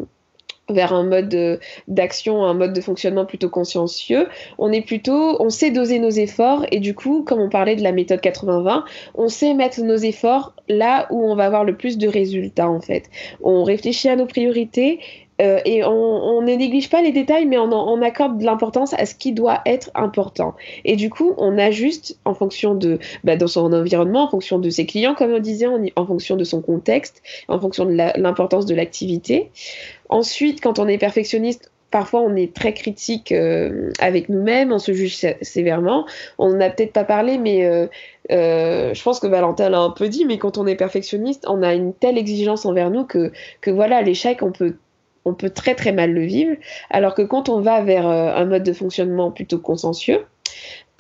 vers 0.73 0.93
un 0.93 1.05
mode 1.05 1.61
d'action, 1.89 2.45
un 2.45 2.55
mode 2.55 2.73
de 2.73 2.81
fonctionnement 2.81 3.25
plutôt 3.25 3.49
consciencieux. 3.49 4.29
On 4.59 4.73
est 4.73 4.83
plutôt, 4.83 5.41
on 5.41 5.51
sait 5.51 5.71
doser 5.71 5.99
nos 5.99 6.11
efforts 6.11 6.65
et 6.71 6.81
du 6.81 6.95
coup, 6.95 7.23
comme 7.23 7.41
on 7.41 7.49
parlait 7.49 7.77
de 7.77 7.83
la 7.83 7.93
méthode 7.93 8.21
80-20, 8.21 8.83
on 9.15 9.29
sait 9.29 9.55
mettre 9.55 9.81
nos 9.83 9.97
efforts 9.97 10.55
là 10.69 11.07
où 11.11 11.25
on 11.25 11.35
va 11.35 11.45
avoir 11.45 11.65
le 11.65 11.77
plus 11.77 11.99
de 11.99 12.09
résultats 12.09 12.69
en 12.69 12.81
fait. 12.81 13.11
On 13.43 13.65
réfléchit 13.65 14.09
à 14.09 14.17
nos 14.17 14.27
priorités 14.27 15.01
euh, 15.41 15.61
et 15.65 15.83
on, 15.85 16.43
ne 16.43 16.55
néglige 16.55 16.91
pas 16.91 17.03
les 17.03 17.13
détails, 17.13 17.47
mais 17.47 17.59
on, 17.59 18.03
accorde 18.03 18.39
de 18.39 18.45
l'importance 18.45 18.95
à 18.95 19.07
ce 19.07 19.15
qui 19.15 19.33
doit 19.33 19.61
être 19.65 19.91
important. 19.95 20.55
Et 20.85 20.97
du 20.97 21.09
coup, 21.09 21.35
on 21.39 21.57
ajuste 21.59 22.19
en 22.25 22.35
fonction 22.35 22.75
de 22.75 22.99
bah, 23.25 23.39
son 23.47 23.73
environnement, 23.73 24.25
en 24.25 24.29
fonction 24.29 24.59
de 24.59 24.71
ses 24.71 24.87
clients, 24.87 25.15
comme 25.15 25.33
on 25.33 25.39
disait, 25.41 25.67
en 25.97 26.07
fonction 26.07 26.37
de 26.37 26.45
son 26.45 26.61
contexte, 26.61 27.23
en 27.49 27.61
fonction 27.61 27.85
de 27.85 27.93
l'importance 27.93 28.67
de 28.67 28.75
l'activité. 28.75 29.51
Ensuite, 30.09 30.61
quand 30.61 30.79
on 30.79 30.89
est 30.89 30.99
perfectionniste, 30.99 31.71
parfois 31.91 32.21
on 32.21 32.35
est 32.35 32.55
très 32.55 32.73
critique 32.73 33.33
euh, 33.33 33.91
avec 34.01 34.29
nous-mêmes, 34.29 34.73
on 34.73 34.79
se 34.79 34.93
juge 34.93 35.27
sévèrement. 35.43 36.07
On 36.39 36.55
n'a 36.55 36.71
peut-être 36.71 36.93
pas 36.93 37.05
parlé, 37.05 37.39
mais 37.39 37.65
euh, 37.65 38.95
je 38.95 39.03
pense 39.03 39.21
que 39.21 39.27
Valentin 39.27 39.69
l'a 39.69 39.81
un 39.81 39.91
peu 39.91 40.09
dit, 40.09 40.25
mais 40.25 40.39
quand 40.39 40.59
on 40.59 40.67
est 40.67 40.75
perfectionniste, 40.75 41.45
on 41.49 41.63
a 41.63 41.75
une 41.75 41.93
telle 41.95 42.19
exigence 42.19 42.67
envers 42.67 42.91
nous 42.91 43.05
que, 43.05 43.33
que 43.61 43.71
voilà, 43.71 44.03
l'échec, 44.03 44.43
on 44.43 44.53
peut 44.53 44.75
on 45.25 45.35
peut 45.35 45.51
très 45.51 45.75
très 45.75 45.93
mal 45.93 46.13
le 46.13 46.23
vivre. 46.23 46.57
Alors 46.91 47.15
que 47.15 47.23
quand 47.23 47.49
on 47.49 47.61
va 47.61 47.83
vers 47.83 48.09
euh, 48.09 48.35
un 48.35 48.45
mode 48.45 48.63
de 48.63 48.73
fonctionnement 48.73 49.31
plutôt 49.31 49.59
consensueux, 49.59 50.25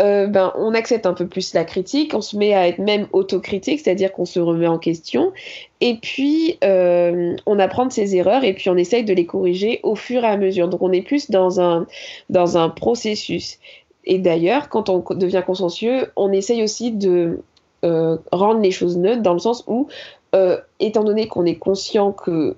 euh, 0.00 0.26
ben, 0.26 0.52
on 0.56 0.74
accepte 0.74 1.06
un 1.06 1.12
peu 1.12 1.26
plus 1.28 1.54
la 1.54 1.64
critique, 1.64 2.14
on 2.14 2.20
se 2.20 2.36
met 2.36 2.54
à 2.54 2.66
être 2.66 2.78
même 2.78 3.06
autocritique, 3.12 3.80
c'est-à-dire 3.80 4.12
qu'on 4.12 4.24
se 4.24 4.40
remet 4.40 4.66
en 4.66 4.78
question, 4.78 5.32
et 5.80 5.96
puis 5.96 6.58
euh, 6.64 7.36
on 7.46 7.58
apprend 7.58 7.86
de 7.86 7.92
ses 7.92 8.16
erreurs 8.16 8.42
et 8.42 8.54
puis 8.54 8.68
on 8.70 8.76
essaye 8.76 9.04
de 9.04 9.12
les 9.12 9.26
corriger 9.26 9.80
au 9.82 9.94
fur 9.94 10.24
et 10.24 10.28
à 10.28 10.36
mesure. 10.36 10.68
Donc 10.68 10.82
on 10.82 10.92
est 10.92 11.02
plus 11.02 11.30
dans 11.30 11.60
un, 11.60 11.86
dans 12.30 12.56
un 12.56 12.68
processus. 12.68 13.58
Et 14.04 14.18
d'ailleurs, 14.18 14.68
quand 14.68 14.88
on 14.88 15.04
devient 15.14 15.44
consensueux, 15.46 16.10
on 16.16 16.32
essaye 16.32 16.64
aussi 16.64 16.90
de 16.90 17.40
rendre 18.32 18.60
les 18.60 18.70
choses 18.70 18.96
neutres 18.96 19.22
dans 19.22 19.32
le 19.32 19.38
sens 19.38 19.62
où, 19.68 19.86
étant 20.80 21.04
donné 21.04 21.28
qu'on 21.28 21.44
est 21.44 21.56
conscient 21.56 22.10
que 22.10 22.56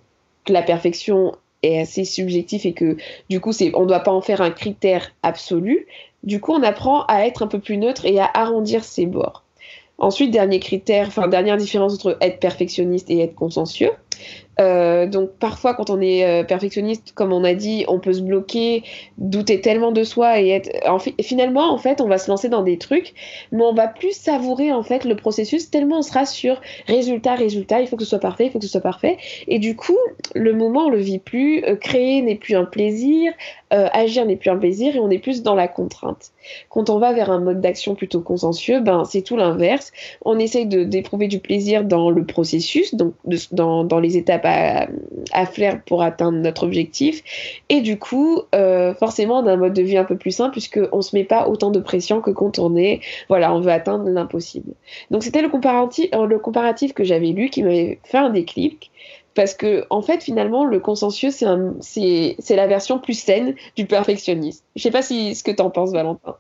la 0.49 0.63
perfection 0.63 1.35
est 1.65 1.81
assez 1.81 2.05
subjectif 2.05 2.67
et 2.67 2.73
que 2.73 2.97
du 3.29 3.41
coup 3.41 3.53
c'est 3.53 3.73
on 3.75 3.83
ne 3.83 3.89
doit 3.89 4.01
pas 4.01 4.13
en 4.13 4.21
faire 4.21 4.41
un 4.41 4.51
critère 4.51 5.13
absolu. 5.23 5.87
Du 6.23 6.41
coup 6.41 6.53
on 6.53 6.63
apprend 6.63 7.05
à 7.07 7.27
être 7.27 7.43
un 7.43 7.47
peu 7.47 7.59
plus 7.59 7.77
neutre 7.77 8.05
et 8.07 8.19
à 8.19 8.31
arrondir 8.33 8.85
ses 8.85 9.07
bords. 9.07 9.45
Ensuite, 9.99 10.33
dernier 10.33 10.59
critère, 10.59 11.07
enfin 11.07 11.29
dernière 11.29 11.57
différence 11.57 11.95
entre 11.95 12.17
être 12.21 12.41
perfectionniste 12.41 13.11
et 13.11 13.21
être 13.21 13.35
consensueux. 13.35 13.93
Euh, 14.61 15.07
donc 15.07 15.31
parfois 15.39 15.75
quand 15.75 15.91
on 15.91 16.01
est 16.01 16.25
euh, 16.25 16.45
perfectionniste, 16.45 17.13
comme 17.15 17.33
on 17.33 17.45
a 17.45 17.55
dit, 17.55 17.85
on 17.89 17.99
peut 17.99 18.13
se 18.13 18.23
bloquer, 18.23 18.85
douter 19.19 19.61
tellement 19.61 19.93
de 19.93 20.05
soi 20.05 20.41
et 20.41 20.49
être. 20.49 20.71
finalement, 21.23 21.73
en 21.73 21.79
fait, 21.79 22.01
on 22.01 22.07
va 22.07 22.19
se 22.19 22.31
lancer 22.31 22.49
dans 22.49 22.63
des 22.63 22.79
trucs, 22.79 23.15
mais 23.53 23.63
on 23.63 23.75
va 23.75 23.89
plus 23.89 24.13
savourer 24.13 24.73
en 24.73 24.83
fait 24.83 25.05
le 25.05 25.17
processus 25.17 25.71
tellement 25.71 25.99
on 25.99 26.03
sera 26.03 26.27
sur 26.27 26.61
résultat, 26.87 27.35
résultat. 27.35 27.81
Il 27.81 27.89
faut 27.89 27.97
que 27.97 28.05
ce 28.05 28.11
soit 28.11 28.19
parfait, 28.19 28.47
il 28.47 28.51
faut 28.51 28.59
que 28.59 28.65
ce 28.65 28.71
soit 28.71 28.81
parfait. 28.81 29.17
Et 29.49 29.59
du 29.59 29.77
coup, 29.77 29.99
le 30.35 30.53
moment 30.53 30.87
on 30.87 30.91
le 30.91 30.99
vit 30.99 31.19
plus. 31.19 31.65
Euh, 31.65 31.77
créer 31.77 32.23
n'est 32.23 32.37
plus 32.37 32.55
un 32.55 32.65
plaisir, 32.65 33.33
agir 33.71 34.25
n'est 34.25 34.37
plus 34.37 34.51
un 34.51 34.57
plaisir 34.57 34.95
et 34.95 35.01
on 35.01 35.11
est 35.11 35.19
plus 35.19 35.43
dans 35.43 35.57
la 35.57 35.67
contrainte. 35.67 36.31
Quand 36.69 36.91
on 36.91 37.01
va 37.01 37.13
vers 37.13 37.29
un 37.33 37.41
mode 37.41 37.61
d'action 37.61 37.97
plutôt 37.97 38.21
consensueux, 38.21 38.79
ben 38.79 39.05
c'est 39.05 39.23
tout 39.23 39.37
l'inverse. 39.37 39.91
On 40.25 40.39
essaye 40.39 40.67
d'éprouver 40.67 41.27
du 41.27 41.41
plaisir 41.41 41.83
dans 41.83 42.09
le 42.11 42.25
processus, 42.25 42.95
donc 42.95 43.15
dans, 43.51 43.83
dans 43.83 43.99
les 43.99 44.17
étapes 44.17 44.44
à, 44.45 45.47
faire 45.47 45.83
pour 45.85 46.03
atteindre 46.03 46.39
notre 46.39 46.65
objectif. 46.65 47.23
Et 47.69 47.81
du 47.81 47.99
coup, 47.99 48.43
euh, 48.55 48.95
forcément, 48.95 49.39
on 49.39 49.47
a 49.47 49.53
un 49.53 49.57
mode 49.57 49.73
de 49.73 49.83
vie 49.83 49.97
un 49.97 50.05
peu 50.05 50.17
plus 50.17 50.31
simple 50.31 50.53
puisqu'on 50.53 50.97
ne 50.97 51.03
se 51.03 51.17
met 51.17 51.25
pas 51.25 51.49
autant 51.49 51.71
de 51.71 51.81
pression 51.81 52.21
que 52.21 52.31
quand 52.31 52.59
on 52.59 52.77
est, 52.77 53.01
voilà, 53.29 53.55
on 53.55 53.61
veut 53.61 53.73
atteindre 53.73 54.09
l'impossible. 54.09 54.73
Donc 55.11 55.23
c'était 55.23 55.43
le 55.43 55.49
comparatif, 55.49 56.09
euh, 56.15 56.27
le 56.27 56.39
comparatif 56.39 56.93
que 56.93 57.05
j'avais 57.05 57.29
lu 57.29 57.51
qui 57.51 57.63
m'avait 57.63 57.99
fait 58.05 58.19
un 58.19 58.31
déclic. 58.31 58.91
parce 59.35 59.55
que 59.55 59.85
en 59.91 60.01
fait 60.01 60.23
finalement 60.23 60.65
le 60.65 60.79
consciencieux 60.79 61.31
c'est 61.31 62.57
la 62.57 62.67
version 62.67 62.99
plus 62.99 63.19
saine 63.19 63.55
du 63.77 63.87
perfectionnisme. 63.87 64.65
Je 64.77 64.83
sais 64.83 64.91
pas 64.93 65.03
si 65.03 65.35
ce 65.35 65.43
que 65.43 65.51
tu 65.51 65.63
en 65.63 65.71
penses 65.71 65.93
Valentin. 65.93 66.37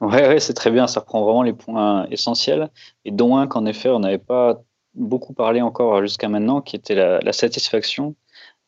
Ouais, 0.00 0.28
ouais 0.28 0.40
c'est 0.40 0.54
très 0.54 0.70
bien, 0.70 0.86
ça 0.86 1.00
reprend 1.00 1.22
vraiment 1.22 1.42
les 1.42 1.52
points 1.52 2.06
essentiels 2.10 2.70
et 3.04 3.12
dont 3.12 3.36
un 3.36 3.46
qu'en 3.46 3.64
effet 3.64 3.90
on 3.90 4.00
n'avait 4.00 4.18
pas 4.18 4.62
beaucoup 4.94 5.32
parlé 5.32 5.60
encore 5.60 6.00
jusqu'à 6.02 6.28
maintenant, 6.28 6.60
qui 6.60 6.76
était 6.76 6.94
la, 6.94 7.32
satisfaction. 7.32 8.14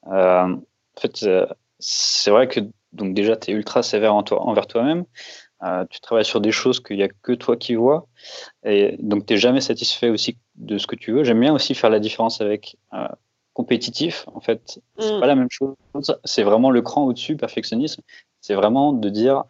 Euh, 0.09 0.47
en 0.53 1.01
fait, 1.01 1.23
euh, 1.23 1.47
c'est 1.79 2.31
vrai 2.31 2.49
que 2.49 2.61
donc 2.93 3.15
déjà 3.15 3.37
tu 3.37 3.51
es 3.51 3.55
ultra 3.55 3.83
sévère 3.83 4.15
en 4.15 4.23
toi, 4.23 4.43
envers 4.43 4.67
toi-même. 4.67 5.05
Euh, 5.63 5.85
tu 5.89 6.01
travailles 6.01 6.25
sur 6.25 6.41
des 6.41 6.53
choses 6.53 6.81
qu'il 6.81 6.97
n'y 6.97 7.03
a 7.03 7.09
que 7.09 7.33
toi 7.33 7.57
qui 7.57 7.75
vois. 7.75 8.07
Et 8.65 8.97
donc, 8.99 9.25
tu 9.27 9.33
n'es 9.33 9.39
jamais 9.39 9.63
satisfait 9.63 10.11
aussi 10.11 10.37
de 10.57 10.77
ce 10.77 10.87
que 10.87 10.97
tu 10.97 11.13
veux. 11.13 11.25
J'aime 11.25 11.41
bien 11.41 11.55
aussi 11.55 11.75
faire 11.75 11.89
la 11.89 11.99
différence 11.99 12.41
avec 12.43 12.77
compétitif. 13.55 14.27
En 14.35 14.41
fait, 14.41 14.81
c'est 14.99 15.17
mm. 15.17 15.21
pas 15.21 15.27
la 15.27 15.35
même 15.35 15.49
chose. 15.51 15.75
C'est 16.25 16.43
vraiment 16.43 16.71
le 16.71 16.83
cran 16.83 17.07
au-dessus, 17.07 17.37
perfectionnisme. 17.37 18.03
C'est 18.43 18.55
vraiment 18.55 18.93
de 18.93 19.09
dire, 19.09 19.45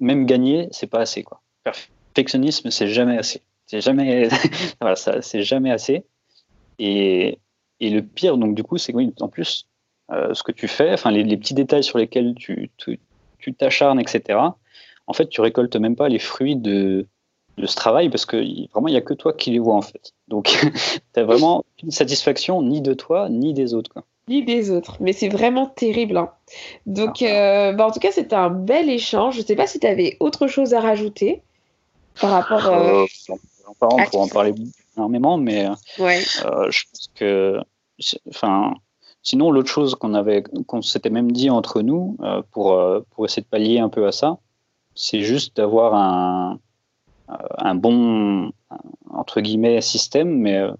même 0.00 0.24
gagner, 0.24 0.68
c'est 0.70 0.86
pas 0.86 1.00
assez. 1.00 1.22
Quoi. 1.22 1.42
Perfectionnisme, 1.64 2.70
c'est 2.70 2.88
jamais 2.88 3.18
assez. 3.18 3.42
C'est 3.66 3.80
jamais, 3.80 4.28
voilà, 4.80 4.96
ça, 4.96 5.22
c'est 5.22 5.42
jamais 5.42 5.70
assez. 5.70 6.04
Et, 6.78 7.38
et, 7.80 7.90
le 7.90 8.02
pire, 8.02 8.36
donc, 8.36 8.54
du 8.54 8.62
coup, 8.62 8.78
c'est 8.78 8.94
en 9.20 9.28
plus, 9.28 9.66
ce 10.10 10.42
que 10.42 10.52
tu 10.52 10.68
fais, 10.68 10.92
enfin, 10.92 11.10
les, 11.10 11.24
les, 11.24 11.36
petits 11.36 11.54
détails 11.54 11.84
sur 11.84 11.98
lesquels 11.98 12.34
tu, 12.34 12.70
tu 12.76 13.54
t'acharnes, 13.54 14.00
etc 14.00 14.38
en 15.06 15.12
fait, 15.12 15.28
tu 15.28 15.40
récoltes 15.40 15.76
même 15.76 15.96
pas 15.96 16.08
les 16.08 16.18
fruits 16.18 16.56
de, 16.56 17.06
de 17.58 17.66
ce 17.66 17.76
travail 17.76 18.08
parce 18.08 18.26
que 18.26 18.36
vraiment, 18.72 18.88
il 18.88 18.92
n'y 18.92 18.98
a 18.98 19.02
que 19.02 19.14
toi 19.14 19.32
qui 19.32 19.50
les 19.50 19.58
vois, 19.58 19.76
en 19.76 19.82
fait. 19.82 20.12
Donc, 20.28 20.46
tu 20.60 21.00
n'as 21.16 21.24
vraiment 21.24 21.64
une 21.82 21.90
satisfaction 21.90 22.62
ni 22.62 22.80
de 22.80 22.94
toi, 22.94 23.28
ni 23.28 23.54
des 23.54 23.74
autres. 23.74 23.90
Quoi. 23.90 24.04
Ni 24.28 24.44
des 24.44 24.70
autres. 24.70 24.96
Mais 25.00 25.12
c'est 25.12 25.28
vraiment 25.28 25.66
terrible. 25.66 26.16
Hein. 26.16 26.30
Donc, 26.86 27.22
ah. 27.22 27.26
euh, 27.26 27.72
bah, 27.72 27.86
en 27.86 27.90
tout 27.90 28.00
cas, 28.00 28.12
c'était 28.12 28.36
un 28.36 28.50
bel 28.50 28.90
échange. 28.90 29.36
Je 29.36 29.40
ne 29.40 29.46
sais 29.46 29.56
pas 29.56 29.66
si 29.66 29.78
tu 29.78 29.86
avais 29.86 30.16
autre 30.20 30.46
chose 30.48 30.74
à 30.74 30.80
rajouter 30.80 31.42
par 32.20 32.30
rapport. 32.30 32.66
Euh, 32.66 33.06
euh 33.68 33.72
on 33.80 34.04
pourrait 34.04 34.22
en 34.24 34.28
parler 34.28 34.54
énormément, 34.96 35.38
mais 35.38 35.68
ouais. 35.98 36.22
Euh, 36.44 36.70
je 36.70 36.84
pense 36.90 37.10
que. 37.14 37.60
Enfin. 38.28 38.74
Sinon, 39.22 39.50
l'autre 39.50 39.68
chose 39.68 39.96
qu'on 39.96 40.14
avait, 40.14 40.44
qu'on 40.68 40.82
s'était 40.82 41.10
même 41.10 41.32
dit 41.32 41.50
entre 41.50 41.82
nous 41.82 42.16
pour, 42.52 42.80
pour 43.10 43.24
essayer 43.24 43.42
de 43.42 43.48
pallier 43.48 43.80
un 43.80 43.88
peu 43.88 44.06
à 44.06 44.12
ça, 44.12 44.38
c'est 44.94 45.22
juste 45.22 45.56
d'avoir 45.56 45.96
un, 45.96 46.60
un 47.58 47.74
bon 47.74 48.52
entre 49.10 49.40
guillemets 49.40 49.80
système, 49.80 50.38
mais 50.38 50.56
euh, 50.56 50.72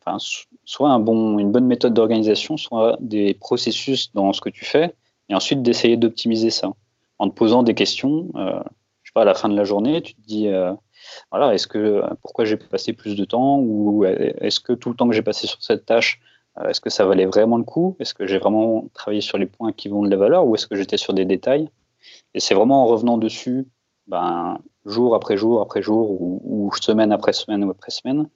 enfin, 0.00 0.18
soit 0.64 0.90
un 0.90 1.00
bon, 1.00 1.38
une 1.38 1.50
bonne 1.50 1.66
méthode 1.66 1.94
d'organisation, 1.94 2.56
soit 2.56 2.96
des 3.00 3.34
processus 3.34 4.12
dans 4.12 4.32
ce 4.32 4.40
que 4.40 4.48
tu 4.48 4.64
fais, 4.64 4.94
et 5.28 5.34
ensuite 5.34 5.62
d'essayer 5.62 5.96
d'optimiser 5.96 6.50
ça 6.50 6.72
en 7.18 7.28
te 7.28 7.34
posant 7.34 7.62
des 7.62 7.74
questions. 7.74 8.28
Euh, 8.36 8.60
je 9.02 9.10
sais 9.10 9.14
pas, 9.14 9.22
à 9.22 9.24
la 9.24 9.34
fin 9.34 9.48
de 9.48 9.56
la 9.56 9.64
journée, 9.64 10.02
tu 10.02 10.14
te 10.14 10.20
dis 10.22 10.48
euh, 10.48 10.72
voilà, 11.30 11.54
est-ce 11.54 11.66
que 11.66 12.02
pourquoi 12.22 12.44
j'ai 12.44 12.56
passé 12.56 12.92
plus 12.92 13.16
de 13.16 13.24
temps 13.24 13.58
ou 13.58 14.04
est-ce 14.04 14.60
que 14.60 14.72
tout 14.72 14.90
le 14.90 14.96
temps 14.96 15.08
que 15.08 15.14
j'ai 15.14 15.22
passé 15.22 15.46
sur 15.46 15.62
cette 15.62 15.86
tâche, 15.86 16.20
est-ce 16.68 16.80
que 16.80 16.90
ça 16.90 17.04
valait 17.04 17.26
vraiment 17.26 17.56
le 17.56 17.64
coup? 17.64 17.96
Est-ce 18.00 18.14
que 18.14 18.26
j'ai 18.26 18.38
vraiment 18.38 18.86
travaillé 18.94 19.20
sur 19.20 19.38
les 19.38 19.46
points 19.46 19.72
qui 19.72 19.88
vont 19.88 20.02
de 20.02 20.10
la 20.10 20.16
valeur 20.16 20.46
ou 20.46 20.54
est-ce 20.54 20.66
que 20.66 20.76
j'étais 20.76 20.96
sur 20.96 21.14
des 21.14 21.24
détails? 21.24 21.68
Et 22.34 22.40
c'est 22.40 22.54
vraiment 22.54 22.82
en 22.84 22.86
revenant 22.86 23.18
dessus, 23.18 23.66
ben, 24.06 24.58
jour 24.86 25.14
après 25.14 25.36
jour 25.36 25.60
après 25.60 25.82
jour, 25.82 26.20
ou, 26.20 26.70
semaine 26.80 27.12
après 27.12 27.32
semaine 27.32 27.64
ou 27.64 27.70
après 27.70 27.90
semaine, 27.90 28.28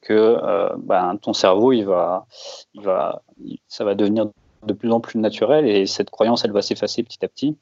que 0.00 0.12
euh, 0.12 0.68
ben, 0.78 1.16
ton 1.16 1.32
cerveau, 1.32 1.72
il 1.72 1.84
va, 1.84 2.26
il 2.74 2.82
va, 2.82 3.22
ça 3.68 3.84
va 3.84 3.94
devenir 3.94 4.26
de 4.64 4.72
plus 4.72 4.90
en 4.92 5.00
plus 5.00 5.18
naturel 5.18 5.66
et 5.66 5.86
cette 5.86 6.10
croyance, 6.10 6.44
elle 6.44 6.52
va 6.52 6.62
s'effacer 6.62 7.02
petit 7.02 7.24
à 7.24 7.28
petit. 7.28 7.56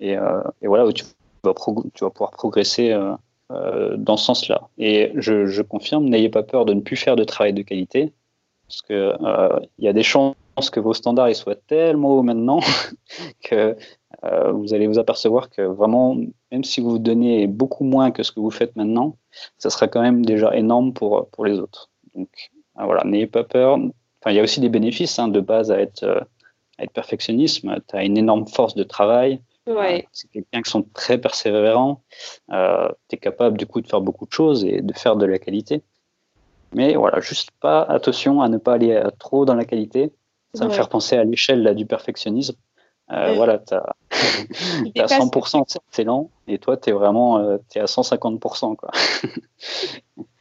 Et, 0.00 0.16
euh, 0.16 0.42
voilà, 0.62 0.90
tu 0.92 1.04
vas, 1.44 1.54
tu 1.94 2.04
vas 2.04 2.10
pouvoir 2.10 2.30
progresser 2.30 2.92
euh, 2.92 3.14
dans 3.96 4.16
ce 4.16 4.24
sens-là. 4.26 4.68
Et 4.78 5.12
je, 5.14 5.62
confirme, 5.62 6.08
n'ayez 6.08 6.28
pas 6.28 6.42
peur 6.42 6.64
de 6.64 6.74
ne 6.74 6.80
plus 6.80 6.96
faire 6.96 7.16
de 7.16 7.24
travail 7.24 7.52
de 7.52 7.62
qualité, 7.62 8.12
parce 8.68 8.82
que 8.82 9.14
il 9.78 9.84
y 9.84 9.88
a 9.88 9.92
des 9.92 10.02
chances 10.02 10.34
que 10.70 10.80
vos 10.80 10.94
standards 10.94 11.34
soient 11.34 11.56
tellement 11.56 12.16
hauts 12.16 12.22
maintenant 12.22 12.60
que 13.44 13.76
euh, 14.24 14.52
vous 14.52 14.74
allez 14.74 14.86
vous 14.86 14.98
apercevoir 14.98 15.50
que 15.50 15.62
vraiment, 15.62 16.16
même 16.50 16.64
si 16.64 16.80
vous 16.80 16.98
donnez 16.98 17.46
beaucoup 17.46 17.84
moins 17.84 18.10
que 18.10 18.22
ce 18.22 18.30
que 18.30 18.40
vous 18.40 18.50
faites 18.50 18.76
maintenant, 18.76 19.16
ça 19.58 19.70
sera 19.70 19.88
quand 19.88 20.02
même 20.02 20.24
déjà 20.24 20.54
énorme 20.54 20.92
pour, 20.92 21.28
pour 21.30 21.44
les 21.44 21.58
autres. 21.58 21.90
Donc 22.14 22.28
euh, 22.78 22.84
voilà, 22.84 23.04
n'ayez 23.04 23.26
pas 23.26 23.44
peur. 23.44 23.74
Enfin, 23.74 24.30
il 24.30 24.34
y 24.34 24.40
a 24.40 24.42
aussi 24.42 24.60
des 24.60 24.68
bénéfices 24.68 25.18
hein, 25.18 25.28
de 25.28 25.40
base 25.40 25.72
à 25.72 25.80
être, 25.80 26.04
euh, 26.04 26.20
à 26.78 26.84
être 26.84 26.92
perfectionniste. 26.92 27.62
Tu 27.62 27.96
as 27.96 28.04
une 28.04 28.16
énorme 28.16 28.46
force 28.46 28.74
de 28.74 28.84
travail. 28.84 29.40
Ouais. 29.66 30.08
c'est 30.12 30.28
quelqu'un 30.28 30.62
qui 30.62 30.70
sont 30.70 30.84
très 30.94 31.18
persévérants. 31.18 32.02
Euh, 32.50 32.88
tu 33.08 33.16
es 33.16 33.18
capable 33.18 33.56
du 33.56 33.66
coup 33.66 33.80
de 33.80 33.86
faire 33.86 34.00
beaucoup 34.00 34.26
de 34.26 34.32
choses 34.32 34.64
et 34.64 34.80
de 34.80 34.92
faire 34.92 35.16
de 35.16 35.26
la 35.26 35.38
qualité. 35.38 35.82
Mais 36.74 36.94
voilà, 36.94 37.20
juste 37.20 37.50
pas 37.60 37.82
attention 37.82 38.40
à 38.40 38.48
ne 38.48 38.56
pas 38.56 38.74
aller 38.74 39.00
trop 39.18 39.44
dans 39.44 39.54
la 39.54 39.64
qualité. 39.64 40.12
Ça 40.54 40.66
me 40.66 40.70
fait 40.70 40.88
penser 40.88 41.16
à 41.16 41.24
l'échelle 41.24 41.74
du 41.74 41.86
perfectionnisme. 41.86 42.56
Euh, 43.10 43.34
voilà, 43.34 43.58
tu 43.58 43.74
as, 43.74 43.94
100% 44.10 45.78
excellent 45.88 46.30
et 46.46 46.58
toi, 46.58 46.76
tu 46.76 46.90
es 46.90 46.92
vraiment 46.92 47.38
euh, 47.38 47.58
es 47.74 47.80
à 47.80 47.84
150%. 47.84 48.76
Quoi. 48.76 48.90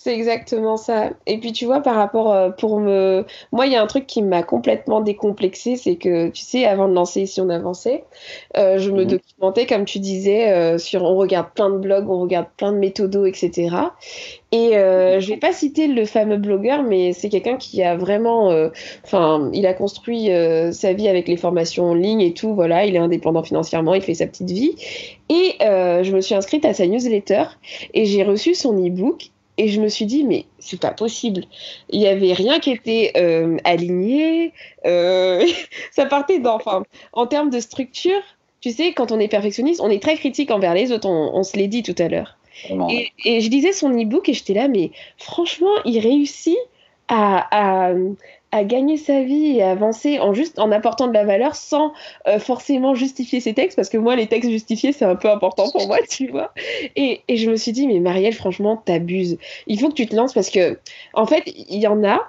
C'est 0.00 0.14
exactement 0.14 0.76
ça. 0.76 1.10
Et 1.26 1.38
puis 1.38 1.50
tu 1.50 1.64
vois, 1.64 1.80
par 1.80 1.96
rapport 1.96 2.32
euh, 2.32 2.50
pour 2.50 2.78
me. 2.78 3.24
Moi, 3.50 3.66
il 3.66 3.72
y 3.72 3.74
a 3.76 3.82
un 3.82 3.86
truc 3.88 4.06
qui 4.06 4.22
m'a 4.22 4.44
complètement 4.44 5.00
décomplexé, 5.00 5.74
c'est 5.74 5.96
que 5.96 6.28
tu 6.28 6.44
sais, 6.44 6.64
avant 6.66 6.86
de 6.86 6.94
lancer 6.94 7.22
Ici 7.22 7.40
on 7.40 7.48
avançait, 7.48 8.04
euh, 8.56 8.78
je 8.78 8.92
me 8.92 9.02
mhm. 9.02 9.08
documentais, 9.08 9.66
comme 9.66 9.84
tu 9.86 9.98
disais, 9.98 10.52
euh, 10.52 10.78
sur. 10.78 11.02
On 11.02 11.16
regarde 11.16 11.48
plein 11.52 11.68
de 11.68 11.78
blogs, 11.78 12.08
on 12.08 12.20
regarde 12.20 12.46
plein 12.56 12.70
de 12.70 12.78
méthodos, 12.78 13.26
etc. 13.26 13.70
Et 14.52 14.70
je 14.74 15.26
vais 15.26 15.36
pas 15.36 15.52
citer 15.52 15.88
le 15.88 16.04
fameux 16.04 16.36
blogueur, 16.36 16.84
mais 16.84 17.12
c'est 17.12 17.28
quelqu'un 17.28 17.56
qui 17.56 17.82
a 17.82 17.96
vraiment. 17.96 18.52
Enfin, 19.04 19.50
il 19.52 19.66
a 19.66 19.74
construit 19.74 20.30
sa 20.70 20.92
vie 20.92 21.08
avec 21.08 21.26
les 21.26 21.36
formations 21.36 21.86
en 21.86 21.94
ligne 21.94 22.20
et 22.20 22.34
tout. 22.34 22.54
Voilà, 22.54 22.86
il 22.86 22.94
est 22.94 23.00
indépendant 23.00 23.42
financièrement, 23.42 23.94
il 23.94 24.02
fait 24.02 24.14
sa 24.14 24.28
petite 24.28 24.50
vie. 24.50 24.76
Et 25.28 25.56
je 25.60 26.14
me 26.14 26.20
suis 26.20 26.36
inscrite 26.36 26.64
à 26.64 26.72
sa 26.72 26.86
newsletter 26.86 27.44
et 27.94 28.04
j'ai 28.04 28.22
reçu 28.22 28.54
son 28.54 28.74
e-book 28.78 29.32
et 29.58 29.68
je 29.68 29.80
me 29.80 29.88
suis 29.88 30.06
dit, 30.06 30.24
mais 30.24 30.46
c'est 30.60 30.80
pas 30.80 30.92
possible. 30.92 31.44
Il 31.90 31.98
n'y 31.98 32.06
avait 32.06 32.32
rien 32.32 32.60
qui 32.60 32.70
était 32.70 33.12
euh, 33.16 33.58
aligné. 33.64 34.52
Euh, 34.86 35.44
ça 35.92 36.06
partait 36.06 36.38
d'enfin. 36.38 36.84
En 37.12 37.26
termes 37.26 37.50
de 37.50 37.58
structure, 37.58 38.22
tu 38.60 38.70
sais, 38.70 38.92
quand 38.92 39.10
on 39.10 39.18
est 39.18 39.28
perfectionniste, 39.28 39.80
on 39.82 39.90
est 39.90 40.00
très 40.00 40.16
critique 40.16 40.52
envers 40.52 40.74
les 40.74 40.92
autres. 40.92 41.08
On, 41.08 41.42
se 41.42 41.56
l'est 41.56 41.68
dit 41.68 41.82
tout 41.82 41.94
à 41.98 42.08
l'heure. 42.08 42.38
Et, 42.88 43.12
et, 43.24 43.40
je 43.40 43.50
lisais 43.50 43.72
son 43.72 43.90
e-book 43.90 44.28
et 44.28 44.32
j'étais 44.32 44.54
là, 44.54 44.68
mais 44.68 44.90
franchement, 45.16 45.70
il 45.84 45.98
réussit 46.00 46.58
à, 47.08 47.88
à 47.88 47.94
gagner 48.52 48.96
sa 48.96 49.22
vie 49.22 49.58
et 49.58 49.62
avancer 49.62 50.18
en 50.18 50.32
juste 50.32 50.58
en 50.58 50.72
apportant 50.72 51.06
de 51.06 51.12
la 51.12 51.24
valeur 51.24 51.54
sans 51.54 51.92
euh, 52.26 52.38
forcément 52.38 52.94
justifier 52.94 53.40
ses 53.40 53.54
textes 53.54 53.76
parce 53.76 53.88
que 53.88 53.98
moi 53.98 54.16
les 54.16 54.26
textes 54.26 54.50
justifiés 54.50 54.92
c'est 54.92 55.04
un 55.04 55.16
peu 55.16 55.30
important 55.30 55.70
pour 55.70 55.86
moi 55.86 55.98
tu 56.08 56.28
vois. 56.28 56.52
Et, 56.96 57.22
et 57.28 57.36
je 57.36 57.50
me 57.50 57.56
suis 57.56 57.72
dit 57.72 57.86
mais 57.86 58.00
Marielle 58.00 58.34
franchement 58.34 58.76
t'abuses. 58.76 59.38
Il 59.66 59.78
faut 59.78 59.88
que 59.88 59.94
tu 59.94 60.06
te 60.06 60.16
lances 60.16 60.32
parce 60.32 60.50
que 60.50 60.78
en 61.14 61.26
fait 61.26 61.42
il 61.46 61.78
y 61.78 61.86
en 61.86 62.04
a 62.04 62.20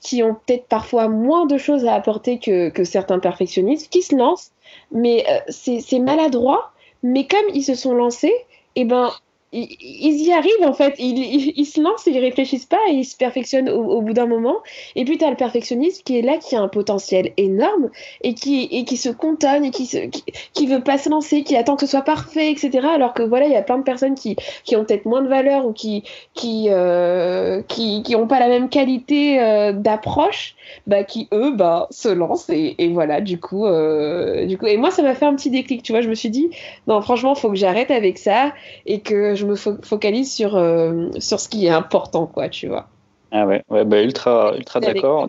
qui 0.00 0.22
ont 0.22 0.34
peut-être 0.34 0.66
parfois 0.66 1.08
moins 1.08 1.46
de 1.46 1.58
choses 1.58 1.84
à 1.84 1.94
apporter 1.94 2.38
que, 2.38 2.68
que 2.68 2.84
certains 2.84 3.18
perfectionnistes 3.18 3.90
qui 3.90 4.02
se 4.02 4.14
lancent 4.14 4.52
mais 4.92 5.24
euh, 5.28 5.40
c'est 5.48 5.98
maladroit 5.98 6.72
mais 7.02 7.26
comme 7.26 7.44
ils 7.54 7.62
se 7.62 7.74
sont 7.74 7.94
lancés 7.94 8.34
et 8.76 8.82
eh 8.82 8.84
ben 8.84 9.10
ils, 9.52 10.26
y 10.26 10.32
arrivent 10.32 10.64
en 10.64 10.72
fait, 10.72 10.94
ils, 10.98 11.64
se 11.64 11.80
lancent, 11.80 12.06
ils 12.06 12.18
réfléchissent 12.18 12.66
pas 12.66 12.80
et 12.90 12.94
ils 12.94 13.04
se 13.04 13.16
perfectionnent 13.16 13.68
au, 13.68 14.00
bout 14.02 14.12
d'un 14.12 14.26
moment. 14.26 14.56
Et 14.96 15.04
puis 15.04 15.18
tu 15.18 15.24
as 15.24 15.30
le 15.30 15.36
perfectionniste 15.36 16.04
qui 16.04 16.18
est 16.18 16.22
là, 16.22 16.36
qui 16.38 16.56
a 16.56 16.60
un 16.60 16.68
potentiel 16.68 17.32
énorme 17.36 17.90
et 18.22 18.34
qui, 18.34 18.96
se 18.96 19.08
contonne 19.08 19.64
et 19.64 19.70
qui, 19.70 20.66
veut 20.66 20.82
pas 20.82 20.98
se 20.98 21.08
lancer, 21.08 21.42
qui 21.42 21.56
attend 21.56 21.76
que 21.76 21.82
ce 21.82 21.90
soit 21.92 22.02
parfait, 22.02 22.50
etc. 22.50 22.86
Alors 22.92 23.14
que 23.14 23.22
voilà, 23.22 23.46
il 23.46 23.52
y 23.52 23.56
a 23.56 23.62
plein 23.62 23.78
de 23.78 23.84
personnes 23.84 24.14
qui, 24.14 24.36
ont 24.74 24.84
peut-être 24.84 25.06
moins 25.06 25.22
de 25.22 25.28
valeur 25.28 25.66
ou 25.66 25.72
qui, 25.72 26.02
qui, 26.34 26.66
euh, 26.68 27.62
ont 28.16 28.26
pas 28.26 28.40
la 28.40 28.48
même 28.48 28.68
qualité 28.68 29.40
euh, 29.40 29.72
d'approche, 29.72 30.56
bah, 30.86 31.04
qui 31.04 31.28
eux 31.32 31.52
bah, 31.52 31.86
se 31.90 32.08
lancent 32.08 32.50
et, 32.50 32.74
et 32.78 32.88
voilà, 32.88 33.20
du 33.20 33.38
coup, 33.38 33.66
euh, 33.66 34.44
du 34.46 34.58
coup. 34.58 34.66
Et 34.66 34.76
moi, 34.76 34.90
ça 34.90 35.02
m'a 35.02 35.14
fait 35.14 35.26
un 35.26 35.34
petit 35.34 35.50
déclic, 35.50 35.82
tu 35.82 35.92
vois. 35.92 36.00
Je 36.00 36.08
me 36.08 36.14
suis 36.14 36.30
dit, 36.30 36.50
non, 36.88 37.00
franchement, 37.00 37.34
faut 37.34 37.50
que 37.50 37.56
j'arrête 37.56 37.90
avec 37.90 38.18
ça 38.18 38.52
et 38.86 39.00
que 39.00 39.35
je 39.36 39.46
me 39.46 39.54
focalise 39.54 40.32
sur, 40.32 40.56
euh, 40.56 41.10
sur 41.18 41.40
ce 41.40 41.48
qui 41.48 41.66
est 41.66 41.70
important, 41.70 42.26
quoi, 42.26 42.48
tu 42.48 42.68
vois. 42.68 42.88
Ah 43.30 43.46
ouais, 43.46 43.62
ouais 43.68 43.84
bah 43.84 44.02
ultra, 44.02 44.56
ultra 44.56 44.80
d'accord. 44.80 45.28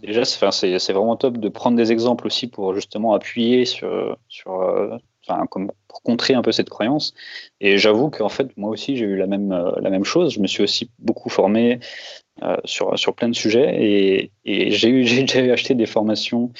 Déjà, 0.00 0.24
c'est 0.24 0.92
vraiment 0.92 1.16
top 1.16 1.38
de 1.38 1.48
prendre 1.48 1.76
des 1.76 1.90
exemples 1.90 2.26
aussi 2.26 2.46
pour 2.46 2.74
justement 2.74 3.14
appuyer 3.14 3.64
sur, 3.64 4.18
sur, 4.28 4.60
euh, 4.60 4.96
enfin, 5.26 5.46
comme 5.46 5.70
pour 5.88 6.02
contrer 6.02 6.34
un 6.34 6.42
peu 6.42 6.52
cette 6.52 6.68
croyance. 6.68 7.14
Et 7.60 7.78
j'avoue 7.78 8.10
qu'en 8.10 8.28
fait, 8.28 8.54
moi 8.58 8.70
aussi, 8.70 8.96
j'ai 8.96 9.06
eu 9.06 9.16
la 9.16 9.26
même, 9.26 9.50
la 9.80 9.90
même 9.90 10.04
chose. 10.04 10.34
Je 10.34 10.40
me 10.40 10.46
suis 10.46 10.62
aussi 10.62 10.90
beaucoup 10.98 11.30
formé 11.30 11.80
sur, 12.64 12.98
sur 12.98 13.14
plein 13.14 13.30
de 13.30 13.34
sujets 13.34 13.82
et, 13.82 14.30
et 14.44 14.70
j'ai 14.72 15.04
déjà 15.24 15.52
acheté 15.52 15.74
des 15.74 15.86
formations, 15.86 16.50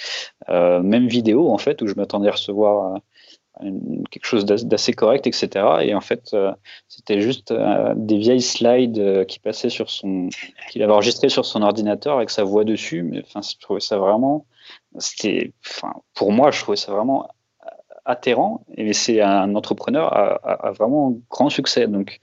même 0.49 1.07
vidéo, 1.07 1.51
en 1.51 1.59
fait, 1.59 1.83
où 1.83 1.87
je 1.87 1.95
m'attendais 1.95 2.29
à 2.29 2.33
recevoir 2.33 2.99
quelque 3.61 4.25
chose 4.25 4.45
d'assez 4.45 4.93
correct, 4.93 5.27
etc. 5.27 5.67
Et 5.83 5.95
en 5.95 6.01
fait, 6.01 6.31
euh, 6.35 6.53
c'était 6.89 7.21
juste 7.21 7.53
euh, 7.53 7.95
des 7.97 8.19
vieilles 8.19 8.43
slides 8.43 8.99
euh, 8.99 9.25
qui 9.25 9.39
passaient 9.39 9.71
sur 9.71 9.91
son, 9.91 10.29
qu'il 10.71 10.83
avait 10.83 10.93
enregistré 10.93 11.29
sur 11.29 11.45
son 11.45 11.63
ordinateur 11.63 12.17
avec 12.17 12.31
sa 12.31 12.45
voix 12.45 12.65
dessus. 12.65 13.03
Mais 13.03 13.23
enfin, 13.25 13.41
je 13.43 13.57
trouvais 13.59 13.81
ça 13.81 13.99
vraiment, 13.99 14.47
c'était, 14.99 15.53
enfin, 15.67 15.95
pour 16.15 16.33
moi, 16.33 16.51
je 16.51 16.61
trouvais 16.61 16.77
ça 16.77 16.93
vraiment 16.93 17.29
atterrant. 18.05 18.65
Et 18.77 18.93
c'est 18.93 19.21
un 19.21 19.55
entrepreneur 19.55 20.13
à, 20.13 20.73
vraiment 20.73 21.17
grand 21.31 21.49
succès. 21.49 21.87
Donc, 21.87 22.19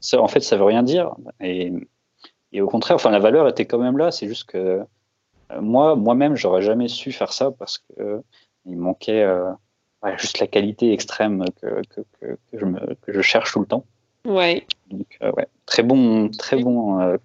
ça, 0.00 0.20
en 0.20 0.28
fait, 0.28 0.40
ça 0.40 0.56
veut 0.56 0.64
rien 0.64 0.82
dire. 0.82 1.14
Et, 1.40 1.72
et 2.52 2.60
au 2.60 2.68
contraire, 2.68 2.96
enfin, 2.96 3.10
la 3.10 3.18
valeur 3.18 3.48
était 3.48 3.64
quand 3.64 3.78
même 3.78 3.98
là. 3.98 4.10
C'est 4.10 4.28
juste 4.28 4.44
que 4.44 4.82
moi, 5.60 5.96
moi-même, 5.96 6.36
j'aurais 6.36 6.62
jamais 6.62 6.88
su 6.88 7.12
faire 7.12 7.32
ça 7.32 7.50
parce 7.50 7.78
que 7.78 8.22
il 8.64 8.76
manquait 8.76 9.26
juste 10.16 10.38
la 10.40 10.46
qualité 10.46 10.92
extrême 10.92 11.44
que, 11.60 11.82
que, 11.88 12.00
que, 12.20 12.36
je 12.52 12.64
me, 12.64 12.80
que, 13.02 13.12
je 13.12 13.20
cherche 13.20 13.52
tout 13.52 13.60
le 13.60 13.66
temps. 13.66 13.84
Ouais. 14.26 14.64
Donc, 14.90 15.06
euh, 15.22 15.32
ouais, 15.36 15.48
très 15.66 15.82
bon, 15.82 16.28
très 16.30 16.56
bon 16.56 17.00
euh, 17.00 17.16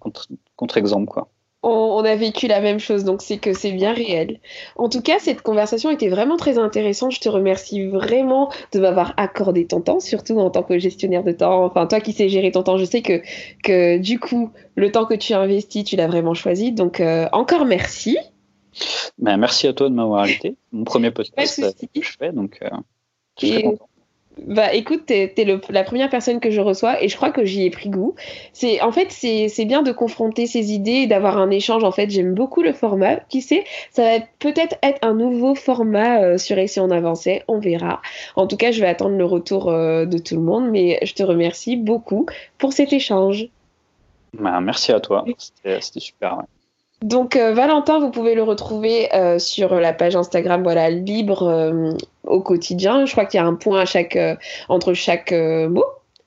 contre-exemple, 0.56 1.06
quoi. 1.06 1.28
On, 1.64 2.04
a 2.04 2.14
vécu 2.14 2.46
la 2.46 2.60
même 2.60 2.78
chose, 2.78 3.02
donc 3.02 3.20
c'est 3.20 3.38
que 3.38 3.52
c'est 3.52 3.72
bien 3.72 3.92
réel. 3.92 4.38
En 4.76 4.88
tout 4.88 5.02
cas, 5.02 5.18
cette 5.18 5.42
conversation 5.42 5.90
était 5.90 6.08
vraiment 6.08 6.36
très 6.36 6.56
intéressante. 6.56 7.10
Je 7.10 7.20
te 7.20 7.28
remercie 7.28 7.84
vraiment 7.84 8.48
de 8.72 8.78
m'avoir 8.78 9.12
accordé 9.16 9.66
ton 9.66 9.80
temps, 9.80 9.98
surtout 9.98 10.38
en 10.38 10.50
tant 10.50 10.62
que 10.62 10.78
gestionnaire 10.78 11.24
de 11.24 11.32
temps. 11.32 11.64
Enfin, 11.64 11.88
toi 11.88 12.00
qui 12.00 12.12
sais 12.12 12.28
gérer 12.28 12.52
ton 12.52 12.62
temps, 12.62 12.78
je 12.78 12.84
sais 12.84 13.02
que, 13.02 13.22
que 13.64 13.98
du 13.98 14.20
coup, 14.20 14.52
le 14.76 14.92
temps 14.92 15.04
que 15.04 15.14
tu 15.14 15.32
as 15.32 15.40
investi, 15.40 15.82
tu 15.82 15.96
l'as 15.96 16.06
vraiment 16.06 16.34
choisi. 16.34 16.70
Donc, 16.70 17.00
euh, 17.00 17.28
encore 17.32 17.64
merci. 17.64 18.16
Ben, 19.18 19.36
merci 19.36 19.66
à 19.66 19.72
toi 19.72 19.88
de 19.88 19.94
m'avoir 19.94 20.22
invité. 20.22 20.56
Mon 20.72 20.84
premier 20.84 21.10
podcast 21.10 21.58
euh, 21.62 21.70
que 21.72 22.02
je 22.02 22.16
fais, 22.18 22.32
donc 22.32 22.58
euh, 22.62 22.68
je 23.40 23.46
suis 23.46 23.62
content. 23.62 23.88
Bah 24.46 24.72
écoute, 24.72 25.06
t'es 25.06 25.34
es 25.36 25.58
la 25.68 25.82
première 25.82 26.08
personne 26.08 26.38
que 26.38 26.52
je 26.52 26.60
reçois 26.60 27.02
et 27.02 27.08
je 27.08 27.16
crois 27.16 27.32
que 27.32 27.44
j'y 27.44 27.64
ai 27.64 27.70
pris 27.70 27.88
goût. 27.88 28.14
C'est 28.52 28.80
en 28.82 28.92
fait 28.92 29.10
c'est 29.10 29.64
bien 29.64 29.82
de 29.82 29.90
confronter 29.90 30.46
ses 30.46 30.72
idées 30.72 30.92
et 30.92 31.06
d'avoir 31.08 31.38
un 31.38 31.50
échange. 31.50 31.82
En 31.82 31.90
fait, 31.90 32.08
j'aime 32.08 32.34
beaucoup 32.34 32.62
le 32.62 32.72
format. 32.72 33.16
Qui 33.16 33.42
sait, 33.42 33.64
ça 33.90 34.04
va 34.04 34.24
peut-être 34.38 34.76
être 34.80 35.00
un 35.02 35.14
nouveau 35.14 35.56
format 35.56 36.22
euh, 36.22 36.38
sur 36.38 36.56
Et 36.56 36.68
si 36.68 36.78
on 36.78 36.92
avançait, 36.92 37.42
on 37.48 37.58
verra. 37.58 38.00
En 38.36 38.46
tout 38.46 38.56
cas, 38.56 38.70
je 38.70 38.80
vais 38.80 38.86
attendre 38.86 39.16
le 39.16 39.24
retour 39.24 39.72
de 39.72 40.18
tout 40.18 40.36
le 40.36 40.42
monde, 40.42 40.70
mais 40.70 41.00
je 41.02 41.14
te 41.14 41.24
remercie 41.24 41.76
beaucoup 41.76 42.26
pour 42.58 42.72
cet 42.72 42.92
échange. 42.92 43.48
Bah, 44.34 44.60
merci 44.60 44.92
à 44.92 45.00
toi, 45.00 45.24
c'était 45.36 45.80
super. 45.98 46.44
Donc 47.02 47.36
euh, 47.36 47.52
Valentin, 47.54 48.00
vous 48.00 48.10
pouvez 48.10 48.34
le 48.34 48.42
retrouver 48.42 49.14
euh, 49.14 49.38
sur 49.38 49.76
la 49.76 49.92
page 49.92 50.16
Instagram, 50.16 50.64
voilà, 50.64 50.90
libre 50.90 51.44
euh, 51.44 51.92
au 52.24 52.40
quotidien. 52.40 53.06
Je 53.06 53.12
crois 53.12 53.24
qu'il 53.24 53.38
y 53.38 53.40
a 53.40 53.46
un 53.46 53.54
point 53.54 53.78
à 53.80 53.84
chaque, 53.84 54.18
entre 54.68 54.94
chaque 54.94 55.30
mot. 55.32 55.84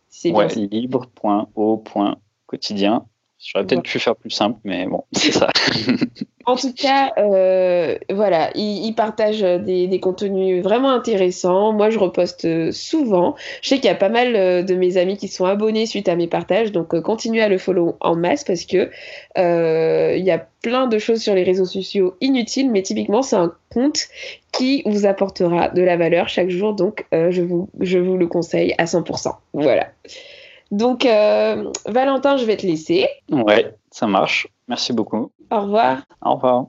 C'est 0.07 0.32
ouais, 0.32 0.47
libre.au.quotidien. 0.47 3.05
J'aurais 3.38 3.65
peut-être 3.65 3.84
pu 3.84 3.99
faire 3.99 4.15
plus 4.15 4.30
simple, 4.30 4.59
mais 4.63 4.86
bon, 4.86 5.03
c'est 5.13 5.32
ça. 5.32 5.49
en 6.45 6.55
tout 6.55 6.73
cas, 6.73 7.13
euh, 7.17 7.97
voilà, 8.09 8.49
il, 8.55 8.93
partage 8.93 9.41
des, 9.41 9.99
contenus 9.99 10.63
vraiment 10.63 10.91
intéressants. 10.91 11.73
Moi, 11.73 11.89
je 11.89 11.99
reposte 11.99 12.71
souvent. 12.71 13.35
Je 13.61 13.69
sais 13.69 13.75
qu'il 13.75 13.85
y 13.85 13.89
a 13.89 13.95
pas 13.95 14.09
mal 14.09 14.35
euh, 14.35 14.63
de 14.63 14.75
mes 14.75 14.97
amis 14.97 15.17
qui 15.17 15.27
sont 15.27 15.45
abonnés 15.45 15.85
suite 15.85 16.09
à 16.09 16.15
mes 16.15 16.27
partages, 16.27 16.71
donc 16.71 16.93
euh, 16.93 17.01
continuez 17.01 17.41
à 17.41 17.49
le 17.49 17.57
follow 17.57 17.97
en 17.99 18.15
masse 18.15 18.43
parce 18.43 18.65
que 18.65 18.89
il 19.37 20.23
y 20.23 20.31
a 20.31 20.45
plein 20.61 20.87
de 20.87 20.99
choses 20.99 21.21
sur 21.21 21.33
les 21.33 21.43
réseaux 21.43 21.65
sociaux 21.65 22.15
inutiles, 22.21 22.69
mais 22.69 22.81
typiquement, 22.81 23.21
c'est 23.21 23.35
un 23.35 23.53
compte 23.73 24.07
qui 24.51 24.83
vous 24.85 25.05
apportera 25.05 25.69
de 25.69 25.81
la 25.81 25.97
valeur 25.97 26.29
chaque 26.29 26.49
jour, 26.49 26.73
donc 26.73 27.05
je, 27.11 27.41
vous, 27.41 27.69
je 27.79 27.97
vous 27.97 28.17
le 28.17 28.27
conseille 28.27 28.75
à 28.77 28.85
100%. 28.85 29.33
Voilà. 29.53 29.87
Donc, 30.71 31.05
euh, 31.05 31.69
Valentin, 31.85 32.37
je 32.37 32.45
vais 32.45 32.55
te 32.55 32.65
laisser. 32.65 33.07
Ouais, 33.29 33.73
ça 33.91 34.07
marche. 34.07 34.47
Merci 34.67 34.93
beaucoup. 34.93 35.31
Au 35.51 35.61
revoir. 35.61 36.01
Au 36.21 36.35
revoir. 36.35 36.65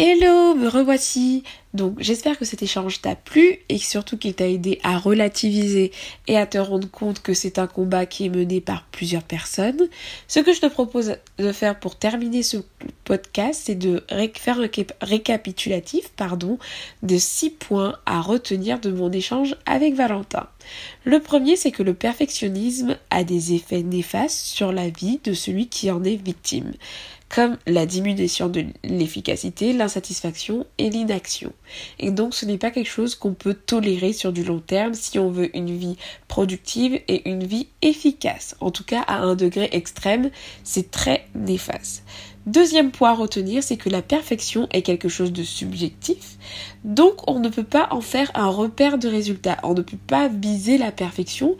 Hello, 0.00 0.54
me 0.54 0.68
revoici. 0.68 1.42
Donc 1.74 1.96
j'espère 1.98 2.38
que 2.38 2.44
cet 2.44 2.62
échange 2.62 3.00
t'a 3.00 3.16
plu 3.16 3.58
et 3.68 3.78
surtout 3.78 4.16
qu'il 4.16 4.32
t'a 4.32 4.46
aidé 4.46 4.78
à 4.84 4.96
relativiser 4.96 5.90
et 6.28 6.38
à 6.38 6.46
te 6.46 6.56
rendre 6.56 6.88
compte 6.88 7.20
que 7.20 7.34
c'est 7.34 7.58
un 7.58 7.66
combat 7.66 8.06
qui 8.06 8.26
est 8.26 8.28
mené 8.28 8.60
par 8.60 8.84
plusieurs 8.92 9.24
personnes. 9.24 9.88
Ce 10.28 10.38
que 10.38 10.52
je 10.52 10.60
te 10.60 10.66
propose 10.66 11.16
de 11.38 11.50
faire 11.50 11.80
pour 11.80 11.96
terminer 11.96 12.44
ce 12.44 12.58
podcast, 13.02 13.62
c'est 13.64 13.74
de 13.74 14.04
faire 14.34 14.60
un 14.60 14.68
récapitulatif 15.00 16.10
pardon, 16.10 16.58
de 17.02 17.18
six 17.18 17.50
points 17.50 17.96
à 18.06 18.20
retenir 18.20 18.78
de 18.78 18.92
mon 18.92 19.10
échange 19.10 19.56
avec 19.66 19.94
Valentin. 19.94 20.46
Le 21.04 21.18
premier, 21.18 21.56
c'est 21.56 21.72
que 21.72 21.82
le 21.82 21.94
perfectionnisme 21.94 22.96
a 23.10 23.24
des 23.24 23.54
effets 23.54 23.82
néfastes 23.82 24.38
sur 24.38 24.70
la 24.70 24.90
vie 24.90 25.18
de 25.24 25.32
celui 25.32 25.66
qui 25.66 25.90
en 25.90 26.04
est 26.04 26.22
victime 26.22 26.72
comme 27.28 27.58
la 27.66 27.86
diminution 27.86 28.48
de 28.48 28.64
l'efficacité, 28.84 29.72
l'insatisfaction 29.72 30.66
et 30.78 30.90
l'inaction. 30.90 31.52
Et 31.98 32.10
donc 32.10 32.34
ce 32.34 32.46
n'est 32.46 32.58
pas 32.58 32.70
quelque 32.70 32.90
chose 32.90 33.14
qu'on 33.14 33.34
peut 33.34 33.54
tolérer 33.54 34.12
sur 34.12 34.32
du 34.32 34.44
long 34.44 34.60
terme 34.60 34.94
si 34.94 35.18
on 35.18 35.30
veut 35.30 35.54
une 35.56 35.76
vie 35.76 35.96
productive 36.26 37.00
et 37.08 37.28
une 37.28 37.44
vie 37.44 37.68
efficace. 37.82 38.56
En 38.60 38.70
tout 38.70 38.84
cas, 38.84 39.02
à 39.02 39.18
un 39.18 39.34
degré 39.34 39.68
extrême, 39.72 40.30
c'est 40.64 40.90
très 40.90 41.26
néfaste. 41.34 42.04
Deuxième 42.46 42.92
point 42.92 43.10
à 43.10 43.14
retenir, 43.14 43.62
c'est 43.62 43.76
que 43.76 43.90
la 43.90 44.00
perfection 44.00 44.68
est 44.72 44.80
quelque 44.80 45.10
chose 45.10 45.34
de 45.34 45.42
subjectif, 45.42 46.38
donc 46.82 47.28
on 47.30 47.40
ne 47.40 47.50
peut 47.50 47.62
pas 47.62 47.88
en 47.90 48.00
faire 48.00 48.30
un 48.34 48.48
repère 48.48 48.96
de 48.96 49.06
résultat. 49.06 49.58
On 49.64 49.74
ne 49.74 49.82
peut 49.82 49.98
pas 50.06 50.28
viser 50.28 50.78
la 50.78 50.90
perfection, 50.90 51.58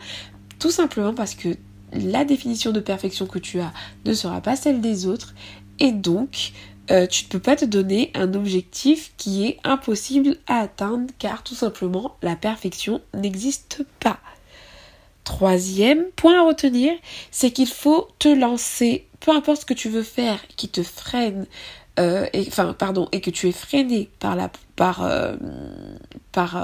tout 0.57 0.71
simplement 0.71 1.13
parce 1.13 1.35
que 1.35 1.49
la 1.93 2.25
définition 2.25 2.71
de 2.71 2.79
perfection 2.79 3.25
que 3.25 3.39
tu 3.39 3.59
as 3.59 3.73
ne 4.05 4.13
sera 4.13 4.41
pas 4.41 4.55
celle 4.55 4.81
des 4.81 5.05
autres 5.05 5.33
et 5.79 5.91
donc 5.91 6.51
euh, 6.91 7.05
tu 7.05 7.25
ne 7.25 7.29
peux 7.29 7.39
pas 7.39 7.55
te 7.55 7.65
donner 7.65 8.11
un 8.15 8.33
objectif 8.33 9.11
qui 9.17 9.45
est 9.45 9.59
impossible 9.63 10.37
à 10.47 10.59
atteindre 10.59 11.11
car 11.19 11.43
tout 11.43 11.55
simplement 11.55 12.15
la 12.21 12.35
perfection 12.35 13.01
n'existe 13.13 13.85
pas. 13.99 14.19
Troisième 15.23 16.05
point 16.15 16.41
à 16.41 16.47
retenir, 16.47 16.93
c'est 17.29 17.51
qu'il 17.51 17.67
faut 17.67 18.07
te 18.17 18.29
lancer, 18.29 19.05
peu 19.19 19.31
importe 19.31 19.61
ce 19.61 19.65
que 19.65 19.75
tu 19.75 19.89
veux 19.89 20.01
faire 20.01 20.39
qui 20.55 20.69
te 20.69 20.81
freine, 20.81 21.45
euh, 21.99 22.25
et, 22.33 22.45
enfin 22.47 22.73
pardon, 22.73 23.07
et 23.11 23.21
que 23.21 23.29
tu 23.29 23.47
es 23.47 23.51
freiné 23.51 24.09
par 24.19 24.35
la 24.35 24.49
par 24.75 25.03
euh, 25.03 25.35
par 26.31 26.55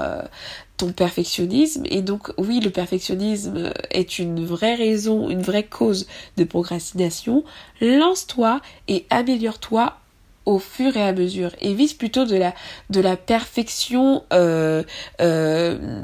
ton 0.76 0.92
perfectionnisme. 0.92 1.84
Et 1.86 2.02
donc 2.02 2.32
oui, 2.38 2.60
le 2.60 2.70
perfectionnisme 2.70 3.72
est 3.90 4.18
une 4.18 4.44
vraie 4.44 4.74
raison, 4.74 5.30
une 5.30 5.42
vraie 5.42 5.64
cause 5.64 6.06
de 6.36 6.44
procrastination. 6.44 7.44
Lance-toi 7.80 8.60
et 8.88 9.06
améliore-toi 9.10 9.96
au 10.46 10.60
fur 10.60 10.96
et 10.96 11.02
à 11.02 11.12
mesure 11.12 11.50
et 11.60 11.74
vise 11.74 11.92
plutôt 11.92 12.24
de 12.24 12.36
la 12.36 12.54
de 12.88 13.00
la 13.00 13.16
perfection 13.16 14.22
euh, 14.32 14.84
euh, 15.20 16.02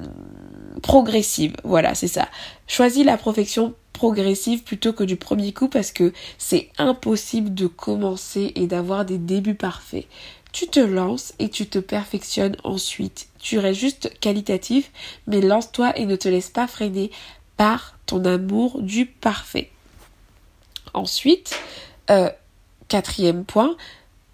progressive 0.82 1.54
voilà 1.62 1.94
c'est 1.94 2.08
ça 2.08 2.28
choisis 2.66 3.04
la 3.04 3.16
perfection 3.16 3.74
progressive 3.92 4.64
plutôt 4.64 4.92
que 4.92 5.04
du 5.04 5.14
premier 5.14 5.52
coup 5.52 5.68
parce 5.68 5.92
que 5.92 6.12
c'est 6.38 6.70
impossible 6.76 7.54
de 7.54 7.68
commencer 7.68 8.52
et 8.56 8.66
d'avoir 8.66 9.04
des 9.04 9.18
débuts 9.18 9.54
parfaits 9.54 10.06
tu 10.52 10.68
te 10.68 10.80
lances 10.80 11.32
et 11.38 11.48
tu 11.48 11.66
te 11.66 11.78
perfectionnes 11.78 12.56
ensuite. 12.62 13.28
Tu 13.38 13.58
restes 13.58 13.80
juste 13.80 14.12
qualitatif, 14.20 14.90
mais 15.26 15.40
lance-toi 15.40 15.98
et 15.98 16.06
ne 16.06 16.16
te 16.16 16.28
laisse 16.28 16.50
pas 16.50 16.66
freiner 16.66 17.10
par 17.56 17.98
ton 18.06 18.24
amour 18.24 18.80
du 18.82 19.06
parfait. 19.06 19.70
Ensuite, 20.94 21.58
euh, 22.10 22.30
quatrième 22.88 23.44
point, 23.44 23.76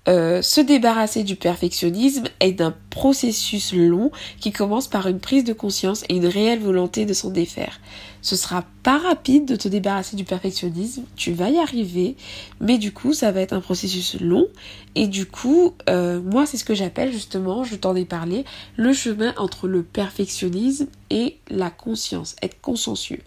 euh, 0.09 0.41
se 0.41 0.61
débarrasser 0.61 1.23
du 1.23 1.37
perfectionnisme 1.37 2.25
est 2.41 2.61
un 2.61 2.75
processus 2.91 3.73
long 3.73 4.11
qui 4.41 4.53
commence 4.53 4.89
par 4.89 5.07
une 5.07 5.21
prise 5.21 5.45
de 5.45 5.53
conscience 5.53 6.05
et 6.09 6.16
une 6.16 6.27
réelle 6.27 6.61
volonté 6.61 7.05
de 7.05 7.12
s'en 7.12 7.31
défaire. 7.31 7.79
Ce 8.23 8.37
sera 8.37 8.64
pas 8.83 8.99
rapide 8.99 9.47
de 9.47 9.57
te 9.57 9.69
débarrasser 9.69 10.16
du 10.16 10.25
perfectionnisme, 10.25 11.05
tu 11.16 11.33
vas 11.33 11.51
y 11.51 11.59
arriver, 11.59 12.16
mais 12.61 12.79
du 12.79 12.93
coup 12.93 13.12
ça 13.12 13.33
va 13.33 13.41
être 13.41 13.53
un 13.53 13.61
processus 13.61 14.21
long 14.21 14.47
et 14.95 15.07
du 15.07 15.27
coup 15.27 15.75
euh, 15.89 16.21
moi 16.21 16.47
c'est 16.47 16.57
ce 16.57 16.64
que 16.64 16.75
j'appelle 16.75 17.12
justement, 17.12 17.64
je 17.64 17.77
t'en 17.77 17.95
ai 17.95 18.05
parlé, 18.05 18.45
le 18.77 18.93
chemin 18.93 19.35
entre 19.37 19.69
le 19.69 19.83
perfectionnisme 19.83 20.87
et 21.11 21.39
la 21.49 21.71
conscience, 21.71 22.37
être 22.43 22.61
consciencieux. 22.61 23.21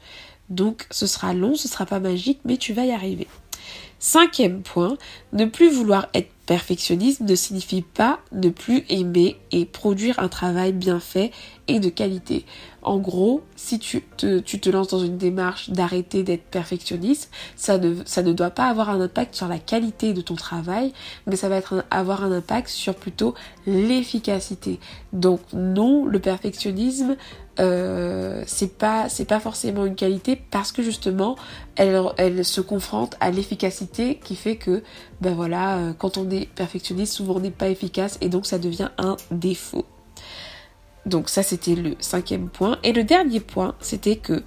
Donc 0.50 0.86
ce 0.92 1.08
sera 1.08 1.34
long, 1.34 1.56
ce 1.56 1.68
sera 1.68 1.86
pas 1.86 2.00
magique, 2.00 2.40
mais 2.44 2.58
tu 2.58 2.74
vas 2.74 2.86
y 2.86 2.92
arriver. 2.92 3.28
Cinquième 4.04 4.64
point, 4.64 4.98
ne 5.32 5.46
plus 5.46 5.70
vouloir 5.70 6.08
être 6.16 6.32
perfectionniste 6.48 7.22
ne 7.22 7.36
signifie 7.36 7.84
pas 7.84 8.20
ne 8.32 8.50
plus 8.50 8.84
aimer 8.90 9.38
et 9.52 9.64
produire 9.66 10.18
un 10.18 10.28
travail 10.28 10.74
bien 10.74 11.00
fait 11.00 11.30
et 11.68 11.80
de 11.80 11.88
qualité. 11.88 12.44
En 12.82 12.98
gros, 12.98 13.44
si 13.56 13.78
tu 13.78 14.02
te, 14.18 14.70
lances 14.72 14.88
dans 14.88 15.06
une 15.06 15.20
démarche 15.20 15.70
d'arrêter 15.70 16.24
d'être 16.24 16.46
perfectionniste, 16.46 17.30
ça 17.56 17.78
ne, 17.78 18.34
doit 18.34 18.50
pas 18.50 18.66
avoir 18.66 18.90
un 18.90 19.00
impact 19.00 19.36
sur 19.36 19.48
la 19.48 19.60
qualité 19.60 20.14
de 20.14 20.22
ton 20.22 20.34
travail, 20.34 20.94
mais 21.28 21.36
ça 21.36 21.48
va 21.48 21.62
avoir 21.92 22.24
un 22.24 22.32
impact 22.32 22.70
sur 22.70 22.96
plutôt 22.96 23.36
l'efficacité. 23.68 24.80
Donc 25.14 25.42
non, 25.54 26.08
le 26.08 26.18
perfectionnisme 26.18 27.18
euh, 27.62 28.44
c'est 28.48 28.78
pas 28.78 29.08
forcément 29.40 29.86
une 29.86 29.96
qualité 29.96 30.42
parce 30.50 30.72
que 30.72 30.82
justement 30.82 31.36
elle, 31.76 32.02
elle 32.18 32.44
se 32.44 32.60
confronte 32.60 33.16
à 33.20 33.30
l'efficacité 33.30 34.20
qui 34.24 34.36
fait 34.36 34.56
que 34.56 34.82
ben 35.22 35.36
voilà 35.36 35.78
euh, 35.78 35.94
quand 35.94 36.18
on 36.18 36.30
est 36.32 36.48
perfectionniste 36.48 37.14
souvent 37.14 37.36
on 37.36 37.40
n'est 37.40 37.52
pas 37.52 37.70
efficace 37.70 38.18
et 38.22 38.30
donc 38.30 38.46
ça 38.46 38.58
devient 38.58 38.90
un 38.98 39.16
défaut. 39.30 39.86
Donc 41.06 41.30
ça 41.30 41.44
c'était 41.44 41.76
le 41.76 41.96
cinquième 42.00 42.50
point. 42.50 42.80
Et 42.84 42.94
le 42.94 43.04
dernier 43.04 43.40
point 43.40 43.76
c'était 43.80 44.16
que 44.16 44.44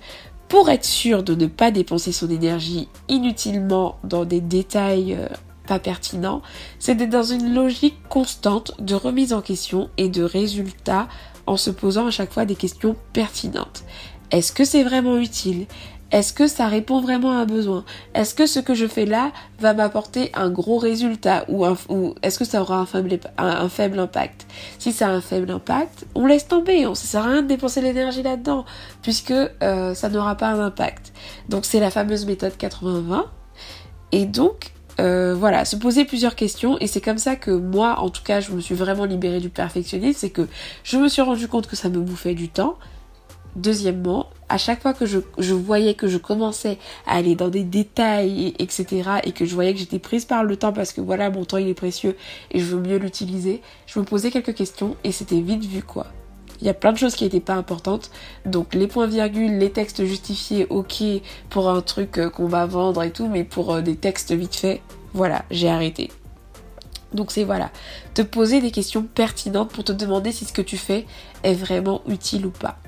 pour 0.49 0.69
être 0.69 0.85
sûr 0.85 1.23
de 1.23 1.35
ne 1.35 1.47
pas 1.47 1.71
dépenser 1.71 2.11
son 2.11 2.31
énergie 2.31 2.89
inutilement 3.09 3.99
dans 4.03 4.25
des 4.25 4.41
détails 4.41 5.15
euh, 5.15 5.29
pas 5.69 5.79
pertinents 5.79 6.43
c'est 6.79 6.95
d'être 6.95 7.11
dans 7.11 7.23
une 7.23 7.55
logique 7.55 7.97
constante 8.09 8.73
de 8.81 8.95
remise 8.95 9.33
en 9.33 9.41
question 9.41 9.89
et 9.97 10.09
de 10.09 10.23
résultats 10.23 11.09
en 11.47 11.57
se 11.57 11.71
posant 11.71 12.07
à 12.07 12.11
chaque 12.11 12.33
fois 12.33 12.45
des 12.45 12.57
questions 12.57 12.97
pertinentes. 13.13 13.85
Est-ce 14.31 14.53
que 14.53 14.65
c'est 14.65 14.83
vraiment 14.83 15.19
utile? 15.19 15.67
Est-ce 16.15 16.33
que 16.33 16.47
ça 16.47 16.69
répond 16.69 17.01
vraiment 17.01 17.33
à 17.33 17.41
un 17.41 17.45
besoin? 17.45 17.85
Est-ce 18.15 18.35
que 18.35 18.47
ce 18.47 18.61
que 18.61 18.75
je 18.75 18.87
fais 18.87 19.05
là 19.05 19.33
va 19.59 19.75
m'apporter 19.75 20.31
un 20.35 20.49
gros 20.49 20.79
résultat 20.79 21.45
ou, 21.49 21.65
est-ce 22.23 22.39
que 22.39 22.45
ça 22.45 22.61
aura 22.61 22.79
un 22.79 22.87
faible, 22.87 23.99
impact? 23.99 24.47
Si 24.79 24.93
ça 24.93 25.09
a 25.09 25.11
un 25.11 25.21
faible 25.21 25.51
impact, 25.51 26.07
on 26.15 26.27
laisse 26.27 26.47
tomber, 26.47 26.87
on, 26.87 26.95
ça 26.95 27.07
sert 27.07 27.27
à 27.27 27.31
rien 27.31 27.43
de 27.43 27.49
dépenser 27.49 27.81
l'énergie 27.81 28.23
là-dedans 28.23 28.65
puisque 29.03 29.33
euh, 29.33 29.95
ça 29.95 30.09
n'aura 30.09 30.37
pas 30.37 30.51
un 30.51 30.61
impact. 30.61 31.13
Donc 31.49 31.65
c'est 31.65 31.81
la 31.81 31.91
fameuse 31.91 32.27
méthode 32.27 32.53
80-20 32.53 33.25
et 34.13 34.27
donc 34.27 34.74
euh, 35.01 35.35
voilà, 35.35 35.65
se 35.65 35.77
poser 35.77 36.05
plusieurs 36.05 36.37
questions 36.37 36.79
et 36.79 36.87
c'est 36.87 37.01
comme 37.01 37.19
ça 37.19 37.37
que 37.37 37.51
moi, 37.51 37.99
en 38.01 38.11
tout 38.11 38.23
cas, 38.23 38.41
je 38.41 38.53
me 38.53 38.61
suis 38.61 38.75
vraiment 38.75 39.05
libérée 39.05 39.41
du 39.41 39.49
perfectionnisme, 39.49 40.19
c'est 40.21 40.31
que 40.31 40.49
je 40.83 40.97
me 40.99 41.09
suis 41.09 41.23
rendu 41.23 41.49
compte 41.49 41.67
que 41.67 41.77
ça 41.77 41.89
me 41.89 41.99
bouffait 41.99 42.35
du 42.35 42.49
temps. 42.49 42.79
Deuxièmement, 43.57 44.31
à 44.49 44.59
chaque 44.59 44.83
fois 44.83 44.95
que 44.95 45.07
je, 45.07 45.21
voyais 45.55 45.95
que 45.95 46.09
je 46.09 46.19
commençais 46.19 46.79
à 47.07 47.17
aller 47.17 47.37
dans 47.37 47.49
des 47.49 47.63
détails, 47.63 48.53
etc., 48.59 49.21
et 49.23 49.33
que 49.33 49.45
je 49.45 49.55
voyais 49.55 49.73
que 49.73 49.79
j'étais 49.79 50.01
prise 50.01 50.25
par 50.25 50.43
le 50.43 50.57
temps 50.57 50.73
parce 50.73 50.93
que 50.93 51.01
voilà, 51.01 51.31
mon 51.31 51.45
temps 51.45 51.59
il 51.59 51.69
est 51.69 51.75
précieux 51.75 52.17
et 52.51 52.59
je 52.59 52.65
veux 52.65 52.81
mieux 52.81 52.99
l'utiliser, 52.99 53.63
je 53.87 54.01
me 54.01 54.05
posais 54.05 54.31
quelques 54.31 54.55
questions 54.55 54.97
et 55.05 55.13
c'était 55.13 55.41
vite 55.41 55.65
vu 55.65 55.83
quoi. 55.83 56.09
Il 56.65 56.67
y 56.67 56.71
a 56.71 56.75
plein 56.75 56.93
de 56.93 56.97
choses 56.97 57.15
qui 57.15 57.25
n'étaient 57.25 57.41
pas 57.41 57.57
importantes. 57.57 58.11
Donc 58.47 58.73
les 58.73 58.87
points-virgules, 58.87 59.59
les 59.59 59.71
textes 59.71 60.03
justifiés, 60.07 60.67
ok 60.71 61.05
pour 61.51 61.69
un 61.69 61.83
truc 61.83 62.17
euh, 62.19 62.31
qu'on 62.31 62.47
va 62.47 62.65
vendre 62.65 63.03
et 63.03 63.11
tout, 63.11 63.29
mais 63.29 63.45
pour 63.45 63.75
euh, 63.75 63.83
des 63.83 63.97
textes 63.97 64.33
vite 64.33 64.57
faits, 64.57 64.81
voilà, 65.13 65.45
j'ai 65.51 65.69
arrêté. 65.69 66.11
Donc 67.13 67.33
c'est 67.33 67.45
voilà, 67.45 67.71
te 68.15 68.23
poser 68.23 68.63
des 68.63 68.71
questions 68.71 69.03
pertinentes 69.03 69.73
pour 69.73 69.85
te 69.85 69.93
demander 69.93 70.33
si 70.33 70.47
ce 70.47 70.55
que 70.55 70.63
tu 70.63 70.79
fais 70.79 71.05
est 71.43 71.53
vraiment 71.53 72.01
utile 72.09 72.47
ou 72.47 72.51
pas. 72.51 72.79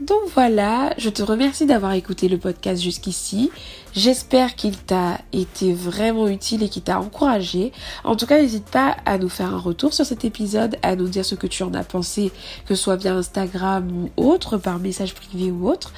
Donc 0.00 0.20
voilà, 0.34 0.92
je 0.98 1.08
te 1.08 1.22
remercie 1.22 1.64
d'avoir 1.64 1.92
écouté 1.92 2.28
le 2.28 2.36
podcast 2.36 2.82
jusqu'ici. 2.82 3.50
J'espère 3.94 4.54
qu'il 4.54 4.76
t'a 4.76 5.18
été 5.32 5.72
vraiment 5.72 6.28
utile 6.28 6.62
et 6.62 6.68
qu'il 6.68 6.82
t'a 6.82 7.00
encouragé. 7.00 7.72
En 8.04 8.14
tout 8.14 8.26
cas, 8.26 8.38
n'hésite 8.38 8.66
pas 8.66 8.94
à 9.06 9.16
nous 9.16 9.30
faire 9.30 9.54
un 9.54 9.58
retour 9.58 9.94
sur 9.94 10.04
cet 10.04 10.26
épisode, 10.26 10.76
à 10.82 10.96
nous 10.96 11.08
dire 11.08 11.24
ce 11.24 11.34
que 11.34 11.46
tu 11.46 11.62
en 11.62 11.72
as 11.72 11.82
pensé, 11.82 12.30
que 12.66 12.74
ce 12.74 12.82
soit 12.82 12.96
via 12.96 13.14
Instagram 13.14 13.90
ou 13.90 14.10
autre, 14.22 14.58
par 14.58 14.78
message 14.78 15.14
privé 15.14 15.50
ou 15.50 15.66
autre. 15.66 15.94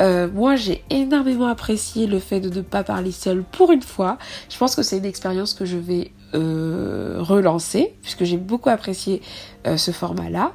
Euh, 0.00 0.28
moi, 0.28 0.56
j'ai 0.56 0.84
énormément 0.90 1.46
apprécié 1.46 2.08
le 2.08 2.18
fait 2.18 2.40
de 2.40 2.54
ne 2.54 2.62
pas 2.62 2.82
parler 2.82 3.12
seul 3.12 3.44
pour 3.44 3.70
une 3.70 3.82
fois. 3.82 4.18
Je 4.50 4.58
pense 4.58 4.74
que 4.74 4.82
c'est 4.82 4.98
une 4.98 5.04
expérience 5.04 5.54
que 5.54 5.64
je 5.64 5.76
vais 5.76 6.10
euh, 6.34 7.18
relancer, 7.20 7.94
puisque 8.02 8.24
j'ai 8.24 8.36
beaucoup 8.36 8.70
apprécié 8.70 9.22
euh, 9.68 9.76
ce 9.76 9.92
format-là. 9.92 10.52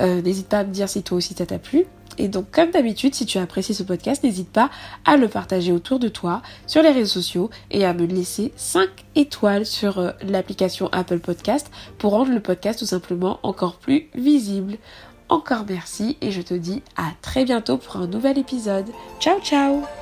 N'hésite 0.00 0.48
pas 0.48 0.60
à 0.60 0.64
me 0.64 0.72
dire 0.72 0.88
si 0.88 1.02
toi 1.02 1.18
aussi 1.18 1.34
ça 1.34 1.46
t'a 1.46 1.58
plu. 1.58 1.86
Et 2.18 2.28
donc, 2.28 2.50
comme 2.50 2.70
d'habitude, 2.70 3.14
si 3.14 3.26
tu 3.26 3.38
as 3.38 3.42
apprécié 3.42 3.74
ce 3.74 3.82
podcast, 3.82 4.22
n'hésite 4.22 4.50
pas 4.50 4.70
à 5.04 5.16
le 5.16 5.28
partager 5.28 5.72
autour 5.72 5.98
de 5.98 6.08
toi 6.08 6.42
sur 6.66 6.82
les 6.82 6.90
réseaux 6.90 7.20
sociaux 7.20 7.50
et 7.70 7.84
à 7.84 7.94
me 7.94 8.06
laisser 8.06 8.52
5 8.56 8.88
étoiles 9.14 9.66
sur 9.66 9.98
euh, 9.98 10.10
l'application 10.22 10.88
Apple 10.92 11.18
Podcast 11.18 11.70
pour 11.98 12.12
rendre 12.12 12.32
le 12.32 12.40
podcast 12.40 12.78
tout 12.78 12.86
simplement 12.86 13.40
encore 13.42 13.76
plus 13.76 14.08
visible. 14.14 14.76
Encore 15.28 15.64
merci 15.68 16.18
et 16.20 16.30
je 16.30 16.42
te 16.42 16.54
dis 16.54 16.82
à 16.96 17.12
très 17.22 17.44
bientôt 17.44 17.78
pour 17.78 17.96
un 17.96 18.06
nouvel 18.06 18.38
épisode. 18.38 18.86
Ciao 19.18 19.40
ciao 19.40 20.01